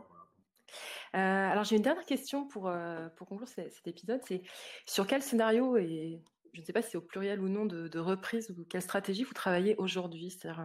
Euh, 1.14 1.18
alors 1.18 1.64
j'ai 1.64 1.77
une 1.77 1.83
dernière 1.83 2.05
question 2.05 2.47
pour, 2.47 2.70
pour 3.16 3.29
conclure 3.29 3.49
cet, 3.49 3.87
épisode, 3.87 4.20
c'est 4.27 4.42
sur 4.85 5.07
quel 5.07 5.23
scénario, 5.23 5.79
et 5.79 6.20
je 6.53 6.61
ne 6.61 6.66
sais 6.66 6.73
pas 6.73 6.83
si 6.83 6.90
c'est 6.90 6.99
au 6.99 7.03
pluriel 7.03 7.40
ou 7.40 7.49
non, 7.49 7.64
de, 7.64 7.99
reprise 7.99 8.51
ou 8.51 8.64
quelle 8.64 8.83
stratégie 8.83 9.23
vous 9.23 9.33
travaillez 9.33 9.75
aujourd'hui? 9.79 10.31
C'est-à-dire, 10.31 10.62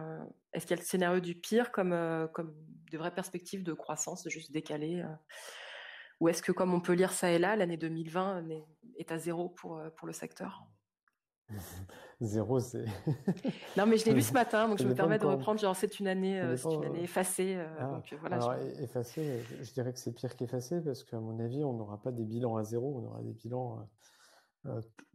est-ce 0.52 0.66
qu'il 0.66 0.76
y 0.76 0.78
a 0.78 0.82
le 0.82 0.86
scénario 0.86 1.20
du 1.20 1.34
pire 1.34 1.70
comme, 1.70 1.96
comme 2.34 2.52
de 2.90 2.98
vraies 2.98 3.14
perspectives 3.14 3.62
de 3.62 3.72
croissance, 3.72 4.24
de 4.24 4.30
juste 4.30 4.50
décaler 4.52 5.04
ou 6.20 6.28
est-ce 6.28 6.42
que, 6.42 6.52
comme 6.52 6.72
on 6.74 6.80
peut 6.80 6.92
lire 6.92 7.12
ça 7.12 7.30
et 7.30 7.38
là, 7.38 7.56
l'année 7.56 7.78
2020 7.78 8.44
est 8.96 9.10
à 9.10 9.18
zéro 9.18 9.48
pour, 9.48 9.78
euh, 9.78 9.90
pour 9.90 10.06
le 10.06 10.12
secteur? 10.12 10.66
Zéro, 12.20 12.60
c'est. 12.60 12.84
non, 13.78 13.86
mais 13.86 13.96
je 13.96 14.04
l'ai 14.04 14.12
lu 14.12 14.20
ce 14.20 14.34
matin, 14.34 14.68
donc 14.68 14.78
je 14.78 14.86
me 14.86 14.94
permets 14.94 15.18
de 15.18 15.24
reprendre. 15.24 15.58
Genre, 15.58 15.74
c'est 15.74 15.98
une 16.00 16.06
année, 16.06 16.38
euh, 16.38 16.54
c'est 16.54 16.70
une 16.70 16.84
année 16.84 17.04
effacée. 17.04 17.56
Euh, 17.56 17.66
ah, 17.78 17.86
donc, 17.86 18.14
voilà, 18.20 18.36
alors, 18.36 18.54
effacée, 18.78 19.42
je 19.62 19.72
dirais 19.72 19.90
que 19.90 19.98
c'est 19.98 20.12
pire 20.12 20.36
qu'effacée 20.36 20.82
parce 20.82 21.02
qu'à 21.02 21.18
mon 21.18 21.40
avis, 21.40 21.64
on 21.64 21.72
n'aura 21.72 22.00
pas 22.02 22.12
des 22.12 22.26
bilans 22.26 22.56
à 22.56 22.62
zéro, 22.62 23.02
on 23.02 23.06
aura 23.08 23.22
des 23.22 23.32
bilans 23.32 23.88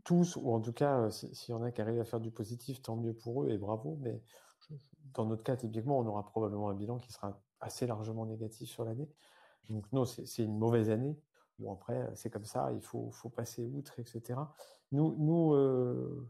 tous, 0.04 0.36
ou 0.36 0.52
en 0.52 0.60
tout 0.60 0.74
cas, 0.74 1.12
s'il 1.12 1.52
y 1.52 1.54
en 1.54 1.62
a 1.62 1.70
qui 1.70 1.80
arrivent 1.80 2.02
à 2.02 2.06
faire 2.06 2.20
du 2.20 2.32
positif, 2.32 2.82
tant 2.82 2.96
mieux 2.96 3.14
pour 3.14 3.44
eux 3.44 3.52
et 3.52 3.60
bravo. 3.60 4.00
Mais 4.02 4.20
dans 5.14 5.26
notre 5.26 5.44
cas, 5.44 5.56
typiquement, 5.56 6.00
on 6.00 6.08
aura 6.08 6.26
probablement 6.26 6.70
un 6.70 6.76
bilan 6.76 6.98
qui 6.98 7.12
sera 7.12 7.40
assez 7.62 7.86
largement 7.86 8.26
négatif 8.26 8.68
sur 8.68 8.84
l'année. 8.84 9.08
Donc 9.70 9.92
non, 9.92 10.06
c'est 10.06 10.44
une 10.44 10.58
mauvaise 10.58 10.90
année. 10.90 11.18
Bon 11.60 11.74
après, 11.74 12.10
c'est 12.16 12.30
comme 12.30 12.46
ça, 12.46 12.72
il 12.74 12.82
faut, 12.82 13.12
faut 13.12 13.30
passer 13.30 13.66
outre, 13.66 14.00
etc. 14.00 14.40
Nous, 14.92 15.54
euh, 15.54 16.30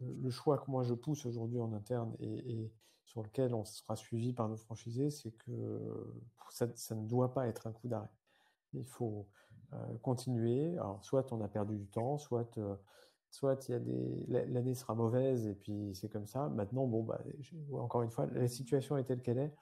le, 0.00 0.30
choix 0.30 0.58
que 0.58 0.70
moi 0.70 0.84
je 0.84 0.94
pousse 0.94 1.26
aujourd'hui 1.26 1.60
en 1.60 1.72
interne 1.72 2.14
et, 2.20 2.70
sur 3.04 3.22
lequel 3.22 3.54
on 3.54 3.64
sera 3.64 3.96
suivi 3.96 4.32
par 4.32 4.48
nos 4.48 4.56
franchisés, 4.56 5.10
c'est 5.10 5.32
que 5.32 6.12
ça, 6.50 6.66
ne 6.94 7.06
doit 7.06 7.34
pas 7.34 7.46
être 7.48 7.66
un 7.66 7.72
coup 7.72 7.88
d'arrêt. 7.88 8.08
Il 8.72 8.86
faut 8.86 9.28
continuer. 10.02 10.72
Alors, 10.78 11.04
soit 11.04 11.32
on 11.32 11.40
a 11.40 11.48
perdu 11.48 11.76
du 11.76 11.86
temps, 11.86 12.18
soit 12.18 12.58
soit 13.34 13.68
il 13.68 13.72
y 13.72 13.74
a 13.74 13.80
des 13.80 14.26
l'année 14.28 14.74
sera 14.74 14.94
mauvaise 14.94 15.48
et 15.48 15.54
puis 15.54 15.90
c'est 15.94 16.08
comme 16.08 16.26
ça. 16.26 16.48
Maintenant, 16.50 16.86
bon, 16.86 17.02
bah, 17.02 17.20
encore 17.72 18.02
une 18.02 18.10
fois, 18.10 18.26
la 18.26 18.46
situation 18.46 18.96
est 18.96 19.04
telle 19.04 19.22
qu'elle 19.22 19.38
est. 19.38 19.52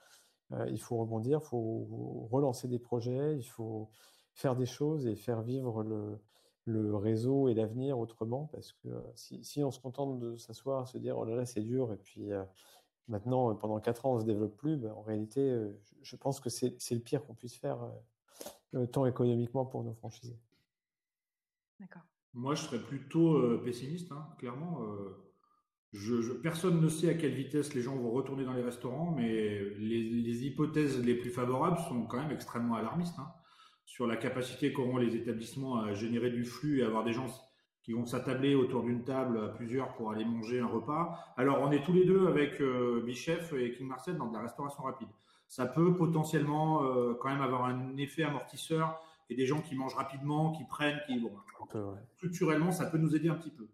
il 0.68 0.81
faut 0.81 0.96
rebondir, 0.98 1.40
il 1.42 1.46
faut 1.46 2.28
relancer 2.31 2.68
des 2.68 2.78
projets, 2.78 3.37
il 3.37 3.44
faut 3.44 3.90
faire 4.35 4.57
des 4.57 4.66
choses 4.66 5.07
et 5.07 5.16
faire 5.16 5.42
vivre 5.42 5.83
le, 5.83 6.18
le 6.66 6.94
réseau 6.96 7.48
et 7.48 7.55
l'avenir 7.55 7.98
autrement 7.98 8.48
parce 8.52 8.72
que 8.72 8.88
si, 9.14 9.42
si, 9.44 9.64
on 9.64 9.70
se 9.70 9.81
contente 9.81 10.18
de 10.18 10.37
s'asseoir, 10.37 10.88
se 10.88 10.98
dire 10.98 11.18
oh 11.18 11.24
là 11.24 11.37
là 11.37 11.46
c'est 11.46 11.62
dur 11.62 11.92
et 11.92 11.96
puis 11.96 12.28
maintenant 13.09 13.55
pendant 13.55 13.81
quatre 13.81 14.07
ans 14.07 14.14
on 14.14 14.20
se 14.20 14.24
développe 14.24 14.57
plus, 14.57 14.76
ben, 14.76 14.92
en 14.92 15.02
réalité 15.02 15.59
je, 16.02 16.16
pense 16.16 16.40
que 16.40 16.50
c'est 16.50 16.94
le 16.94 17.00
pire 17.00 17.24
qu'on 17.24 17.35
puisse 17.35 17.57
faire 17.57 17.78
tant 18.92 19.07
économiquement 19.07 19.64
pour 19.64 19.83
nos 19.85 19.94
franchisés. 19.94 20.38
D'accord. 21.81 22.02
Moi 22.35 22.55
je 22.55 22.62
serais 22.62 22.83
plutôt 22.83 23.59
pessimiste, 23.64 24.12
hein, 24.12 24.28
clairement. 24.38 24.81
Je, 25.92 26.33
personne 26.33 26.81
ne 26.81 26.88
sait 26.88 27.11
à 27.11 27.14
quelle 27.14 27.35
vitesse 27.35 27.74
les 27.74 27.83
gens 27.83 27.96
vont 27.96 28.11
retourner 28.11 28.44
dans 28.44 28.55
les 28.55 28.62
restaurants, 28.62 29.14
mais 29.14 29.61
les, 29.78 30.02
les 30.02 30.46
hypothèses 30.46 31.05
les 31.05 31.14
plus 31.14 31.31
favorables 31.31 31.78
sont 31.88 32.07
quand 32.07 32.18
même 32.18 32.31
extrêmement 32.31 32.76
alarmistes. 32.76 33.18
Hein 33.18 33.31
sur 33.92 34.07
la 34.07 34.16
capacité 34.16 34.72
qu'auront 34.72 34.96
les 34.96 35.16
établissements 35.16 35.83
à 35.83 35.92
générer 35.92 36.31
du 36.31 36.46
flux 36.46 36.81
et 36.81 36.83
avoir 36.83 37.05
des 37.05 37.12
gens 37.12 37.26
qui 37.83 37.92
vont 37.92 38.07
s'attabler 38.07 38.55
autour 38.55 38.85
d'une 38.85 39.05
table 39.05 39.38
à 39.38 39.48
plusieurs 39.48 39.92
pour 39.94 40.12
aller 40.12 40.24
manger 40.24 40.61
un 40.61 40.66
repas. 40.66 41.18
Alors, 41.37 41.61
on 41.61 41.70
est 41.72 41.83
tous 41.85 41.92
les 41.92 42.07
deux 42.07 42.26
avec 42.26 42.59
euh, 42.62 43.02
Bichef 43.05 43.52
et 43.52 43.72
King 43.72 43.88
Marcel 43.88 44.16
dans 44.16 44.28
de 44.28 44.35
la 44.35 44.40
restauration 44.40 44.85
rapide. 44.85 45.09
Ça 45.46 45.66
peut 45.66 45.94
potentiellement 45.94 46.85
euh, 46.85 47.14
quand 47.20 47.28
même 47.28 47.42
avoir 47.42 47.66
un 47.66 47.96
effet 47.98 48.22
amortisseur 48.22 48.98
et 49.28 49.35
des 49.35 49.44
gens 49.44 49.61
qui 49.61 49.74
mangent 49.74 49.96
rapidement, 49.96 50.52
qui 50.52 50.64
prennent, 50.64 51.00
qui 51.07 51.20
bon, 51.20 51.33
structurellement, 52.16 52.70
ça 52.70 52.87
peut 52.87 52.98
nous 52.98 53.14
aider 53.14 53.28
un 53.28 53.35
petit 53.35 53.50
peu. 53.50 53.68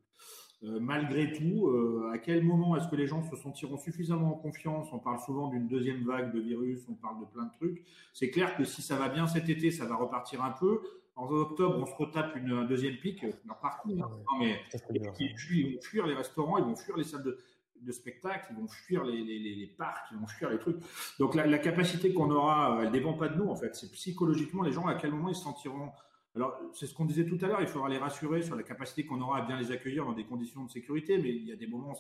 Euh, 0.65 0.81
malgré 0.81 1.33
tout, 1.33 1.69
euh, 1.69 2.11
à 2.13 2.19
quel 2.19 2.43
moment 2.43 2.75
est-ce 2.77 2.89
que 2.89 2.97
les 2.97 3.07
gens 3.07 3.23
se 3.23 3.37
sentiront 3.37 3.79
suffisamment 3.79 4.35
en 4.35 4.39
confiance? 4.39 4.89
On 4.93 4.99
parle 4.99 5.21
souvent 5.21 5.49
d'une 5.49 5.69
deuxième 5.69 6.05
vague 6.05 6.35
de 6.35 6.41
virus, 6.41 6.81
on 6.89 6.95
parle 6.95 7.21
de 7.21 7.27
plein 7.27 7.45
de 7.45 7.53
trucs. 7.53 7.85
C'est 8.13 8.31
clair 8.31 8.57
que 8.57 8.65
si 8.65 8.83
ça 8.83 8.97
va 8.97 9.09
bien 9.09 9.29
cet 9.29 9.49
été, 9.49 9.71
ça 9.71 9.85
va 9.85 9.95
repartir 9.95 10.43
un 10.43 10.51
peu. 10.51 10.81
En 11.15 11.29
octobre, 11.29 11.79
on 11.81 11.87
se 11.87 11.95
retape 11.95 12.35
une 12.37 12.67
deuxième 12.67 12.97
pic. 12.97 13.25
partout, 13.63 13.97
hein. 14.03 14.11
ah 14.29 14.37
mais 14.41 14.61
ils 14.91 15.75
vont 15.77 15.81
fuir 15.81 16.07
les 16.07 16.15
restaurants, 16.15 16.59
ils 16.59 16.65
vont 16.65 16.77
fuir 16.77 16.97
les 16.97 17.05
salles 17.05 17.23
de, 17.23 17.93
spectacle, 17.93 18.49
ils 18.51 18.57
vont 18.57 18.67
fuir 18.67 19.05
les, 19.05 19.75
parcs, 19.79 20.09
ils 20.11 20.19
vont 20.19 20.27
fuir 20.27 20.51
les 20.51 20.59
trucs. 20.59 20.79
Donc 21.21 21.37
la, 21.37 21.47
la 21.47 21.59
capacité 21.59 22.13
qu'on 22.13 22.31
aura, 22.33 22.81
elle 22.83 22.91
dépend 22.91 23.15
pas 23.15 23.29
de 23.29 23.37
nous 23.37 23.49
en 23.49 23.57
fait. 23.57 23.77
C'est 23.77 23.93
psychologiquement 23.93 24.63
les 24.65 24.73
gens 24.73 24.87
à 24.87 24.95
quel 24.95 25.13
moment 25.13 25.29
ils 25.29 25.37
se 25.37 25.43
sentiront 25.43 25.93
alors, 26.39 26.57
c'est 26.73 26.87
ce 26.87 26.95
qu'on 26.95 27.05
disait 27.05 27.27
tout 27.27 27.37
à 27.43 27.49
l'heure, 27.49 27.61
il 27.61 27.67
faudra 27.67 27.89
les 27.89 27.99
rassurer 27.99 28.43
sur 28.43 28.55
la 28.55 28.63
capacité 28.63 29.05
qu'on 29.05 29.21
aura 29.21 29.39
à 29.39 29.43
bien 29.43 29.59
les 29.59 29.73
accueillir 29.73 30.05
dans 30.05 30.13
des 30.13 30.25
conditions 30.25 30.63
de 30.63 30.71
sécurité, 30.71 31.19
mais 31.19 31.31
il 31.31 31.43
y 31.43 31.51
a 31.51 31.57
des 31.57 31.67
moments 31.67 31.91
où 31.91 31.97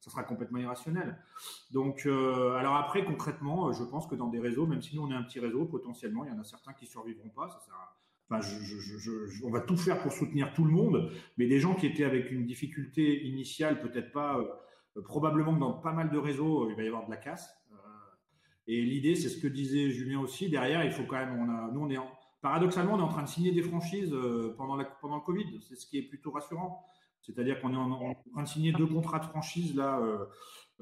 ça 0.00 0.10
sera 0.10 0.22
complètement 0.22 0.58
irrationnel. 0.58 1.18
Donc, 1.70 2.06
euh, 2.06 2.54
alors 2.54 2.76
après, 2.76 3.04
concrètement, 3.04 3.68
euh, 3.68 3.72
je 3.72 3.84
pense 3.84 4.06
que 4.06 4.14
dans 4.14 4.28
des 4.28 4.40
réseaux, 4.40 4.66
même 4.66 4.80
si 4.80 4.96
nous 4.96 5.02
on 5.02 5.10
est 5.10 5.14
un 5.14 5.22
petit 5.22 5.38
réseau, 5.38 5.66
potentiellement, 5.66 6.24
il 6.24 6.32
y 6.32 6.34
en 6.34 6.38
a 6.38 6.44
certains 6.44 6.72
qui 6.72 6.86
survivront 6.86 7.28
pas. 7.28 7.50
Ça 7.50 7.58
enfin, 8.30 8.48
on 9.44 9.50
va 9.50 9.60
tout 9.60 9.76
faire 9.76 10.00
pour 10.00 10.12
soutenir 10.12 10.54
tout 10.54 10.64
le 10.64 10.72
monde, 10.72 11.12
mais 11.36 11.46
des 11.46 11.60
gens 11.60 11.74
qui 11.74 11.86
étaient 11.86 12.04
avec 12.04 12.30
une 12.30 12.46
difficulté 12.46 13.22
initiale, 13.26 13.82
peut-être 13.82 14.12
pas, 14.12 14.38
euh, 14.38 15.02
probablement 15.02 15.52
dans 15.52 15.74
pas 15.74 15.92
mal 15.92 16.10
de 16.10 16.16
réseaux, 16.16 16.70
il 16.70 16.74
va 16.74 16.84
y 16.84 16.86
avoir 16.86 17.04
de 17.04 17.10
la 17.10 17.18
casse. 17.18 17.54
et 18.66 18.80
l'idée, 18.80 19.14
c'est 19.14 19.28
ce 19.28 19.38
que 19.38 19.46
disait 19.46 19.90
Julien 19.90 20.20
aussi. 20.20 20.48
Derrière, 20.48 20.82
il 20.86 20.90
faut 20.90 21.04
quand 21.04 21.16
même, 21.16 21.38
on 21.38 21.50
a, 21.50 21.70
nous 21.70 21.80
on 21.80 21.90
est 21.90 21.98
en, 21.98 22.10
paradoxalement, 22.44 22.92
on 22.92 22.98
est 22.98 23.02
en 23.02 23.08
train 23.08 23.22
de 23.22 23.28
signer 23.28 23.52
des 23.52 23.62
franchises 23.62 24.12
euh, 24.12 24.54
pendant, 24.58 24.76
le 24.76 25.20
Covid. 25.24 25.60
C'est 25.66 25.76
ce 25.76 25.86
qui 25.86 25.96
est 25.96 26.02
plutôt 26.02 26.30
rassurant. 26.30 26.84
C'est-à-dire 27.22 27.58
qu'on 27.58 27.72
est 27.72 27.76
en, 27.76 28.14
train 28.34 28.42
de 28.42 28.48
signer 28.48 28.72
deux 28.72 28.86
contrats 28.86 29.18
de 29.18 29.24
franchise 29.24 29.74
là, 29.74 29.98
euh, 29.98 30.26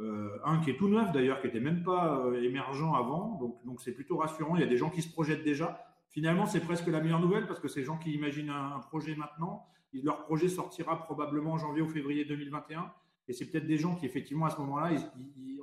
euh, 0.00 0.40
un 0.44 0.58
qui 0.58 0.70
est 0.70 0.76
tout 0.76 0.88
neuf 0.88 1.12
d'ailleurs, 1.12 1.40
qui 1.40 1.46
n'était 1.46 1.60
même 1.60 1.84
pas 1.84 2.20
émergent 2.42 2.92
avant. 2.96 3.38
Donc, 3.38 3.64
donc 3.64 3.80
c'est 3.80 3.92
plutôt 3.92 4.16
rassurant. 4.16 4.56
Il 4.56 4.60
y 4.60 4.64
a 4.64 4.66
des 4.66 4.76
gens 4.76 4.90
qui 4.90 5.02
se 5.02 5.12
projettent 5.12 5.44
déjà. 5.44 5.80
Finalement, 6.10 6.46
c'est 6.46 6.58
presque 6.58 6.88
la 6.88 7.00
meilleure 7.00 7.20
nouvelle 7.20 7.46
parce 7.46 7.60
que 7.60 7.68
ces 7.68 7.84
gens 7.84 7.96
qui 7.96 8.10
imaginent 8.10 8.50
un, 8.50 8.80
projet 8.80 9.14
maintenant, 9.14 9.68
leur 9.92 10.24
projet 10.24 10.48
sortira 10.48 11.04
probablement 11.04 11.52
en 11.52 11.58
janvier 11.58 11.82
ou 11.82 11.88
février 11.88 12.24
2021. 12.24 12.90
Et 13.28 13.32
c'est 13.32 13.46
peut-être 13.46 13.66
des 13.66 13.78
gens 13.78 13.94
qui, 13.94 14.06
effectivement, 14.06 14.46
à 14.46 14.50
ce 14.50 14.58
moment-là, 14.58 14.90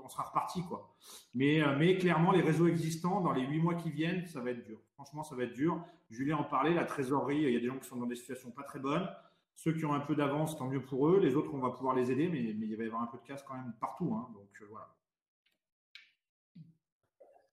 on 0.04 0.10
sera 0.10 0.24
reparti, 0.24 0.64
quoi. 0.64 0.96
Mais, 1.34 1.62
mais 1.78 1.98
clairement, 1.98 2.32
les 2.32 2.42
réseaux 2.42 2.68
existants, 2.68 3.22
dans 3.22 3.34
les 3.34 3.46
huit 3.46 3.60
mois 3.60 3.76
qui 3.76 3.92
viennent, 3.92 4.26
ça 4.26 4.40
va 4.40 4.52
être 4.52 4.66
dur. 4.66 4.80
Franchement, 4.94 5.24
ça 5.24 5.36
va 5.36 5.44
être 5.44 5.54
dur. 5.54 5.84
Julien 6.10 6.38
en 6.38 6.44
parlait, 6.44 6.74
la 6.74 6.86
trésorerie, 6.86 7.42
il 7.42 7.52
y 7.52 7.58
a 7.58 7.60
des 7.60 7.68
gens 7.68 7.78
qui 7.78 7.88
sont 7.88 7.98
dans 7.98 8.08
des 8.08 8.16
situations 8.16 8.52
pas 8.52 8.64
très 8.64 8.80
bonnes. 8.80 9.08
Ceux 9.56 9.74
qui 9.74 9.84
ont 9.86 9.94
un 9.94 10.00
peu 10.00 10.16
d'avance, 10.16 10.58
tant 10.58 10.68
mieux 10.68 10.82
pour 10.82 11.10
eux. 11.10 11.20
Les 11.20 11.36
autres, 11.36 11.54
on 11.54 11.60
va 11.60 11.72
pouvoir 11.72 11.94
les 11.94 12.12
aider, 12.12 12.30
mais, 12.30 12.40
il 12.40 12.78
va 12.78 12.84
y 12.84 12.88
avoir 12.88 13.02
un 13.02 13.08
peu 13.08 13.18
de 13.18 13.24
casse 13.24 13.44
quand 13.44 13.56
même 13.56 13.74
partout. 13.80 14.14
Hein. 14.16 14.30
donc 14.34 14.50
euh, 14.62 14.66
voilà. 14.70 14.88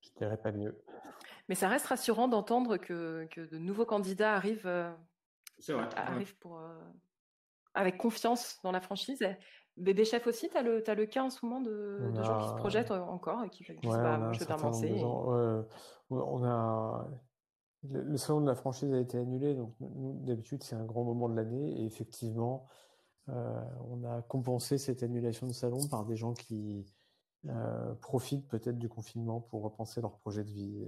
Je 0.02 0.10
dirais 0.16 0.36
pas 0.36 0.52
mieux. 0.52 0.80
Mais 1.48 1.54
ça 1.54 1.68
reste 1.68 1.86
rassurant 1.86 2.28
d'entendre 2.28 2.76
que, 2.76 3.28
de 3.34 3.58
nouveaux 3.58 3.84
candidats 3.84 4.34
arrivent, 4.34 4.66
euh, 4.66 4.92
pour, 6.40 6.58
euh, 6.58 6.80
avec 7.74 7.98
confiance 7.98 8.60
dans 8.62 8.72
la 8.72 8.80
franchise. 8.80 9.24
Bébé 9.76 10.04
chef 10.04 10.26
aussi, 10.26 10.48
tu 10.48 10.56
as, 10.56 10.60
as, 10.60 10.94
le 10.94 11.06
cas 11.06 11.22
en 11.22 11.30
ce 11.30 11.44
moment 11.44 11.60
de, 11.60 12.10
gens 12.22 12.38
qui 12.40 12.48
se 12.48 12.54
projettent 12.54 12.90
encore 12.90 13.44
et 13.44 13.50
qui 13.50 13.62
disent 13.62 13.92
bah, 13.92 14.32
je 14.32 14.38
vais 14.38 14.46
bien 14.46 14.56
on 16.08 16.44
a 16.44 17.08
le, 17.90 18.16
salon 18.16 18.40
de 18.40 18.46
la 18.46 18.54
franchise 18.54 18.92
a 18.92 18.98
été 18.98 19.18
annulé, 19.18 19.54
donc 19.54 19.74
nous, 19.80 20.18
d'habitude, 20.24 20.62
c'est 20.62 20.76
un 20.76 20.84
grand 20.84 21.04
moment 21.04 21.28
de 21.28 21.36
l'année. 21.36 21.80
Et 21.80 21.84
effectivement, 21.84 22.66
euh, 23.28 23.60
on 23.88 24.04
a 24.04 24.22
compensé 24.22 24.78
cette 24.78 25.02
annulation 25.02 25.46
de 25.46 25.52
salon 25.52 25.86
par 25.88 26.04
des 26.04 26.16
gens 26.16 26.32
qui 26.32 26.86
euh, 27.48 27.94
profitent 27.96 28.48
peut-être 28.48 28.78
du 28.78 28.88
confinement 28.88 29.40
pour 29.40 29.62
repenser 29.62 30.00
leur 30.00 30.18
projet 30.18 30.44
de 30.44 30.50
vie 30.50 30.82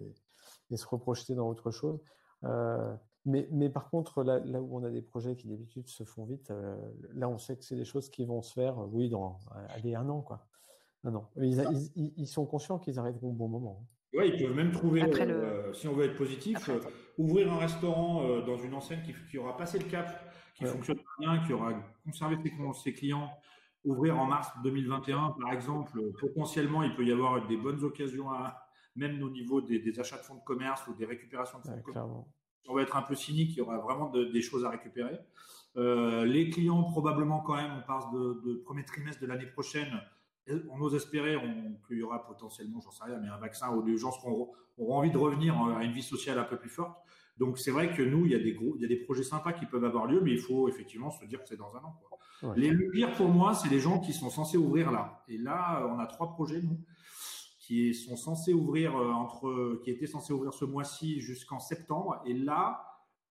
et, 0.70 0.76
se 0.76 0.86
reprojeter 0.86 1.34
dans 1.34 1.48
autre 1.48 1.70
chose. 1.70 2.00
Euh, 2.44 2.94
mais, 3.28 3.48
mais, 3.50 3.70
par 3.70 3.90
contre, 3.90 4.22
là, 4.22 4.40
là, 4.40 4.60
où 4.60 4.76
on 4.76 4.84
a 4.84 4.90
des 4.90 5.02
projets 5.02 5.36
qui 5.36 5.48
d'habitude 5.48 5.86
se 5.88 6.04
font 6.04 6.24
vite, 6.24 6.52
là, 7.14 7.28
on 7.28 7.38
sait 7.38 7.56
que 7.56 7.64
c'est 7.64 7.76
des 7.76 7.84
choses 7.84 8.10
qui 8.10 8.24
vont 8.24 8.42
se 8.42 8.52
faire, 8.52 8.76
oui, 8.92 9.08
dans 9.08 9.38
allez, 9.68 9.94
un 9.94 10.08
an, 10.08 10.22
quoi. 10.22 10.46
Un 11.04 11.14
an. 11.14 11.30
Ils, 11.36 12.12
ils 12.16 12.26
sont 12.26 12.44
conscients 12.44 12.78
qu'ils 12.78 12.98
arriveront 12.98 13.30
au 13.30 13.32
bon 13.32 13.48
moment. 13.48 13.80
Hein. 13.82 13.86
Oui, 14.14 14.32
ils 14.32 14.42
peuvent 14.42 14.56
même 14.56 14.72
trouver, 14.72 15.02
euh, 15.02 15.72
si 15.74 15.86
on 15.86 15.92
veut 15.92 16.06
être 16.06 16.16
positif, 16.16 16.68
euh, 16.70 16.80
ouvrir 17.18 17.52
un 17.52 17.58
restaurant 17.58 18.24
euh, 18.24 18.40
dans 18.42 18.56
une 18.56 18.72
enseigne 18.72 19.02
qui, 19.30 19.36
aura 19.36 19.56
passé 19.56 19.78
le 19.78 19.84
cap, 19.84 20.32
qui 20.54 20.64
fonctionne 20.64 20.98
bien, 21.18 21.38
qui 21.44 21.52
aura 21.52 21.74
conservé 22.04 22.38
ses, 22.82 22.94
clients, 22.94 23.30
ouvrir 23.84 24.18
en 24.18 24.24
mars 24.24 24.48
2021, 24.64 25.36
par 25.38 25.52
exemple, 25.52 26.00
potentiellement, 26.20 26.82
il 26.82 26.94
peut 26.94 27.04
y 27.04 27.12
avoir 27.12 27.46
des 27.46 27.58
bonnes 27.58 27.84
occasions, 27.84 28.30
à, 28.32 28.66
même 28.96 29.22
au 29.22 29.28
niveau 29.28 29.60
des, 29.60 30.00
achats 30.00 30.16
de 30.16 30.22
fonds 30.22 30.36
de 30.36 30.44
commerce 30.44 30.86
ou 30.88 30.94
des 30.94 31.04
récupérations 31.04 31.58
de 31.58 31.64
fonds 31.64 31.76
de 31.76 31.82
commerce. 31.82 32.08
On 32.66 32.74
va 32.74 32.82
être 32.82 32.96
un 32.96 33.02
peu 33.02 33.14
cynique, 33.14 33.50
il 33.52 33.58
y 33.58 33.60
aura 33.60 33.78
vraiment 33.78 34.10
des 34.10 34.42
choses 34.42 34.64
à 34.64 34.70
récupérer. 34.70 35.18
les 35.76 36.50
clients, 36.50 36.82
probablement 36.82 37.40
quand 37.40 37.56
même, 37.56 37.70
on 37.78 37.86
passe 37.86 38.04
de, 38.12 38.42
de 38.44 38.54
premier 38.56 38.84
trimestre 38.84 39.22
de 39.22 39.26
l'année 39.26 39.46
prochaine, 39.46 40.00
on 40.70 40.80
ose 40.80 40.94
espérer 40.94 41.36
qu'il 41.86 41.98
y 41.98 42.02
aura 42.02 42.26
potentiellement, 42.26 42.80
j'en 42.80 42.90
sais 42.90 43.04
rien, 43.04 43.18
mais 43.18 43.28
un 43.28 43.38
vaccin 43.38 43.70
où 43.70 43.84
les 43.84 43.96
gens 43.96 44.12
auront 44.24 44.96
envie 44.96 45.10
de 45.10 45.18
revenir 45.18 45.56
à 45.76 45.84
une 45.84 45.92
vie 45.92 46.02
sociale 46.02 46.38
un 46.38 46.44
peu 46.44 46.56
plus 46.56 46.70
forte. 46.70 46.96
Donc 47.38 47.58
c'est 47.58 47.70
vrai 47.70 47.94
que 47.94 48.02
nous, 48.02 48.24
il 48.24 48.32
y 48.32 48.34
a 48.34 48.38
des 48.38 48.52
gros, 48.52 48.74
il 48.76 48.82
y 48.82 48.84
a 48.84 48.88
des 48.88 48.96
projets 48.96 49.22
sympas 49.22 49.52
qui 49.52 49.66
peuvent 49.66 49.84
avoir 49.84 50.06
lieu, 50.06 50.20
mais 50.20 50.32
il 50.32 50.40
faut 50.40 50.68
effectivement 50.68 51.10
se 51.10 51.24
dire 51.24 51.40
que 51.40 51.48
c'est 51.48 51.56
dans 51.56 51.76
un 51.76 51.80
an. 51.80 52.54
Les, 52.56 52.70
le 52.70 52.90
pire 52.90 53.12
pour 53.14 53.28
moi, 53.28 53.54
c'est 53.54 53.68
les 53.68 53.80
gens 53.80 54.00
qui 54.00 54.12
sont 54.12 54.30
censés 54.30 54.56
ouvrir 54.56 54.90
là. 54.90 55.22
Et 55.28 55.38
là, 55.38 55.86
on 55.92 55.98
a 55.98 56.06
trois 56.06 56.30
projets 56.30 56.60
nous 56.60 56.78
qui 57.68 57.92
sont 57.92 58.16
censés 58.16 58.54
ouvrir 58.54 58.96
euh, 58.96 59.10
entre, 59.10 59.78
qui 59.84 59.90
étaient 59.90 60.06
censés 60.06 60.32
ouvrir 60.32 60.54
ce 60.54 60.64
mois-ci 60.64 61.20
jusqu'en 61.20 61.60
septembre. 61.60 62.22
Et 62.24 62.32
là, 62.32 62.82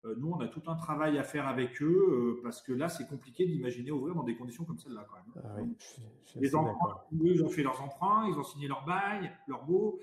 euh, 0.05 0.15
nous, 0.19 0.31
on 0.31 0.41
a 0.41 0.47
tout 0.47 0.63
un 0.67 0.77
travail 0.77 1.17
à 1.17 1.23
faire 1.23 1.49
avec 1.49 1.81
eux 1.81 2.37
euh, 2.37 2.41
parce 2.43 2.61
que 2.61 2.75
là, 2.75 2.91
c'est 2.91 3.09
compliqué 3.09 3.47
d'imaginer 3.47 3.91
ouvrir 3.93 4.15
dans 4.15 4.25
des 4.25 4.37
conditions 4.37 4.67
comme 4.67 4.79
celle-là 4.79 5.07
quand 5.09 5.17
même. 5.17 5.43
Ah 5.43 6.39
les 6.39 6.55
emprunts, 6.55 7.01
ils 7.13 7.43
ont 7.43 7.49
fait 7.49 7.63
leurs 7.63 7.81
emprunts, 7.83 8.29
ils 8.29 8.39
ont 8.39 8.45
signé 8.45 8.69
leur 8.69 8.85
bail, 8.85 9.33
leur 9.49 9.65
beau. 9.65 9.99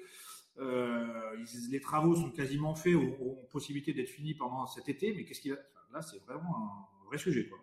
Euh, 0.57 1.35
les 1.69 1.79
travaux 1.79 2.15
sont 2.15 2.31
quasiment 2.31 2.73
faits, 2.73 2.95
ont, 2.95 3.37
possibilité 3.51 3.93
d'être 3.93 4.09
finis 4.09 4.33
pendant 4.33 4.65
cet 4.65 4.89
été, 4.89 5.13
mais 5.13 5.25
qu'est-ce 5.25 5.41
qu'il 5.41 5.53
a? 5.53 5.57
Là, 5.93 6.01
c'est 6.01 6.17
vraiment 6.25 6.57
un 6.57 7.05
vrai 7.05 7.19
sujet. 7.19 7.47
Quoi. 7.47 7.59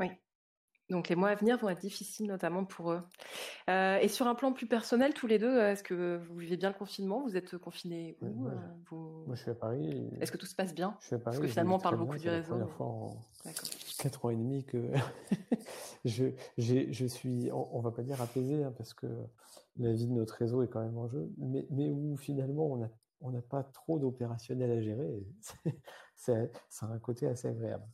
Oui. 0.00 0.08
Donc 0.92 1.08
les 1.08 1.16
mois 1.16 1.30
à 1.30 1.34
venir 1.34 1.56
vont 1.58 1.68
être 1.68 1.80
difficiles, 1.80 2.26
notamment 2.26 2.64
pour 2.64 2.92
eux. 2.92 3.02
Euh, 3.70 3.98
et 3.98 4.08
sur 4.08 4.26
un 4.26 4.34
plan 4.34 4.52
plus 4.52 4.66
personnel, 4.66 5.14
tous 5.14 5.26
les 5.26 5.38
deux, 5.38 5.58
est-ce 5.58 5.82
que 5.82 6.18
vous 6.18 6.36
vivez 6.36 6.56
bien 6.56 6.68
le 6.68 6.74
confinement? 6.74 7.22
Vous 7.22 7.36
êtes 7.36 7.56
confinés 7.56 8.16
où 8.20 8.26
moi, 8.26 8.52
vous... 8.90 9.24
moi, 9.26 9.34
je 9.34 9.42
suis 9.42 9.50
à 9.50 9.54
Paris. 9.54 10.10
Est-ce 10.20 10.30
que 10.30 10.36
tout 10.36 10.46
se 10.46 10.54
passe 10.54 10.74
bien? 10.74 10.96
Je 11.00 11.06
suis 11.06 11.14
à 11.16 11.18
Paris. 11.18 11.36
Parce 11.36 11.46
que 11.46 11.50
finalement, 11.50 11.76
on 11.76 11.80
parle 11.80 11.96
beaucoup 11.96 12.18
du 12.18 12.28
réseau. 12.28 12.54
C'est 12.54 12.60
la 12.60 12.66
première 12.66 12.76
fois 12.76 12.86
en 12.86 13.10
4 13.98 14.24
ans 14.24 14.30
et 14.30 14.36
demi 14.36 14.64
que 14.64 14.92
je, 16.04 16.26
je 16.58 17.06
suis, 17.06 17.50
on, 17.52 17.78
ne 17.78 17.82
va 17.82 17.90
pas 17.90 18.02
dire 18.02 18.20
apaisé, 18.20 18.62
hein, 18.62 18.72
parce 18.76 18.92
que 18.92 19.06
la 19.78 19.92
vie 19.92 20.06
de 20.06 20.12
notre 20.12 20.34
réseau 20.34 20.62
est 20.62 20.68
quand 20.68 20.82
même 20.82 20.98
en 20.98 21.08
jeu, 21.08 21.32
mais, 21.38 21.66
mais 21.70 21.90
où 21.90 22.16
finalement 22.16 22.66
on 22.66 22.76
n'a 22.76 22.90
on 23.22 23.30
n'a 23.30 23.40
pas 23.40 23.62
trop 23.62 23.98
d'opérationnel 23.98 24.70
à 24.70 24.82
gérer. 24.82 25.24
C'est 26.16 26.50
un 26.82 26.98
côté 26.98 27.26
assez 27.26 27.48
agréable. 27.48 27.86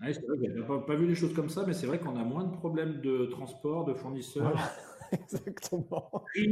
Ouais, 0.00 0.12
c'est 0.12 0.26
vrai 0.26 0.36
pas, 0.66 0.80
pas, 0.80 0.94
vu 0.94 1.06
les 1.06 1.14
choses 1.14 1.32
comme 1.34 1.48
ça, 1.48 1.64
mais 1.66 1.72
c'est 1.72 1.86
vrai 1.86 1.98
qu'on 1.98 2.16
a 2.16 2.24
moins 2.24 2.44
de 2.44 2.54
problèmes 2.54 3.00
de 3.00 3.24
transport, 3.26 3.86
de 3.86 3.94
fournisseurs. 3.94 4.58
Exactement. 5.12 6.24
C'est 6.32 6.44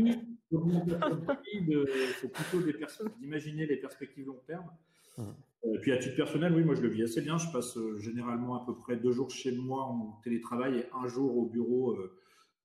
plutôt 2.33 2.61
des 2.65 2.73
personnes 2.73 3.11
d'imaginer 3.19 3.67
les 3.67 3.77
perspectives 3.77 4.27
long 4.27 4.41
terme. 4.47 4.71
Et 5.19 5.21
mmh. 5.21 5.35
euh, 5.67 5.79
puis 5.81 5.93
à 5.93 5.99
titre 5.99 6.17
personnel, 6.17 6.55
oui, 6.55 6.65
moi 6.65 6.75
je 6.75 6.83
le 6.83 6.89
vis 6.89 7.03
assez 7.03 7.21
bien. 7.21 7.37
Je 7.39 7.51
passe 7.51 7.77
euh, 7.77 7.99
généralement 7.99 8.63
à 8.63 8.67
peu 8.67 8.77
près 8.77 8.97
deux 8.97 9.13
jours 9.13 9.31
chez 9.31 9.53
moi 9.53 9.85
en 9.85 10.21
télétravail 10.23 10.79
et 10.79 10.87
un 10.95 11.09
jour 11.09 11.37
au 11.37 11.47
bureau. 11.47 11.93
Euh, 11.93 12.17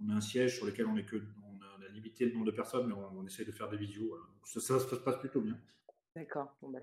on 0.01 0.09
a 0.09 0.15
un 0.15 0.21
siège 0.21 0.57
sur 0.57 0.65
lequel 0.65 0.85
on 0.85 0.95
est 0.95 1.05
que 1.05 1.17
on 1.17 1.61
a 1.61 1.89
limité 1.89 2.25
le 2.25 2.33
nombre 2.33 2.45
de 2.45 2.51
personnes, 2.51 2.87
mais 2.87 2.93
on, 2.93 3.25
essaie 3.25 3.43
de 3.43 3.51
faire 3.51 3.69
des 3.69 3.77
visios. 3.77 4.15
Ça, 4.45 4.61
ça, 4.61 4.79
se 4.79 4.95
passe 4.95 5.19
plutôt 5.19 5.41
bien. 5.41 5.57
D'accord. 6.15 6.55
Bon, 6.61 6.69
bah 6.69 6.79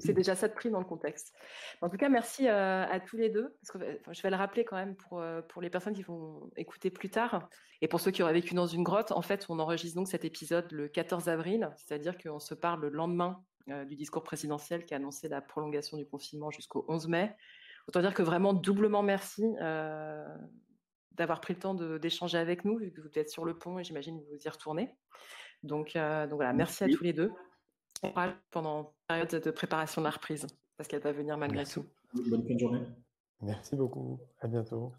c'est 0.00 0.12
déjà 0.12 0.34
ça 0.34 0.48
de 0.48 0.54
prix 0.54 0.70
dans 0.70 0.80
le 0.80 0.84
contexte. 0.84 1.32
En 1.80 1.88
tout 1.88 1.96
cas, 1.96 2.08
merci 2.08 2.48
euh, 2.48 2.84
à 2.84 2.98
tous 2.98 3.16
les 3.16 3.28
deux. 3.28 3.56
Parce 3.60 3.70
que, 3.70 4.12
je 4.12 4.22
vais 4.22 4.30
le 4.30 4.36
rappeler 4.36 4.64
quand 4.64 4.76
même 4.76 4.96
pour, 4.96 5.20
euh, 5.20 5.40
pour 5.42 5.62
les 5.62 5.70
personnes 5.70 5.94
qui 5.94 6.02
vont 6.02 6.50
écouter 6.56 6.90
plus 6.90 7.08
tard. 7.08 7.48
Et 7.80 7.88
pour 7.88 8.00
ceux 8.00 8.10
qui 8.10 8.22
auraient 8.22 8.32
vécu 8.32 8.54
dans 8.54 8.66
une 8.66 8.82
grotte, 8.82 9.12
en 9.12 9.22
fait, 9.22 9.46
on 9.48 9.58
enregistre 9.60 9.96
donc 9.96 10.08
cet 10.08 10.24
épisode 10.24 10.70
le 10.72 10.88
14 10.88 11.28
avril, 11.28 11.70
c'est-à-dire 11.76 12.18
qu'on 12.18 12.40
se 12.40 12.54
parle 12.54 12.80
le 12.80 12.88
lendemain 12.88 13.42
euh, 13.70 13.84
du 13.84 13.94
discours 13.94 14.24
présidentiel 14.24 14.84
qui 14.84 14.94
a 14.94 14.96
annoncé 14.96 15.28
la 15.28 15.40
prolongation 15.40 15.96
du 15.96 16.06
confinement 16.06 16.50
jusqu'au 16.50 16.84
11 16.88 17.06
mai. 17.08 17.36
Autant 17.86 18.00
dire 18.00 18.14
que 18.14 18.22
vraiment 18.22 18.52
doublement 18.52 19.04
merci 19.04 19.44
d'avoir 21.12 21.40
pris 21.40 21.54
le 21.54 21.60
temps 21.60 21.74
d'échanger 21.74 22.36
avec 22.36 22.64
nous, 22.64 22.78
vu 22.78 22.92
que 22.92 23.00
vous 23.00 23.16
êtes 23.16 23.30
sur 23.30 23.44
le 23.44 23.56
pont 23.56 23.78
et 23.78 23.84
j'imagine 23.84 24.20
que 24.20 24.26
vous 24.28 24.42
y 24.44 24.48
retournez. 24.48 24.92
Donc, 25.62 25.94
donc 25.94 26.32
voilà, 26.34 26.52
merci 26.52 26.82
à 26.82 26.88
tous 26.88 27.04
les 27.04 27.12
deux 27.12 27.30
pendant 28.50 28.94
la 29.08 29.24
période 29.24 29.42
de 29.42 29.50
préparation 29.50 30.00
de 30.02 30.06
la 30.06 30.10
reprise, 30.10 30.46
parce 30.76 30.88
qu'elle 30.88 31.02
va 31.02 31.12
venir 31.12 31.36
malgré 31.36 31.64
tout. 31.64 31.84
Bonne 32.14 32.46
fin 32.46 32.54
de 32.54 32.58
journée. 32.58 32.86
Merci 33.42 33.76
beaucoup. 33.76 34.18
À 34.40 34.48
bientôt. 34.48 34.92